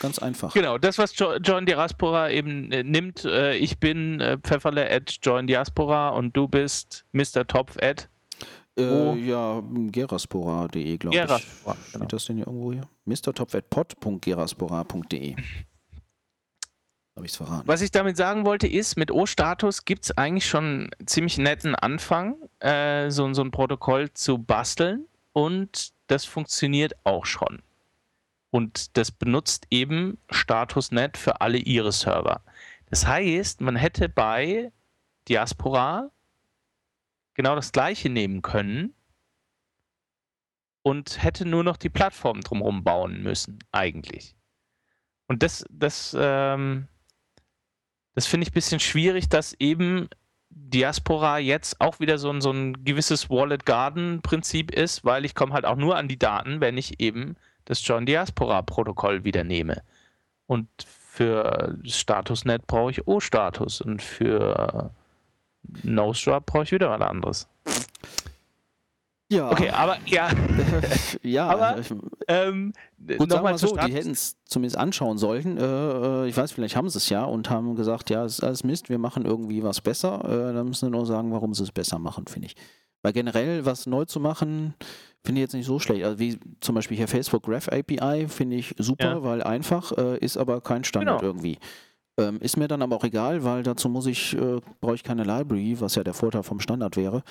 Ganz 0.00 0.18
einfach. 0.18 0.54
Genau, 0.54 0.78
das, 0.78 0.96
was 0.98 1.16
jo 1.18 1.34
Join 1.36 1.66
Diaspora 1.66 2.30
eben 2.30 2.72
äh, 2.72 2.82
nimmt. 2.82 3.24
Äh, 3.24 3.56
ich 3.56 3.78
bin 3.78 4.20
äh, 4.20 4.38
Pfefferle 4.38 4.90
at 4.90 5.18
Join 5.22 5.46
Diaspora 5.46 6.10
und 6.10 6.36
du 6.36 6.48
bist 6.48 7.04
Mr. 7.12 7.46
Topf 7.46 7.76
at. 7.80 8.08
Äh, 8.78 9.18
ja, 9.18 9.62
geraspora.de, 9.90 10.96
glaube 10.96 11.14
ich. 11.14 11.22
Geraspora, 11.22 11.76
Steht 11.76 11.92
genau. 11.92 12.06
das 12.06 12.24
denn 12.24 12.36
hier 12.36 12.46
irgendwo 12.46 12.72
hier? 12.72 12.88
mrtopf.pod.geraspora.de 13.04 15.36
habe 17.16 17.26
ich 17.26 17.32
verraten. 17.32 17.68
Was 17.68 17.82
ich 17.82 17.90
damit 17.90 18.16
sagen 18.16 18.44
wollte, 18.46 18.66
ist, 18.66 18.96
mit 18.96 19.10
O-Status 19.10 19.84
gibt 19.84 20.04
es 20.04 20.16
eigentlich 20.16 20.46
schon 20.46 20.90
einen 20.98 21.06
ziemlich 21.06 21.38
netten 21.38 21.74
Anfang, 21.74 22.36
äh, 22.60 23.10
so, 23.10 23.32
so 23.34 23.42
ein 23.42 23.50
Protokoll 23.50 24.12
zu 24.12 24.38
basteln 24.38 25.06
und 25.32 25.92
das 26.06 26.24
funktioniert 26.24 26.94
auch 27.04 27.26
schon. 27.26 27.62
Und 28.50 28.96
das 28.96 29.10
benutzt 29.10 29.66
eben 29.70 30.18
StatusNet 30.30 31.16
für 31.16 31.40
alle 31.40 31.58
ihre 31.58 31.92
Server. 31.92 32.42
Das 32.90 33.06
heißt, 33.06 33.62
man 33.62 33.76
hätte 33.76 34.08
bei 34.08 34.72
Diaspora 35.28 36.10
genau 37.34 37.54
das 37.54 37.72
gleiche 37.72 38.10
nehmen 38.10 38.42
können 38.42 38.94
und 40.82 41.22
hätte 41.22 41.46
nur 41.46 41.64
noch 41.64 41.76
die 41.76 41.88
Plattform 41.88 42.42
drumherum 42.42 42.84
bauen 42.84 43.22
müssen, 43.22 43.58
eigentlich. 43.70 44.36
Und 45.28 45.42
das, 45.42 45.64
das 45.70 46.14
ähm, 46.18 46.88
das 48.14 48.26
finde 48.26 48.44
ich 48.44 48.50
ein 48.50 48.54
bisschen 48.54 48.80
schwierig, 48.80 49.28
dass 49.28 49.54
eben 49.58 50.08
Diaspora 50.50 51.38
jetzt 51.38 51.80
auch 51.80 52.00
wieder 52.00 52.18
so 52.18 52.30
ein, 52.30 52.40
so 52.40 52.50
ein 52.50 52.84
gewisses 52.84 53.30
Wallet 53.30 53.64
Garden 53.64 54.20
Prinzip 54.22 54.70
ist, 54.70 55.04
weil 55.04 55.24
ich 55.24 55.34
komme 55.34 55.54
halt 55.54 55.64
auch 55.64 55.76
nur 55.76 55.96
an 55.96 56.08
die 56.08 56.18
Daten, 56.18 56.60
wenn 56.60 56.76
ich 56.76 57.00
eben 57.00 57.36
das 57.64 57.86
John 57.86 58.06
Diaspora 58.06 58.62
Protokoll 58.62 59.24
wieder 59.24 59.44
nehme. 59.44 59.82
Und 60.46 60.68
für 61.12 61.78
StatusNet 61.84 62.66
brauche 62.66 62.90
ich 62.90 63.06
O-Status 63.06 63.80
und 63.80 64.02
für 64.02 64.90
Nostrap 65.82 66.46
brauche 66.46 66.64
ich 66.64 66.72
wieder 66.72 66.90
was 66.90 67.00
anderes. 67.00 67.48
Ja. 69.32 69.50
Okay, 69.50 69.70
aber 69.70 69.96
ja. 70.04 70.30
ja, 71.22 71.46
aber 71.48 71.80
ähm, 72.28 72.74
gut, 73.16 73.30
sagen 73.30 73.44
wir 73.44 73.58
so, 73.58 73.76
die 73.76 73.92
hätten 73.92 74.10
es 74.10 74.36
zumindest 74.44 74.76
anschauen 74.76 75.16
sollen. 75.16 75.56
Äh, 75.56 75.64
äh, 75.64 76.28
ich 76.28 76.36
weiß, 76.36 76.52
vielleicht 76.52 76.76
haben 76.76 76.88
sie 76.90 76.98
es 76.98 77.08
ja 77.08 77.24
und 77.24 77.48
haben 77.48 77.74
gesagt, 77.74 78.10
ja, 78.10 78.24
es 78.24 78.34
ist 78.34 78.44
alles 78.44 78.62
Mist, 78.62 78.90
wir 78.90 78.98
machen 78.98 79.24
irgendwie 79.24 79.62
was 79.62 79.80
besser. 79.80 80.22
Äh, 80.24 80.52
dann 80.52 80.66
müssen 80.66 80.92
wir 80.92 80.96
nur 80.98 81.06
sagen, 81.06 81.32
warum 81.32 81.54
sie 81.54 81.62
es 81.62 81.72
besser 81.72 81.98
machen, 81.98 82.26
finde 82.26 82.48
ich. 82.48 82.56
Weil 83.02 83.14
generell 83.14 83.64
was 83.64 83.86
neu 83.86 84.04
zu 84.04 84.20
machen, 84.20 84.74
finde 85.24 85.40
ich 85.40 85.44
jetzt 85.44 85.54
nicht 85.54 85.66
so 85.66 85.78
schlecht. 85.78 86.04
Also 86.04 86.18
wie 86.18 86.38
zum 86.60 86.74
Beispiel 86.74 86.98
hier 86.98 87.08
Facebook 87.08 87.44
Graph 87.44 87.68
API 87.68 88.28
finde 88.28 88.56
ich 88.56 88.74
super, 88.78 89.04
ja. 89.04 89.22
weil 89.22 89.42
einfach, 89.42 89.92
äh, 89.96 90.18
ist 90.18 90.36
aber 90.36 90.60
kein 90.60 90.84
Standard 90.84 91.20
genau. 91.20 91.32
irgendwie. 91.32 91.58
Ähm, 92.18 92.38
ist 92.40 92.58
mir 92.58 92.68
dann 92.68 92.82
aber 92.82 92.96
auch 92.96 93.04
egal, 93.04 93.42
weil 93.42 93.62
dazu 93.62 93.88
muss 93.88 94.04
ich, 94.04 94.36
äh, 94.36 94.60
brauche 94.82 94.94
ich 94.94 95.02
keine 95.02 95.24
Library, 95.24 95.80
was 95.80 95.94
ja 95.94 96.04
der 96.04 96.12
Vorteil 96.12 96.42
vom 96.42 96.60
Standard 96.60 96.98
wäre 96.98 97.22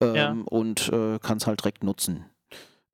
ähm, 0.00 0.14
ja. 0.14 0.36
und 0.46 0.88
äh, 0.92 1.18
kann 1.18 1.38
es 1.38 1.46
halt 1.46 1.60
direkt 1.60 1.84
nutzen. 1.84 2.24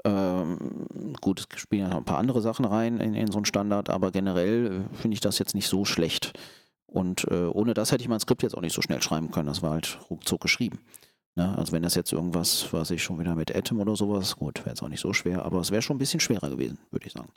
Ähm, 0.05 1.15
gut, 1.21 1.41
es 1.41 1.61
spielen 1.61 1.83
ja 1.83 1.89
noch 1.89 1.97
ein 1.97 2.05
paar 2.05 2.19
andere 2.19 2.41
Sachen 2.41 2.65
rein 2.65 3.01
in, 3.01 3.15
in 3.15 3.31
so 3.31 3.39
einen 3.39 3.45
Standard, 3.45 3.91
aber 3.91 4.13
generell 4.13 4.67
äh, 4.93 4.97
finde 4.97 5.15
ich 5.15 5.21
das 5.21 5.39
jetzt 5.39 5.55
nicht 5.55 5.69
so 5.69 5.85
schlecht. 5.85 6.33
Und 6.87 7.25
äh, 7.31 7.47
ohne 7.47 7.75
das 7.75 7.91
hätte 7.91 8.03
ich 8.03 8.09
mein 8.09 8.21
Skript 8.21 8.43
jetzt 8.43 8.57
auch 8.57 8.63
nicht 8.63 8.75
so 8.75 8.83
schnell 8.83 9.03
schreiben 9.03 9.31
können. 9.31 9.49
Das 9.49 9.63
war 9.63 9.73
halt 9.73 9.99
ruckzuck 10.09 10.41
geschrieben. 10.41 10.79
Ne? 11.35 11.57
Also 11.59 11.73
wenn 11.73 11.83
das 11.83 11.95
jetzt 11.95 12.13
irgendwas, 12.13 12.73
was 12.73 12.91
ich 12.91 13.03
schon 13.03 13.19
wieder 13.19 13.35
mit 13.35 13.55
Atom 13.55 13.81
oder 13.81 13.97
sowas, 13.97 14.37
gut, 14.37 14.61
wäre 14.61 14.71
jetzt 14.71 14.83
auch 14.83 14.89
nicht 14.89 15.01
so 15.01 15.13
schwer, 15.13 15.45
aber 15.45 15.61
es 15.61 15.71
wäre 15.71 15.83
schon 15.83 15.97
ein 15.97 15.99
bisschen 15.99 16.21
schwerer 16.21 16.49
gewesen, 16.49 16.79
würde 16.91 17.07
ich 17.07 17.13
sagen. 17.13 17.33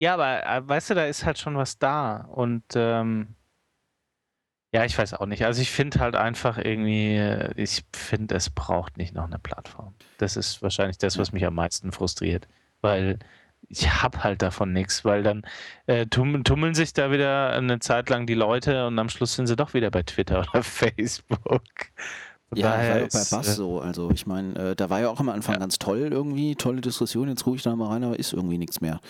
Ja, 0.00 0.14
aber 0.14 0.46
äh, 0.46 0.66
weißt 0.66 0.90
du, 0.90 0.94
da 0.94 1.04
ist 1.06 1.24
halt 1.24 1.38
schon 1.38 1.56
was 1.56 1.78
da. 1.78 2.24
Und 2.32 2.64
ähm, 2.74 3.34
ja, 4.72 4.84
ich 4.84 4.98
weiß 4.98 5.14
auch 5.14 5.26
nicht. 5.26 5.44
Also 5.44 5.62
ich 5.62 5.70
finde 5.70 6.00
halt 6.00 6.14
einfach 6.14 6.58
irgendwie, 6.58 7.16
äh, 7.16 7.52
ich 7.56 7.84
finde, 7.94 8.34
es 8.34 8.50
braucht 8.50 8.98
nicht 8.98 9.14
noch 9.14 9.24
eine 9.24 9.38
Plattform. 9.38 9.94
Das 10.18 10.36
ist 10.36 10.62
wahrscheinlich 10.62 10.98
das, 10.98 11.18
was 11.18 11.32
mich 11.32 11.46
am 11.46 11.54
meisten 11.54 11.90
frustriert. 11.90 12.48
Weil 12.82 13.18
ich 13.68 14.02
habe 14.02 14.22
halt 14.22 14.42
davon 14.42 14.72
nichts, 14.72 15.04
weil 15.04 15.22
dann 15.22 15.42
äh, 15.86 16.06
tummeln 16.06 16.74
sich 16.74 16.92
da 16.92 17.10
wieder 17.10 17.52
eine 17.52 17.78
Zeit 17.80 18.10
lang 18.10 18.26
die 18.26 18.34
Leute 18.34 18.86
und 18.86 18.98
am 18.98 19.08
Schluss 19.08 19.34
sind 19.34 19.46
sie 19.46 19.56
doch 19.56 19.74
wieder 19.74 19.90
bei 19.90 20.02
Twitter 20.02 20.40
oder 20.52 20.62
Facebook. 20.62 21.62
Von 22.48 22.58
ja, 22.58 22.70
war 22.70 22.84
ja 22.84 22.94
bei 22.94 23.02
Bass 23.02 23.32
äh, 23.32 23.42
so. 23.42 23.80
Also 23.80 24.10
ich 24.10 24.26
meine, 24.26 24.70
äh, 24.70 24.76
da 24.76 24.88
war 24.90 25.00
ja 25.00 25.10
auch 25.10 25.20
am 25.20 25.28
Anfang 25.28 25.54
ja. 25.54 25.60
ganz 25.60 25.78
toll 25.78 26.08
irgendwie, 26.10 26.56
tolle 26.56 26.80
Diskussion, 26.80 27.28
jetzt 27.28 27.44
gucke 27.44 27.56
ich 27.56 27.62
da 27.62 27.74
mal 27.74 27.88
rein, 27.88 28.04
aber 28.04 28.18
ist 28.18 28.32
irgendwie 28.32 28.58
nichts 28.58 28.80
mehr. 28.80 29.00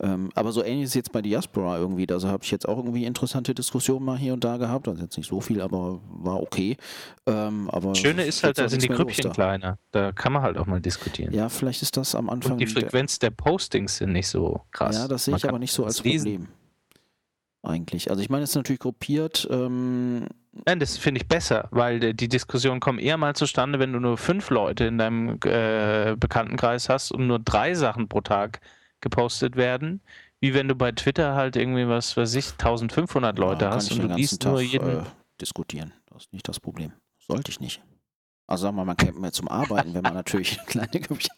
Ähm, 0.00 0.28
aber 0.34 0.52
so 0.52 0.62
ähnlich 0.62 0.84
ist 0.84 0.94
jetzt 0.94 1.10
bei 1.10 1.22
Diaspora 1.22 1.78
irgendwie. 1.78 2.06
Also 2.10 2.28
habe 2.28 2.44
ich 2.44 2.50
jetzt 2.50 2.68
auch 2.68 2.76
irgendwie 2.76 3.06
interessante 3.06 3.54
Diskussionen 3.54 4.04
mal 4.04 4.18
hier 4.18 4.34
und 4.34 4.44
da 4.44 4.58
gehabt. 4.58 4.86
Also 4.88 5.02
jetzt 5.02 5.16
nicht 5.16 5.28
so 5.28 5.40
viel, 5.40 5.60
aber 5.62 6.00
war 6.10 6.40
okay. 6.42 6.76
Ähm, 7.26 7.70
aber 7.70 7.94
Schöne 7.94 8.24
ist 8.24 8.44
halt, 8.44 8.58
da 8.58 8.68
sind 8.68 8.82
die 8.82 8.88
Grüppchen 8.88 9.24
da. 9.24 9.30
kleiner. 9.30 9.78
Da 9.90 10.12
kann 10.12 10.32
man 10.34 10.42
halt 10.42 10.58
auch 10.58 10.66
mal 10.66 10.80
diskutieren. 10.80 11.32
Ja, 11.32 11.48
vielleicht 11.48 11.80
ist 11.80 11.96
das 11.96 12.14
am 12.14 12.28
Anfang. 12.28 12.52
Und 12.52 12.58
die 12.58 12.66
der- 12.66 12.82
Frequenz 12.82 13.18
der 13.18 13.30
Postings 13.30 13.96
sind 13.96 14.12
nicht 14.12 14.28
so 14.28 14.60
krass. 14.70 14.96
Ja, 14.96 15.08
das 15.08 15.24
sehe 15.24 15.36
ich 15.36 15.48
aber 15.48 15.58
nicht 15.58 15.72
so 15.72 15.84
als 15.86 16.04
lesen. 16.04 16.32
Problem. 16.32 16.48
Eigentlich. 17.62 18.10
Also 18.10 18.22
ich 18.22 18.30
meine, 18.30 18.44
es 18.44 18.50
ist 18.50 18.56
natürlich 18.56 18.80
gruppiert. 18.80 19.46
Ähm, 19.50 20.26
Nein, 20.66 20.80
das 20.80 20.96
finde 20.98 21.20
ich 21.20 21.28
besser, 21.28 21.68
weil 21.70 22.14
die 22.14 22.28
Diskussionen 22.28 22.80
kommen 22.80 22.98
eher 22.98 23.16
mal 23.18 23.34
zustande, 23.36 23.78
wenn 23.78 23.92
du 23.92 24.00
nur 24.00 24.16
fünf 24.18 24.50
Leute 24.50 24.84
in 24.84 24.98
deinem 24.98 25.38
äh, 25.44 26.16
Bekanntenkreis 26.18 26.88
hast 26.88 27.12
und 27.12 27.26
nur 27.26 27.38
drei 27.38 27.74
Sachen 27.74 28.08
pro 28.08 28.20
Tag 28.20 28.60
gepostet 29.00 29.56
werden, 29.56 30.00
wie 30.40 30.54
wenn 30.54 30.68
du 30.68 30.74
bei 30.74 30.92
Twitter 30.92 31.34
halt 31.34 31.56
irgendwie 31.56 31.88
was, 31.88 32.16
weiß 32.16 32.34
ich, 32.34 32.52
1500 32.52 33.38
Leute 33.38 33.66
ja, 33.66 33.72
hast 33.72 33.92
und 33.92 34.02
du 34.02 34.14
liest 34.14 34.44
nur 34.44 34.56
Tag, 34.56 34.64
jeden. 34.64 35.00
Äh, 35.00 35.02
diskutieren. 35.40 35.92
Das 36.06 36.24
ist 36.24 36.32
nicht 36.32 36.48
das 36.48 36.60
Problem. 36.60 36.92
Sollte 37.18 37.50
ich 37.50 37.60
nicht. 37.60 37.82
Also 38.46 38.62
sagen 38.62 38.76
wir 38.76 38.84
mal, 38.84 38.86
man 38.86 38.96
käme 38.96 39.18
mehr 39.20 39.32
zum 39.32 39.48
Arbeiten, 39.48 39.94
wenn 39.94 40.02
man 40.02 40.14
natürlich 40.14 40.58
kleine 40.66 41.00
Grüppchen. 41.00 41.34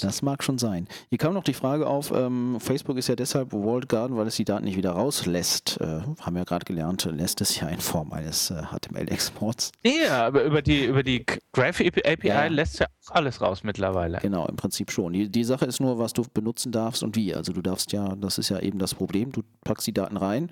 Das 0.00 0.22
mag 0.22 0.42
schon 0.44 0.58
sein. 0.58 0.86
Hier 1.08 1.18
kam 1.18 1.34
noch 1.34 1.44
die 1.44 1.54
Frage 1.54 1.86
auf, 1.86 2.12
ähm, 2.14 2.58
Facebook 2.60 2.96
ist 2.98 3.08
ja 3.08 3.16
deshalb 3.16 3.52
Walled 3.52 3.88
Garden, 3.88 4.16
weil 4.16 4.26
es 4.26 4.36
die 4.36 4.44
Daten 4.44 4.64
nicht 4.64 4.76
wieder 4.76 4.92
rauslässt. 4.92 5.80
Äh, 5.80 6.02
haben 6.20 6.36
wir 6.36 6.44
gerade 6.44 6.64
gelernt, 6.64 7.04
lässt 7.10 7.40
es 7.40 7.58
ja 7.58 7.68
in 7.68 7.80
Form 7.80 8.12
eines 8.12 8.50
äh, 8.50 8.62
HTML-Exports. 8.70 9.72
Ja, 9.84 10.26
aber 10.26 10.44
über 10.44 10.62
die, 10.62 10.84
über 10.84 11.02
die 11.02 11.24
Graph 11.52 11.80
API 11.80 12.28
Ja. 12.28 12.46
lässt 12.46 12.80
ja 12.80 12.86
auch 13.06 13.14
alles 13.14 13.40
raus 13.40 13.64
mittlerweile. 13.64 14.18
Genau, 14.20 14.46
im 14.46 14.56
Prinzip 14.56 14.90
schon. 14.90 15.12
Die, 15.12 15.28
die 15.30 15.44
Sache 15.44 15.64
ist 15.64 15.80
nur, 15.80 15.98
was 15.98 16.12
du 16.12 16.22
benutzen 16.32 16.70
darfst 16.72 17.02
und 17.02 17.16
wie. 17.16 17.34
Also 17.34 17.52
du 17.52 17.62
darfst 17.62 17.92
ja, 17.92 18.14
das 18.16 18.38
ist 18.38 18.50
ja 18.50 18.60
eben 18.60 18.78
das 18.78 18.94
Problem, 18.94 19.32
du 19.32 19.42
packst 19.64 19.86
die 19.86 19.94
Daten 19.94 20.16
rein, 20.16 20.50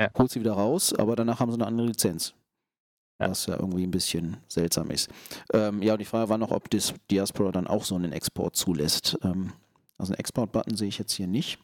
Ja. 0.00 0.08
holst 0.16 0.34
sie 0.34 0.40
wieder 0.40 0.52
raus, 0.52 0.94
aber 0.94 1.16
danach 1.16 1.40
haben 1.40 1.50
sie 1.50 1.56
eine 1.56 1.66
andere 1.66 1.88
Lizenz. 1.88 2.34
Ja. 3.20 3.30
Was 3.30 3.46
ja 3.46 3.54
irgendwie 3.56 3.84
ein 3.84 3.90
bisschen 3.90 4.38
seltsam 4.48 4.90
ist. 4.90 5.08
Ähm, 5.52 5.80
ja, 5.82 5.92
und 5.92 6.00
die 6.00 6.04
Frage 6.04 6.28
war 6.28 6.38
noch, 6.38 6.50
ob 6.50 6.68
das 6.70 6.94
Diaspora 7.10 7.52
dann 7.52 7.66
auch 7.68 7.84
so 7.84 7.94
einen 7.94 8.12
Export 8.12 8.56
zulässt. 8.56 9.16
Ähm, 9.22 9.52
also 9.98 10.12
einen 10.12 10.18
Export-Button 10.18 10.76
sehe 10.76 10.88
ich 10.88 10.98
jetzt 10.98 11.12
hier 11.12 11.28
nicht, 11.28 11.60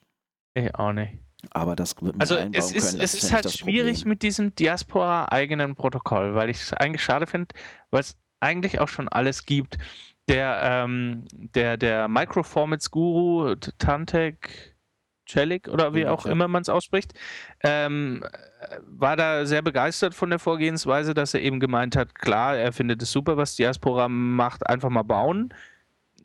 Ich 0.55 0.73
auch 0.77 0.93
nicht. 0.93 1.19
aber 1.51 1.75
das 1.75 1.97
wird 2.01 2.15
man 2.15 2.21
Also 2.21 2.37
einbauen 2.37 2.55
es 2.55 2.71
ist, 2.71 2.91
können. 2.91 3.01
Es 3.03 3.15
ist 3.15 3.23
nicht 3.25 3.33
halt 3.33 3.51
schwierig 3.51 3.97
Problem. 3.99 4.09
mit 4.11 4.23
diesem 4.23 4.55
Diaspora-eigenen 4.55 5.75
Protokoll, 5.75 6.35
weil 6.37 6.51
ich 6.51 6.59
es 6.59 6.73
eigentlich 6.75 7.03
schade 7.03 7.27
finde, 7.27 7.55
weil 7.91 8.01
es 8.03 8.17
eigentlich 8.41 8.79
auch 8.79 8.89
schon 8.89 9.09
alles 9.09 9.45
gibt. 9.45 9.79
Der, 10.29 10.61
ähm, 10.63 11.25
der, 11.33 11.77
der 11.77 12.07
Microformats-Guru, 12.07 13.55
T- 13.57 13.73
Tantek 13.79 14.77
Celik 15.29 15.69
oder 15.69 15.95
wie 15.95 16.07
auch 16.07 16.27
immer 16.27 16.49
man 16.49 16.63
es 16.63 16.69
ausspricht, 16.69 17.13
ähm, 17.63 18.25
war 18.87 19.17
da 19.17 19.47
sehr 19.47 19.63
begeistert 19.63 20.15
von 20.15 20.31
der 20.31 20.39
Vorgehensweise, 20.39 21.15
dass 21.15 21.35
er 21.35 21.43
eben 21.43 21.61
gemeint 21.61 21.97
hat, 21.97 22.15
klar, 22.15 22.57
er 22.57 22.73
findet 22.73 23.03
es 23.03 23.13
super, 23.13 23.37
was 23.37 23.57
Diaspora 23.57 24.09
macht, 24.09 24.67
einfach 24.67 24.91
mal 24.91 25.03
bauen 25.03 25.53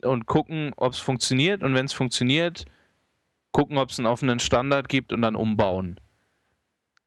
und 0.02 0.26
gucken, 0.26 0.72
ob 0.76 0.92
es 0.92 0.98
funktioniert 0.98 1.62
und 1.62 1.74
wenn 1.74 1.86
es 1.86 1.92
funktioniert, 1.92 2.64
gucken, 3.52 3.78
ob 3.78 3.90
es 3.90 3.98
einen 3.98 4.06
offenen 4.06 4.40
Standard 4.40 4.88
gibt 4.88 5.12
und 5.12 5.22
dann 5.22 5.36
umbauen. 5.36 6.00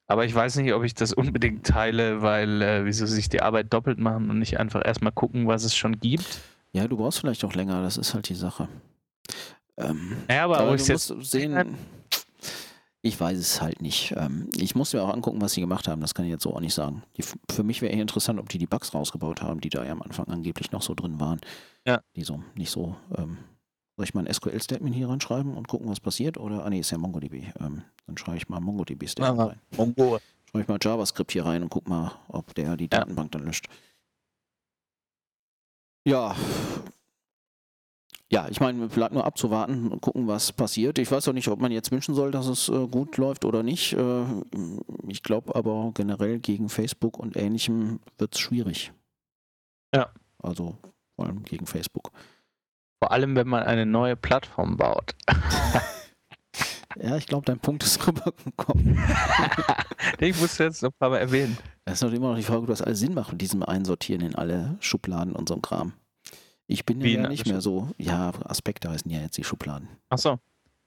Aber 0.08 0.24
ich 0.24 0.34
weiß 0.34 0.56
nicht, 0.58 0.74
ob 0.74 0.84
ich 0.84 0.94
das 0.94 1.14
unbedingt 1.14 1.66
teile, 1.66 2.22
weil 2.22 2.62
äh, 2.62 2.86
wieso 2.86 3.06
sich 3.06 3.30
die 3.30 3.42
Arbeit 3.42 3.74
doppelt 3.74 4.00
machen 4.00 4.30
und 4.30 4.40
nicht 4.40 4.60
einfach 4.60 4.86
erstmal 4.86 5.12
gucken, 5.12 5.48
was 5.48 5.64
es 5.64 5.76
schon 5.76 6.00
gibt. 6.00 6.42
Ja, 6.72 6.88
du 6.88 6.98
brauchst 6.98 7.20
vielleicht 7.20 7.44
auch 7.44 7.54
länger, 7.54 7.82
das 7.82 7.98
ist 7.98 8.14
halt 8.14 8.30
die 8.30 8.36
Sache. 8.36 8.68
Ähm, 9.78 10.18
Ja, 10.30 10.44
aber, 10.46 10.60
Aber 10.60 10.76
ich 10.76 10.88
musst 10.88 11.14
sehen, 11.22 11.78
ich 13.04 13.20
weiß 13.20 13.38
es 13.38 13.62
halt 13.62 13.82
nicht. 13.82 14.14
Ähm, 14.18 14.50
ich 14.56 14.76
muss 14.76 14.94
mir 14.94 15.02
auch 15.04 15.14
angucken, 15.14 15.40
was 15.40 15.54
sie 15.54 15.62
gemacht 15.62 15.88
haben. 15.88 16.02
Das 16.02 16.14
kann 16.14 16.26
ich 16.26 16.32
jetzt 16.32 16.44
so 16.44 16.54
auch 16.54 16.60
nicht 16.60 16.74
sagen. 16.74 17.04
Die, 17.16 17.24
für 17.50 17.64
mich 17.64 17.82
wäre 17.82 17.94
eher 17.94 18.02
interessant, 18.02 18.40
ob 18.40 18.50
die 18.50 18.58
die 18.58 18.66
Bugs 18.68 18.94
rausgebaut 18.94 19.42
haben, 19.42 19.62
die 19.62 19.70
da 19.70 19.86
ja 19.86 19.92
am 19.92 20.02
Anfang 20.02 20.28
angeblich 20.28 20.72
noch 20.72 20.82
so 20.82 20.94
drin 20.94 21.20
waren. 21.20 21.40
Ja. 21.86 22.02
Die 22.16 22.24
so 22.24 22.44
nicht 22.56 22.72
so. 22.72 22.96
Ähm, 23.16 23.38
soll 23.96 24.04
ich 24.04 24.14
mal 24.14 24.28
ein 24.28 24.34
SQL-Statement 24.34 24.94
hier 24.94 25.10
reinschreiben 25.10 25.56
und 25.56 25.68
gucken, 25.68 25.90
was 25.90 26.00
passiert? 26.00 26.38
Oder, 26.38 26.66
ah 26.66 26.70
nee, 26.70 26.80
ist 26.80 26.92
ja 26.92 26.98
MongoDB. 26.98 27.54
Ähm, 27.60 27.84
dann 28.06 28.18
schreibe 28.18 28.38
ich 28.38 28.50
mal 28.50 28.60
MongoDB-Statement 28.60 29.40
rein. 29.52 29.62
Mongo. 29.78 30.20
Schreibe 30.50 30.62
ich 30.64 30.68
mal 30.68 30.78
JavaScript 30.82 31.32
hier 31.32 31.46
rein 31.46 31.64
und 31.64 31.70
guck 31.70 31.88
mal, 31.88 32.12
ob 32.28 32.54
der 32.56 32.78
die 32.78 32.86
Ja. 32.86 33.00
Datenbank 33.00 33.32
dann 33.32 33.44
löscht. 33.44 33.68
Ja. 36.06 36.36
Ja, 38.32 38.48
ich 38.50 38.60
meine, 38.60 38.88
bleibt 38.88 39.14
nur 39.14 39.26
abzuwarten 39.26 39.88
und 39.88 40.02
gucken, 40.02 40.28
was 40.28 40.52
passiert. 40.52 41.00
Ich 41.00 41.10
weiß 41.10 41.28
auch 41.30 41.34
nicht, 41.34 41.48
ob 41.48 41.62
man 41.62 41.72
jetzt 41.72 41.92
wünschen 41.92 42.14
soll, 42.14 42.32
dass 42.32 42.48
es 42.48 42.68
äh, 42.68 42.88
gut 42.88 43.16
läuft 43.18 43.46
oder 43.46 43.64
nicht. 43.64 43.94
Äh, 43.94 44.24
ich 45.08 45.24
glaube 45.24 45.56
aber 45.56 45.92
generell 45.94 46.40
gegen 46.40 46.68
Facebook 46.68 47.18
und 47.18 47.38
ähnlichem 47.38 48.00
wird 48.18 48.36
es 48.36 48.42
schwierig. 48.42 48.92
Ja. 49.96 50.10
Also 50.40 50.78
vor 51.16 51.26
allem 51.26 51.44
gegen 51.44 51.66
Facebook. 51.66 52.12
Vor 53.02 53.12
allem, 53.12 53.36
wenn 53.36 53.48
man 53.48 53.64
eine 53.64 53.86
neue 53.86 54.16
Plattform 54.16 54.76
baut. 54.76 55.16
Ja, 57.02 57.16
ich 57.16 57.28
glaube, 57.28 57.46
dein 57.46 57.60
Punkt 57.60 57.84
ist 57.84 58.06
rübergekommen. 58.08 58.98
ich 60.20 60.40
muss 60.40 60.58
jetzt 60.58 60.82
noch 60.82 60.90
ein 60.90 60.98
paar 61.00 61.10
Mal 61.10 61.20
erwähnen. 61.20 61.58
Das 61.86 61.96
ist 61.96 62.04
noch 62.04 62.12
immer 62.12 62.30
noch 62.30 62.38
die 62.38 62.44
Frage, 62.44 62.62
ob 62.62 62.68
das 62.68 62.82
alles 62.82 63.00
Sinn 63.00 63.14
macht 63.14 63.32
mit 63.32 63.42
diesem 63.42 63.64
Einsortieren 63.64 64.22
in 64.22 64.36
alle 64.36 64.78
Schubladen 64.80 65.36
und 65.36 65.48
so 65.50 65.58
Kram. 65.58 65.94
Ich 66.68 66.86
bin 66.86 67.02
Wie 67.02 67.16
ja 67.16 67.28
nicht 67.28 67.48
mehr 67.48 67.62
so, 67.62 67.90
ja, 67.98 68.32
Aspekte 68.44 68.90
heißen 68.90 69.10
ja 69.10 69.22
jetzt 69.22 69.38
die 69.38 69.44
Schubladen. 69.44 69.88
Achso. 70.10 70.40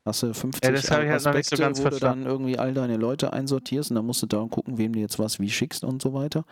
Hast 0.05 0.23
du 0.23 0.33
50 0.33 0.65
Ja, 0.65 0.73
das 0.73 0.91
halt 0.91 1.07
noch 1.09 1.13
nicht 1.13 1.23
so 1.23 1.31
Aspekte, 1.31 1.57
ganz 1.57 1.85
wo 1.85 1.89
du 1.89 1.99
dann 1.99 2.25
irgendwie 2.25 2.59
all 2.59 2.73
deine 2.73 2.97
Leute 2.97 3.33
einsortierst 3.33 3.91
und 3.91 3.97
dann 3.97 4.07
musst 4.07 4.23
du 4.23 4.27
da 4.27 4.47
gucken, 4.51 4.79
wem 4.79 4.93
du 4.93 4.99
jetzt 5.01 5.19
was 5.19 5.41
wie 5.41 5.51
schickst 5.51 5.85
und 5.85 6.01
so 6.01 6.15
weiter. 6.15 6.45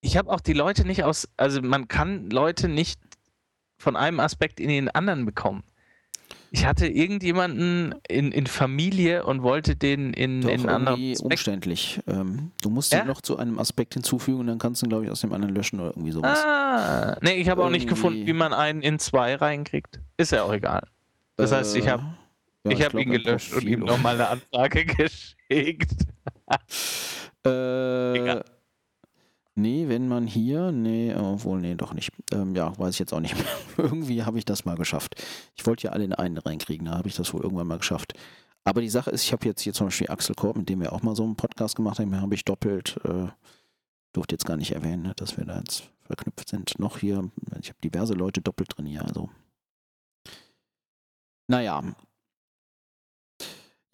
Ich 0.00 0.16
habe 0.16 0.30
auch 0.30 0.40
die 0.40 0.52
Leute 0.52 0.86
nicht 0.86 1.04
aus, 1.04 1.28
also 1.36 1.62
man 1.62 1.88
kann 1.88 2.30
Leute 2.30 2.68
nicht 2.68 3.00
von 3.78 3.96
einem 3.96 4.20
Aspekt 4.20 4.60
in 4.60 4.68
den 4.68 4.88
anderen 4.88 5.26
bekommen. 5.26 5.64
Ich 6.52 6.64
hatte 6.64 6.86
irgendjemanden 6.86 7.94
in, 8.08 8.32
in 8.32 8.46
Familie 8.46 9.24
und 9.24 9.42
wollte 9.42 9.76
den 9.76 10.12
in, 10.14 10.40
Doch 10.42 10.48
in 10.50 10.68
anderen 10.68 11.12
Aspekt. 11.12 11.20
umständlich. 11.22 12.00
Ähm, 12.06 12.52
du 12.62 12.70
musst 12.70 12.92
Ja? 12.92 13.00
ihn 13.02 13.06
noch 13.08 13.20
zu 13.20 13.36
einem 13.36 13.58
Aspekt 13.58 13.94
hinzufügen 13.94 14.40
und 14.40 14.46
dann 14.46 14.58
kannst 14.58 14.80
du 14.80 14.86
ihn, 14.86 14.90
glaube 14.90 15.04
ich, 15.04 15.10
aus 15.10 15.20
dem 15.20 15.32
anderen 15.32 15.54
löschen 15.54 15.80
oder 15.80 15.90
irgendwie 15.90 16.12
sowas. 16.12 16.38
Ah, 16.44 17.18
nee, 17.20 17.34
ich 17.34 17.48
habe 17.48 17.64
auch 17.64 17.70
nicht 17.70 17.88
gefunden, 17.88 18.26
wie 18.26 18.32
man 18.32 18.52
einen 18.52 18.80
in 18.82 18.98
zwei 18.98 19.34
reinkriegt. 19.34 20.00
Ist 20.16 20.32
ja 20.32 20.44
auch 20.44 20.52
egal. 20.52 20.86
Das 21.36 21.52
heißt, 21.52 21.76
ich 21.76 21.88
habe 21.88 22.02
Äh, 22.64 22.70
ja, 22.70 22.76
ich 22.78 22.84
hab 22.84 22.90
glaub, 22.92 23.02
ihn 23.02 23.10
gelöscht 23.10 23.52
und 23.52 23.64
ihm 23.64 23.80
nochmal 23.80 24.14
eine 24.14 24.28
Anfrage 24.28 24.84
geschickt. 25.50 25.92
Äh, 27.44 28.16
Egal. 28.18 28.44
Nee, 29.56 29.88
wenn 29.88 30.06
man 30.08 30.26
hier, 30.26 30.70
nee, 30.70 31.14
obwohl, 31.14 31.60
nee, 31.60 31.74
doch 31.74 31.92
nicht. 31.92 32.12
Ähm, 32.32 32.54
ja, 32.54 32.78
weiß 32.78 32.94
ich 32.94 32.98
jetzt 33.00 33.12
auch 33.12 33.20
nicht 33.20 33.34
mehr. 33.34 33.46
Irgendwie 33.78 34.22
habe 34.22 34.38
ich 34.38 34.44
das 34.44 34.64
mal 34.64 34.76
geschafft. 34.76 35.22
Ich 35.56 35.66
wollte 35.66 35.88
ja 35.88 35.92
alle 35.92 36.04
in 36.04 36.12
einen 36.12 36.38
reinkriegen, 36.38 36.86
da 36.86 36.96
habe 36.96 37.08
ich 37.08 37.16
das 37.16 37.32
wohl 37.34 37.42
irgendwann 37.42 37.66
mal 37.66 37.78
geschafft. 37.78 38.14
Aber 38.64 38.80
die 38.80 38.88
Sache 38.88 39.10
ist, 39.10 39.22
ich 39.24 39.32
habe 39.32 39.46
jetzt 39.46 39.62
hier 39.62 39.72
zum 39.72 39.88
Beispiel 39.88 40.10
Axel 40.10 40.34
Korb, 40.34 40.56
mit 40.56 40.68
dem 40.68 40.80
wir 40.80 40.92
auch 40.92 41.02
mal 41.02 41.16
so 41.16 41.24
einen 41.24 41.36
Podcast 41.36 41.76
gemacht 41.76 41.98
haben, 41.98 42.20
habe 42.20 42.34
ich 42.34 42.44
doppelt, 42.44 42.98
äh, 43.04 43.28
durfte 44.12 44.34
jetzt 44.34 44.46
gar 44.46 44.56
nicht 44.56 44.72
erwähnen, 44.72 45.02
ne, 45.02 45.12
dass 45.16 45.36
wir 45.36 45.44
da 45.44 45.58
jetzt 45.58 45.90
verknüpft 46.02 46.48
sind. 46.48 46.78
Noch 46.78 46.98
hier, 46.98 47.30
ich 47.60 47.68
habe 47.68 47.78
diverse 47.82 48.14
Leute 48.14 48.40
doppelt 48.40 48.76
drin 48.76 48.86
hier, 48.86 49.04
also. 49.04 49.30
Naja, 51.48 51.82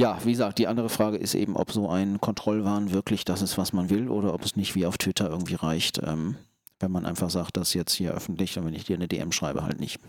ja, 0.00 0.18
wie 0.24 0.32
gesagt, 0.32 0.58
die 0.58 0.66
andere 0.66 0.88
Frage 0.88 1.16
ist 1.16 1.34
eben, 1.34 1.56
ob 1.56 1.72
so 1.72 1.88
ein 1.88 2.20
Kontrollwahn 2.20 2.92
wirklich 2.92 3.24
das 3.24 3.42
ist, 3.42 3.58
was 3.58 3.72
man 3.72 3.90
will, 3.90 4.08
oder 4.08 4.34
ob 4.34 4.44
es 4.44 4.56
nicht 4.56 4.74
wie 4.74 4.86
auf 4.86 4.98
Twitter 4.98 5.28
irgendwie 5.28 5.54
reicht, 5.54 6.00
ähm, 6.04 6.36
wenn 6.80 6.90
man 6.90 7.06
einfach 7.06 7.30
sagt, 7.30 7.56
das 7.56 7.74
jetzt 7.74 7.92
hier 7.92 8.12
öffentlich 8.12 8.58
und 8.58 8.66
wenn 8.66 8.74
ich 8.74 8.84
dir 8.84 8.96
eine 8.96 9.08
DM 9.08 9.32
schreibe, 9.32 9.62
halt 9.62 9.80
nicht. 9.80 10.00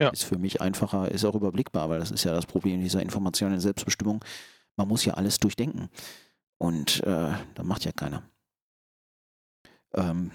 Ja. 0.00 0.10
Ist 0.10 0.24
für 0.24 0.38
mich 0.38 0.60
einfacher, 0.60 1.10
ist 1.10 1.24
auch 1.24 1.34
überblickbar, 1.34 1.88
weil 1.88 2.00
das 2.00 2.10
ist 2.10 2.24
ja 2.24 2.32
das 2.32 2.46
Problem 2.46 2.80
dieser 2.80 3.00
informationellen 3.00 3.60
Selbstbestimmung. 3.60 4.24
Man 4.76 4.88
muss 4.88 5.04
ja 5.04 5.14
alles 5.14 5.38
durchdenken. 5.38 5.88
Und 6.58 7.02
äh, 7.04 7.32
das 7.54 7.64
macht 7.64 7.84
ja 7.84 7.92
keiner. 7.92 8.22
Ähm, 9.94 10.32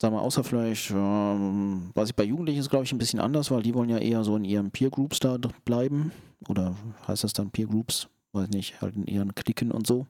Sag 0.00 0.12
mal, 0.12 0.20
außer 0.20 0.44
vielleicht, 0.44 0.92
ähm, 0.92 1.90
was 1.94 2.10
ich 2.10 2.14
bei 2.14 2.22
Jugendlichen 2.22 2.60
ist, 2.60 2.70
glaube 2.70 2.84
ich, 2.84 2.92
ein 2.92 2.98
bisschen 2.98 3.18
anders, 3.18 3.50
weil 3.50 3.62
die 3.62 3.74
wollen 3.74 3.88
ja 3.88 3.98
eher 3.98 4.22
so 4.22 4.36
in 4.36 4.44
ihren 4.44 4.70
Peer 4.70 4.90
Groups 4.90 5.18
da 5.18 5.38
bleiben. 5.64 6.12
Oder 6.46 6.76
heißt 7.06 7.24
das 7.24 7.32
dann 7.32 7.50
Peer 7.50 7.66
Groups? 7.66 8.08
Weiß 8.32 8.48
nicht, 8.50 8.80
halt 8.80 8.94
in 8.94 9.06
ihren 9.06 9.34
Klicken 9.34 9.70
und 9.70 9.86
so. 9.86 10.06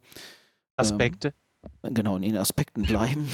Aspekte. 0.77 1.33
Genau, 1.83 2.17
in 2.17 2.23
ihren 2.23 2.37
Aspekten 2.37 2.83
bleiben. 2.83 3.29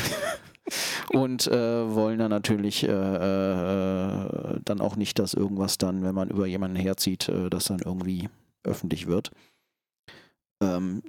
und 1.13 1.47
äh, 1.49 1.95
wollen 1.95 2.19
dann 2.19 2.31
natürlich 2.31 2.85
äh, 2.85 2.89
äh, 2.89 4.61
dann 4.65 4.81
auch 4.81 4.97
nicht, 4.97 5.19
dass 5.19 5.35
irgendwas 5.35 5.79
dann, 5.79 6.03
wenn 6.03 6.15
man 6.15 6.31
über 6.31 6.47
jemanden 6.47 6.77
herzieht, 6.77 7.29
äh, 7.29 7.51
das 7.51 7.65
dann 7.65 7.81
irgendwie 7.81 8.29
öffentlich 8.63 9.07
wird. 9.07 9.31
Ähm, 10.63 11.03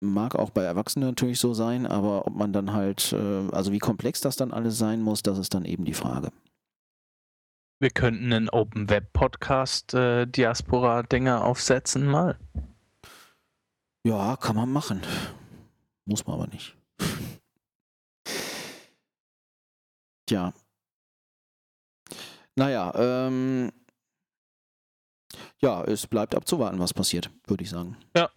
mag 0.00 0.36
auch 0.36 0.50
bei 0.50 0.62
Erwachsenen 0.62 1.08
natürlich 1.08 1.40
so 1.40 1.54
sein, 1.54 1.86
aber 1.86 2.26
ob 2.26 2.34
man 2.34 2.52
dann 2.52 2.72
halt, 2.72 3.12
äh, 3.12 3.48
also 3.50 3.72
wie 3.72 3.78
komplex 3.78 4.20
das 4.20 4.36
dann 4.36 4.52
alles 4.52 4.78
sein 4.78 5.02
muss, 5.02 5.22
das 5.22 5.38
ist 5.38 5.54
dann 5.54 5.64
eben 5.64 5.84
die 5.84 5.94
Frage. 5.94 6.30
Wir 7.80 7.90
könnten 7.90 8.32
einen 8.32 8.48
Open 8.48 8.90
Web 8.90 9.12
Podcast 9.12 9.94
äh, 9.94 10.26
Diaspora-Dinger 10.26 11.44
aufsetzen 11.44 12.06
mal. 12.06 12.36
Ja, 14.04 14.36
kann 14.36 14.56
man 14.56 14.72
machen. 14.72 15.00
Muss 16.04 16.26
man 16.26 16.40
aber 16.40 16.48
nicht. 16.48 16.76
Tja. 20.26 20.52
Naja, 22.56 22.92
ähm, 22.96 23.70
ja, 25.60 25.84
es 25.84 26.08
bleibt 26.08 26.34
abzuwarten, 26.34 26.80
was 26.80 26.92
passiert, 26.92 27.30
würde 27.46 27.62
ich 27.62 27.70
sagen. 27.70 27.96
Ja. 28.16 28.28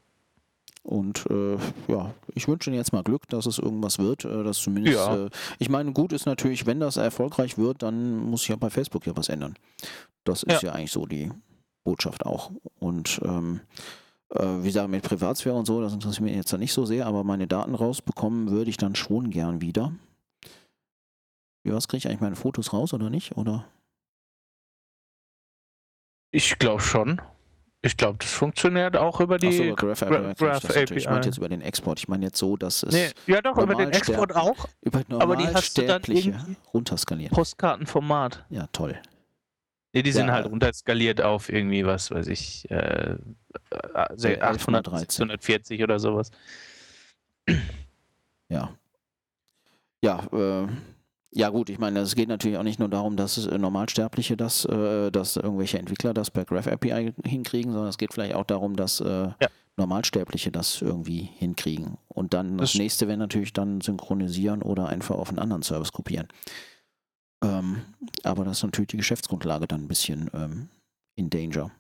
Und 0.84 1.26
äh, 1.30 1.58
ja, 1.88 2.14
ich 2.34 2.48
wünsche 2.48 2.70
Ihnen 2.70 2.78
jetzt 2.78 2.92
mal 2.92 3.04
Glück, 3.04 3.28
dass 3.30 3.46
es 3.46 3.60
irgendwas 3.60 4.00
wird, 4.00 4.26
äh, 4.26 4.44
dass 4.44 4.58
zumindest. 4.58 4.98
Ja. 4.98 5.26
Äh, 5.26 5.30
ich 5.60 5.70
meine, 5.70 5.94
gut 5.94 6.12
ist 6.12 6.26
natürlich, 6.26 6.66
wenn 6.66 6.80
das 6.80 6.98
erfolgreich 6.98 7.58
wird, 7.58 7.84
dann 7.84 8.18
muss 8.18 8.42
sich 8.42 8.50
ja 8.50 8.56
bei 8.56 8.70
Facebook 8.70 9.06
ja 9.06 9.16
was 9.16 9.30
ändern. 9.30 9.56
Das 10.24 10.44
ist 10.44 10.64
ja, 10.64 10.72
eigentlich 10.72 10.92
so 10.92 11.06
die 11.06 11.32
Botschaft 11.84 12.26
auch. 12.26 12.52
Und 12.80 13.22
ähm, 13.24 13.62
äh, 14.30 14.44
wie 14.44 14.68
gesagt, 14.68 14.90
mit 14.90 15.04
Privatsphäre 15.04 15.56
und 15.56 15.66
so, 15.66 15.82
das 15.82 15.94
interessiert 15.94 16.24
mich 16.24 16.36
jetzt 16.36 16.52
ja 16.52 16.58
nicht 16.58 16.74
so 16.74 16.86
sehr, 16.86 17.06
aber 17.06 17.24
meine 17.24 17.48
Daten 17.48 17.76
rausbekommen 17.76 18.50
würde 18.50 18.70
ich 18.70 18.78
dann 18.78 18.96
schon 18.96 19.30
gern 19.30 19.62
wieder. 19.62 19.94
Wie 21.64 21.74
was 21.74 21.88
kriege 21.88 22.00
ich 22.00 22.08
eigentlich 22.08 22.22
meine 22.22 22.36
Fotos 22.36 22.74
raus 22.74 22.94
oder 22.94 23.10
nicht? 23.10 23.38
Oder? 23.38 23.68
Ich 26.32 26.58
glaube 26.58 26.82
schon. 26.82 27.22
Ich 27.84 27.98
glaube, 27.98 28.20
das 28.20 28.32
funktioniert 28.32 28.96
auch 28.96 29.20
über 29.22 29.38
die. 29.40 29.58
Über 29.70 29.76
Graph 29.76 30.04
API. 30.04 30.34
Graph 30.36 30.64
natürlich. 30.64 30.92
Ich 30.92 31.06
meinte 31.06 31.20
API. 31.22 31.28
jetzt 31.30 31.38
über 31.38 31.50
den 31.50 31.62
Export. 31.62 32.00
Ich 32.00 32.08
meine 32.08 32.26
jetzt 32.26 32.38
so, 32.38 32.56
dass 32.56 32.84
es 32.84 32.94
Nee, 32.94 33.10
ja 33.26 33.42
doch, 33.42 33.58
über 33.58 33.74
den 33.74 33.90
Export 33.92 34.36
auch. 34.36 34.68
über 34.82 35.02
aber 35.10 35.36
die 35.36 35.48
hast 35.48 35.78
du 35.78 35.86
dann 35.88 36.02
runterskaliert. 36.74 37.32
Postkartenformat. 37.32 38.46
Ja, 38.50 38.68
toll. 38.72 39.00
Nee, 39.94 40.04
die 40.04 40.12
sind 40.12 40.28
Ja. 40.28 40.34
halt 40.34 40.46
runterskaliert 40.46 41.22
auf 41.22 41.52
irgendwie, 41.52 41.86
was 41.86 42.12
weiß 42.12 42.28
ich, 42.28 42.70
äh, 42.70 42.76
äh, 42.76 43.18
800, 43.94 44.42
1113. 44.44 45.28
640 45.30 45.84
oder 45.84 46.00
sowas. 46.00 46.30
Ja. 48.48 48.74
Ja, 50.04 50.20
äh, 50.32 50.68
ja 51.34 51.50
gut, 51.50 51.70
ich 51.70 51.80
meine, 51.80 52.00
es 52.00 52.16
geht 52.16 52.30
natürlich 52.30 52.58
auch 52.58 52.64
nicht 52.64 52.80
nur 52.80 52.90
darum, 52.90 53.16
dass 53.16 53.46
äh, 53.46 53.58
Normalsterbliche 53.58 54.36
das, 54.38 54.66
äh, 54.66 55.12
dass 55.12 55.38
irgendwelche 55.38 55.80
Entwickler 55.80 56.14
das 56.14 56.30
per 56.32 56.46
Graph 56.46 56.68
API 56.68 57.14
hinkriegen, 57.26 57.72
sondern 57.72 57.90
es 57.90 57.98
geht 57.98 58.14
vielleicht 58.14 58.36
auch 58.36 58.44
darum, 58.46 58.76
dass 58.76 59.00
äh, 59.00 59.30
Normalsterbliche 59.78 60.52
das 60.52 60.82
irgendwie 60.82 61.22
hinkriegen. 61.38 61.98
Und 62.10 62.34
dann 62.34 62.58
das, 62.58 62.74
Das- 62.74 62.80
nächste 62.80 63.08
wäre 63.08 63.18
natürlich 63.18 63.54
dann 63.54 63.82
synchronisieren 63.82 64.62
oder 64.62 64.88
einfach 64.90 65.16
auf 65.16 65.30
einen 65.30 65.40
anderen 65.40 65.64
Service 65.64 65.92
kopieren. 65.94 66.28
Ähm, 67.44 67.82
aber 68.24 68.44
das 68.46 68.58
ist 68.58 68.64
natürlich 68.64 68.90
die 68.90 68.98
Geschäftsgrundlage 68.98 69.68
dann 69.68 69.84
ein 69.84 69.88
bisschen 69.88 70.30
ähm, 70.34 70.70
in 71.16 71.30
Danger. 71.30 71.72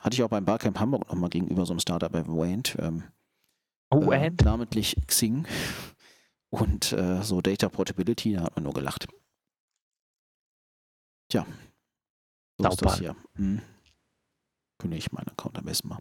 Hatte 0.00 0.14
ich 0.14 0.22
auch 0.22 0.28
beim 0.30 0.44
Barcamp 0.44 0.78
Hamburg 0.80 1.08
nochmal 1.08 1.30
gegenüber 1.30 1.66
so 1.66 1.72
einem 1.72 1.80
Startup 1.80 2.14
erwähnt. 2.14 2.76
Ähm, 2.78 3.04
Oh, 3.90 4.10
äh, 4.10 4.30
namentlich 4.42 4.96
Xing 5.06 5.46
und 6.54 6.92
äh, 6.92 7.22
so 7.22 7.40
Data 7.40 7.68
Portability, 7.68 8.34
da 8.34 8.44
hat 8.44 8.54
man 8.54 8.62
nur 8.62 8.74
gelacht. 8.74 9.08
Tja, 11.28 11.46
so 12.58 12.68
ist 12.68 12.82
das 12.82 12.98
hier. 12.98 13.16
Hm. 13.36 13.60
Kündige 14.78 14.98
ich 14.98 15.12
meinen 15.12 15.28
Account 15.28 15.58
am 15.58 15.64
besten 15.64 15.88
mal. 15.88 15.98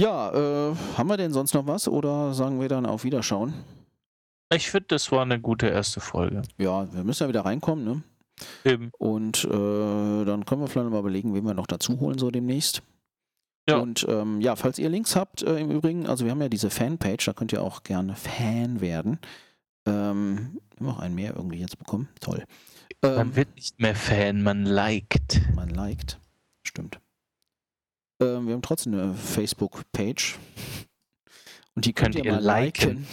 Ja, 0.00 0.32
äh, 0.32 0.74
haben 0.96 1.08
wir 1.08 1.18
denn 1.18 1.32
sonst 1.32 1.52
noch 1.52 1.66
was 1.66 1.86
oder 1.86 2.32
sagen 2.32 2.60
wir 2.60 2.68
dann 2.68 2.86
auf 2.86 3.04
Wiederschauen? 3.04 3.52
Ich 4.54 4.70
finde, 4.70 4.86
das 4.88 5.12
war 5.12 5.22
eine 5.22 5.40
gute 5.40 5.68
erste 5.68 6.00
Folge. 6.00 6.42
Ja, 6.58 6.92
wir 6.92 7.04
müssen 7.04 7.24
ja 7.24 7.28
wieder 7.28 7.44
reinkommen, 7.44 7.84
ne? 7.84 8.02
Eben. 8.64 8.90
Und 8.98 9.44
äh, 9.44 10.24
dann 10.24 10.46
können 10.46 10.62
wir 10.62 10.68
vielleicht 10.68 10.90
mal 10.90 10.98
überlegen, 10.98 11.34
wen 11.34 11.44
wir 11.44 11.54
noch 11.54 11.66
dazu 11.66 12.00
holen, 12.00 12.18
so 12.18 12.30
demnächst. 12.30 12.82
Ja. 13.68 13.76
Und 13.78 14.04
ähm, 14.08 14.40
ja, 14.40 14.56
falls 14.56 14.78
ihr 14.78 14.88
Links 14.88 15.14
habt, 15.14 15.42
äh, 15.42 15.58
im 15.58 15.70
Übrigen, 15.70 16.06
also 16.06 16.24
wir 16.24 16.32
haben 16.32 16.42
ja 16.42 16.48
diese 16.48 16.70
Fanpage, 16.70 17.24
da 17.26 17.32
könnt 17.32 17.52
ihr 17.52 17.62
auch 17.62 17.82
gerne 17.84 18.16
Fan 18.16 18.80
werden. 18.80 19.18
Ähm, 19.86 20.60
auch 20.84 20.98
einen 20.98 21.14
mehr 21.14 21.34
irgendwie 21.36 21.58
jetzt 21.58 21.78
bekommen. 21.78 22.08
Toll. 22.20 22.44
Ähm, 23.02 23.14
Man 23.14 23.36
wird 23.36 23.54
nicht 23.54 23.80
mehr 23.80 23.94
Fan, 23.94 24.42
man 24.42 24.64
liked. 24.64 25.40
man 25.54 25.68
liked. 25.68 26.18
Stimmt. 26.66 27.00
Ähm, 28.20 28.46
wir 28.46 28.54
haben 28.54 28.62
trotzdem 28.62 28.94
eine 28.94 29.14
Facebook-Page. 29.14 30.38
Und 31.74 31.84
die 31.86 31.92
könnt, 31.92 32.14
Könnt 32.14 32.26
ihr 32.26 32.32
ihr 32.32 32.36
mal 32.36 32.42
liken. 32.42 33.06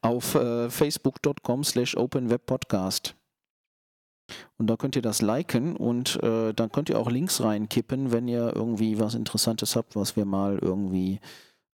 Auf 0.00 0.34
äh, 0.34 0.70
facebook.com 0.70 1.64
slash 1.64 1.96
openwebpodcast. 1.96 3.14
Und 4.56 4.66
da 4.66 4.76
könnt 4.76 4.96
ihr 4.96 5.02
das 5.02 5.22
liken 5.22 5.76
und 5.76 6.22
äh, 6.22 6.52
dann 6.52 6.70
könnt 6.70 6.90
ihr 6.90 6.98
auch 6.98 7.10
Links 7.10 7.42
reinkippen, 7.42 8.12
wenn 8.12 8.28
ihr 8.28 8.54
irgendwie 8.54 8.98
was 8.98 9.14
Interessantes 9.14 9.76
habt, 9.76 9.96
was 9.96 10.16
wir 10.16 10.24
mal 10.24 10.58
irgendwie 10.58 11.20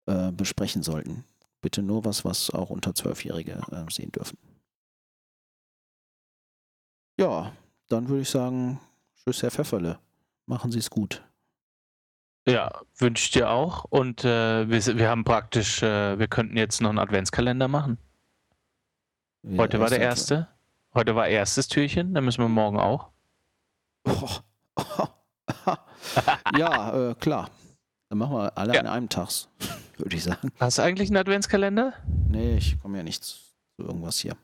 äh, 0.07 0.31
besprechen 0.33 0.83
sollten. 0.83 1.25
Bitte 1.61 1.83
nur 1.83 2.05
was, 2.05 2.25
was 2.25 2.51
auch 2.51 2.71
unter 2.71 2.95
Zwölfjährige 2.95 3.61
äh, 3.73 3.91
sehen 3.91 4.13
dürfen. 4.13 4.39
Ja, 7.19 7.53
dann 7.89 8.09
würde 8.09 8.23
ich 8.23 8.31
sagen, 8.31 8.81
tschüss, 9.17 9.43
Herr 9.43 9.51
Pfefferle. 9.51 9.99
Machen 10.47 10.71
Sie 10.71 10.79
es 10.79 10.91
gut. 10.91 11.23
Ja, 12.47 12.71
wünsche 12.99 13.25
ich 13.25 13.31
dir 13.31 13.51
auch. 13.51 13.85
Und 13.85 14.25
äh, 14.25 14.69
wir, 14.69 14.99
wir 14.99 15.09
haben 15.09 15.25
praktisch, 15.25 15.83
äh, 15.83 16.19
wir 16.19 16.29
könnten 16.29 16.57
jetzt 16.57 16.83
noch 16.83 16.91
einen 16.91 16.99
Adventskalender 16.99 17.69
machen. 17.69 17.99
Ja, 19.43 19.59
Heute 19.59 19.81
war 19.81 19.89
der 19.89 20.01
erste. 20.01 20.49
Heute 20.95 21.15
war 21.17 21.27
erstes 21.29 21.69
Türchen, 21.69 22.15
dann 22.15 22.25
müssen 22.25 22.41
wir 22.43 22.49
morgen 22.49 22.79
auch. 22.79 23.11
Ja, 26.57 27.11
äh, 27.11 27.15
klar. 27.15 27.51
Dann 28.09 28.19
machen 28.19 28.37
wir 28.37 28.57
alle 28.57 28.75
Ja. 28.75 28.81
an 28.81 28.87
einem 28.87 29.09
Tag, 29.09 29.29
würde 29.97 30.15
ich 30.17 30.23
sagen. 30.23 30.53
Hast 30.61 30.79
du 30.79 30.83
eigentlich 30.83 31.09
einen 31.09 31.17
Adventskalender? 31.17 31.95
Nee, 32.29 32.59
ich 32.59 32.79
komme 32.81 32.99
ja 32.99 33.03
nicht 33.03 33.25
zu 33.25 33.37
irgendwas 33.79 34.19
hier. 34.19 34.37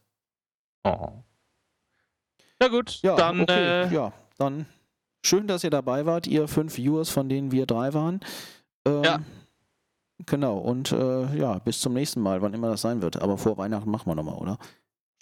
Oh. 0.84 1.12
Na 2.59 2.68
gut, 2.68 3.01
Ja, 3.03 3.16
dann 3.16 3.42
okay, 3.42 3.82
äh, 3.84 3.94
ja, 3.94 4.12
dann 4.38 4.66
schön, 5.24 5.46
dass 5.46 5.62
ihr 5.62 5.70
dabei 5.70 6.07
wart, 6.07 6.26
ihr 6.26 6.48
fünf 6.48 6.76
Viewers, 6.76 7.11
von 7.11 7.28
denen 7.28 7.53
wir 7.53 7.66
drei 7.66 7.92
waren. 7.94 8.20
Ähm, 8.86 9.05
Ja. 9.05 9.18
Genau, 10.26 10.59
und 10.59 10.92
äh, 10.92 11.34
ja, 11.36 11.59
bis 11.61 11.80
zum 11.80 11.94
nächsten 11.94 12.20
Mal, 12.20 12.42
wann 12.42 12.53
immer 12.53 12.68
das 12.70 12.82
sein 12.82 13.01
wird. 13.01 13.22
Aber 13.22 13.38
vor 13.38 13.57
Weihnachten 13.57 13.90
machen 13.90 14.07
wir 14.11 14.14
nochmal, 14.14 14.34
oder? 14.34 14.59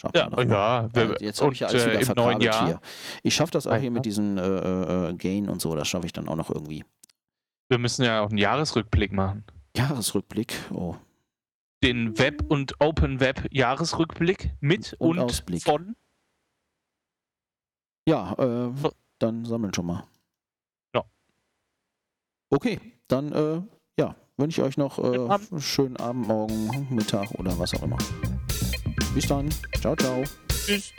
Schaffen 0.01 0.15
ja, 0.17 0.29
wir 0.31 0.45
mal. 0.45 0.49
ja, 0.49 0.89
wir, 0.95 1.21
Äh, 1.21 1.25
Jetzt 1.25 1.41
habe 1.41 1.53
ich 1.53 1.59
ja 1.59 1.67
alles 1.67 1.83
äh, 1.83 1.99
wieder 1.99 2.15
neuen 2.15 2.39
verkabelt 2.41 2.43
Jahr. 2.43 2.65
hier. 2.67 2.79
Ich 3.23 3.35
schaffe 3.35 3.51
das 3.51 3.67
auch 3.67 3.75
hier 3.75 3.91
mit 3.91 4.05
diesen 4.05 4.37
äh, 4.37 4.41
äh, 4.43 5.09
äh, 5.09 5.13
Gain 5.15 5.49
und 5.49 5.59
so, 5.61 5.75
das 5.75 5.87
schaffe 5.87 6.05
ich 6.05 6.13
dann 6.13 6.27
auch 6.29 6.35
noch 6.35 6.49
irgendwie. 6.49 6.85
Wir 7.69 7.77
müssen 7.79 8.03
ja 8.03 8.21
auch 8.21 8.29
einen 8.29 8.37
Jahresrückblick 8.37 9.11
machen. 9.11 9.43
Jahresrückblick, 9.75 10.53
oh. 10.71 10.95
Den 11.83 12.17
Web- 12.17 12.43
und 12.49 12.73
Open 12.81 13.19
Web 13.19 13.47
Jahresrückblick 13.51 14.51
mit 14.59 14.93
Und 14.99 15.17
und, 15.17 15.19
Ausblick. 15.19 15.63
von. 15.63 15.95
Ja, 18.07 18.33
äh, 18.33 18.71
So. 18.75 18.91
dann 19.19 19.45
sammeln 19.45 19.73
schon 19.73 19.85
mal. 19.85 20.03
Ja. 20.95 21.03
Okay, 22.49 22.79
dann 23.07 23.31
äh, 23.31 23.61
ja, 23.99 24.15
wünsche 24.37 24.61
ich 24.61 24.67
euch 24.67 24.77
noch 24.77 24.97
äh, 24.99 25.59
schönen 25.59 25.97
Abend, 25.97 26.27
morgen, 26.27 26.87
Mittag 26.89 27.31
oder 27.31 27.57
was 27.59 27.73
auch 27.75 27.83
immer. 27.83 27.97
Bis 29.13 29.27
dann. 29.27 29.49
Ciao, 29.81 29.95
ciao. 29.95 30.23
Tschüss. 30.65 30.93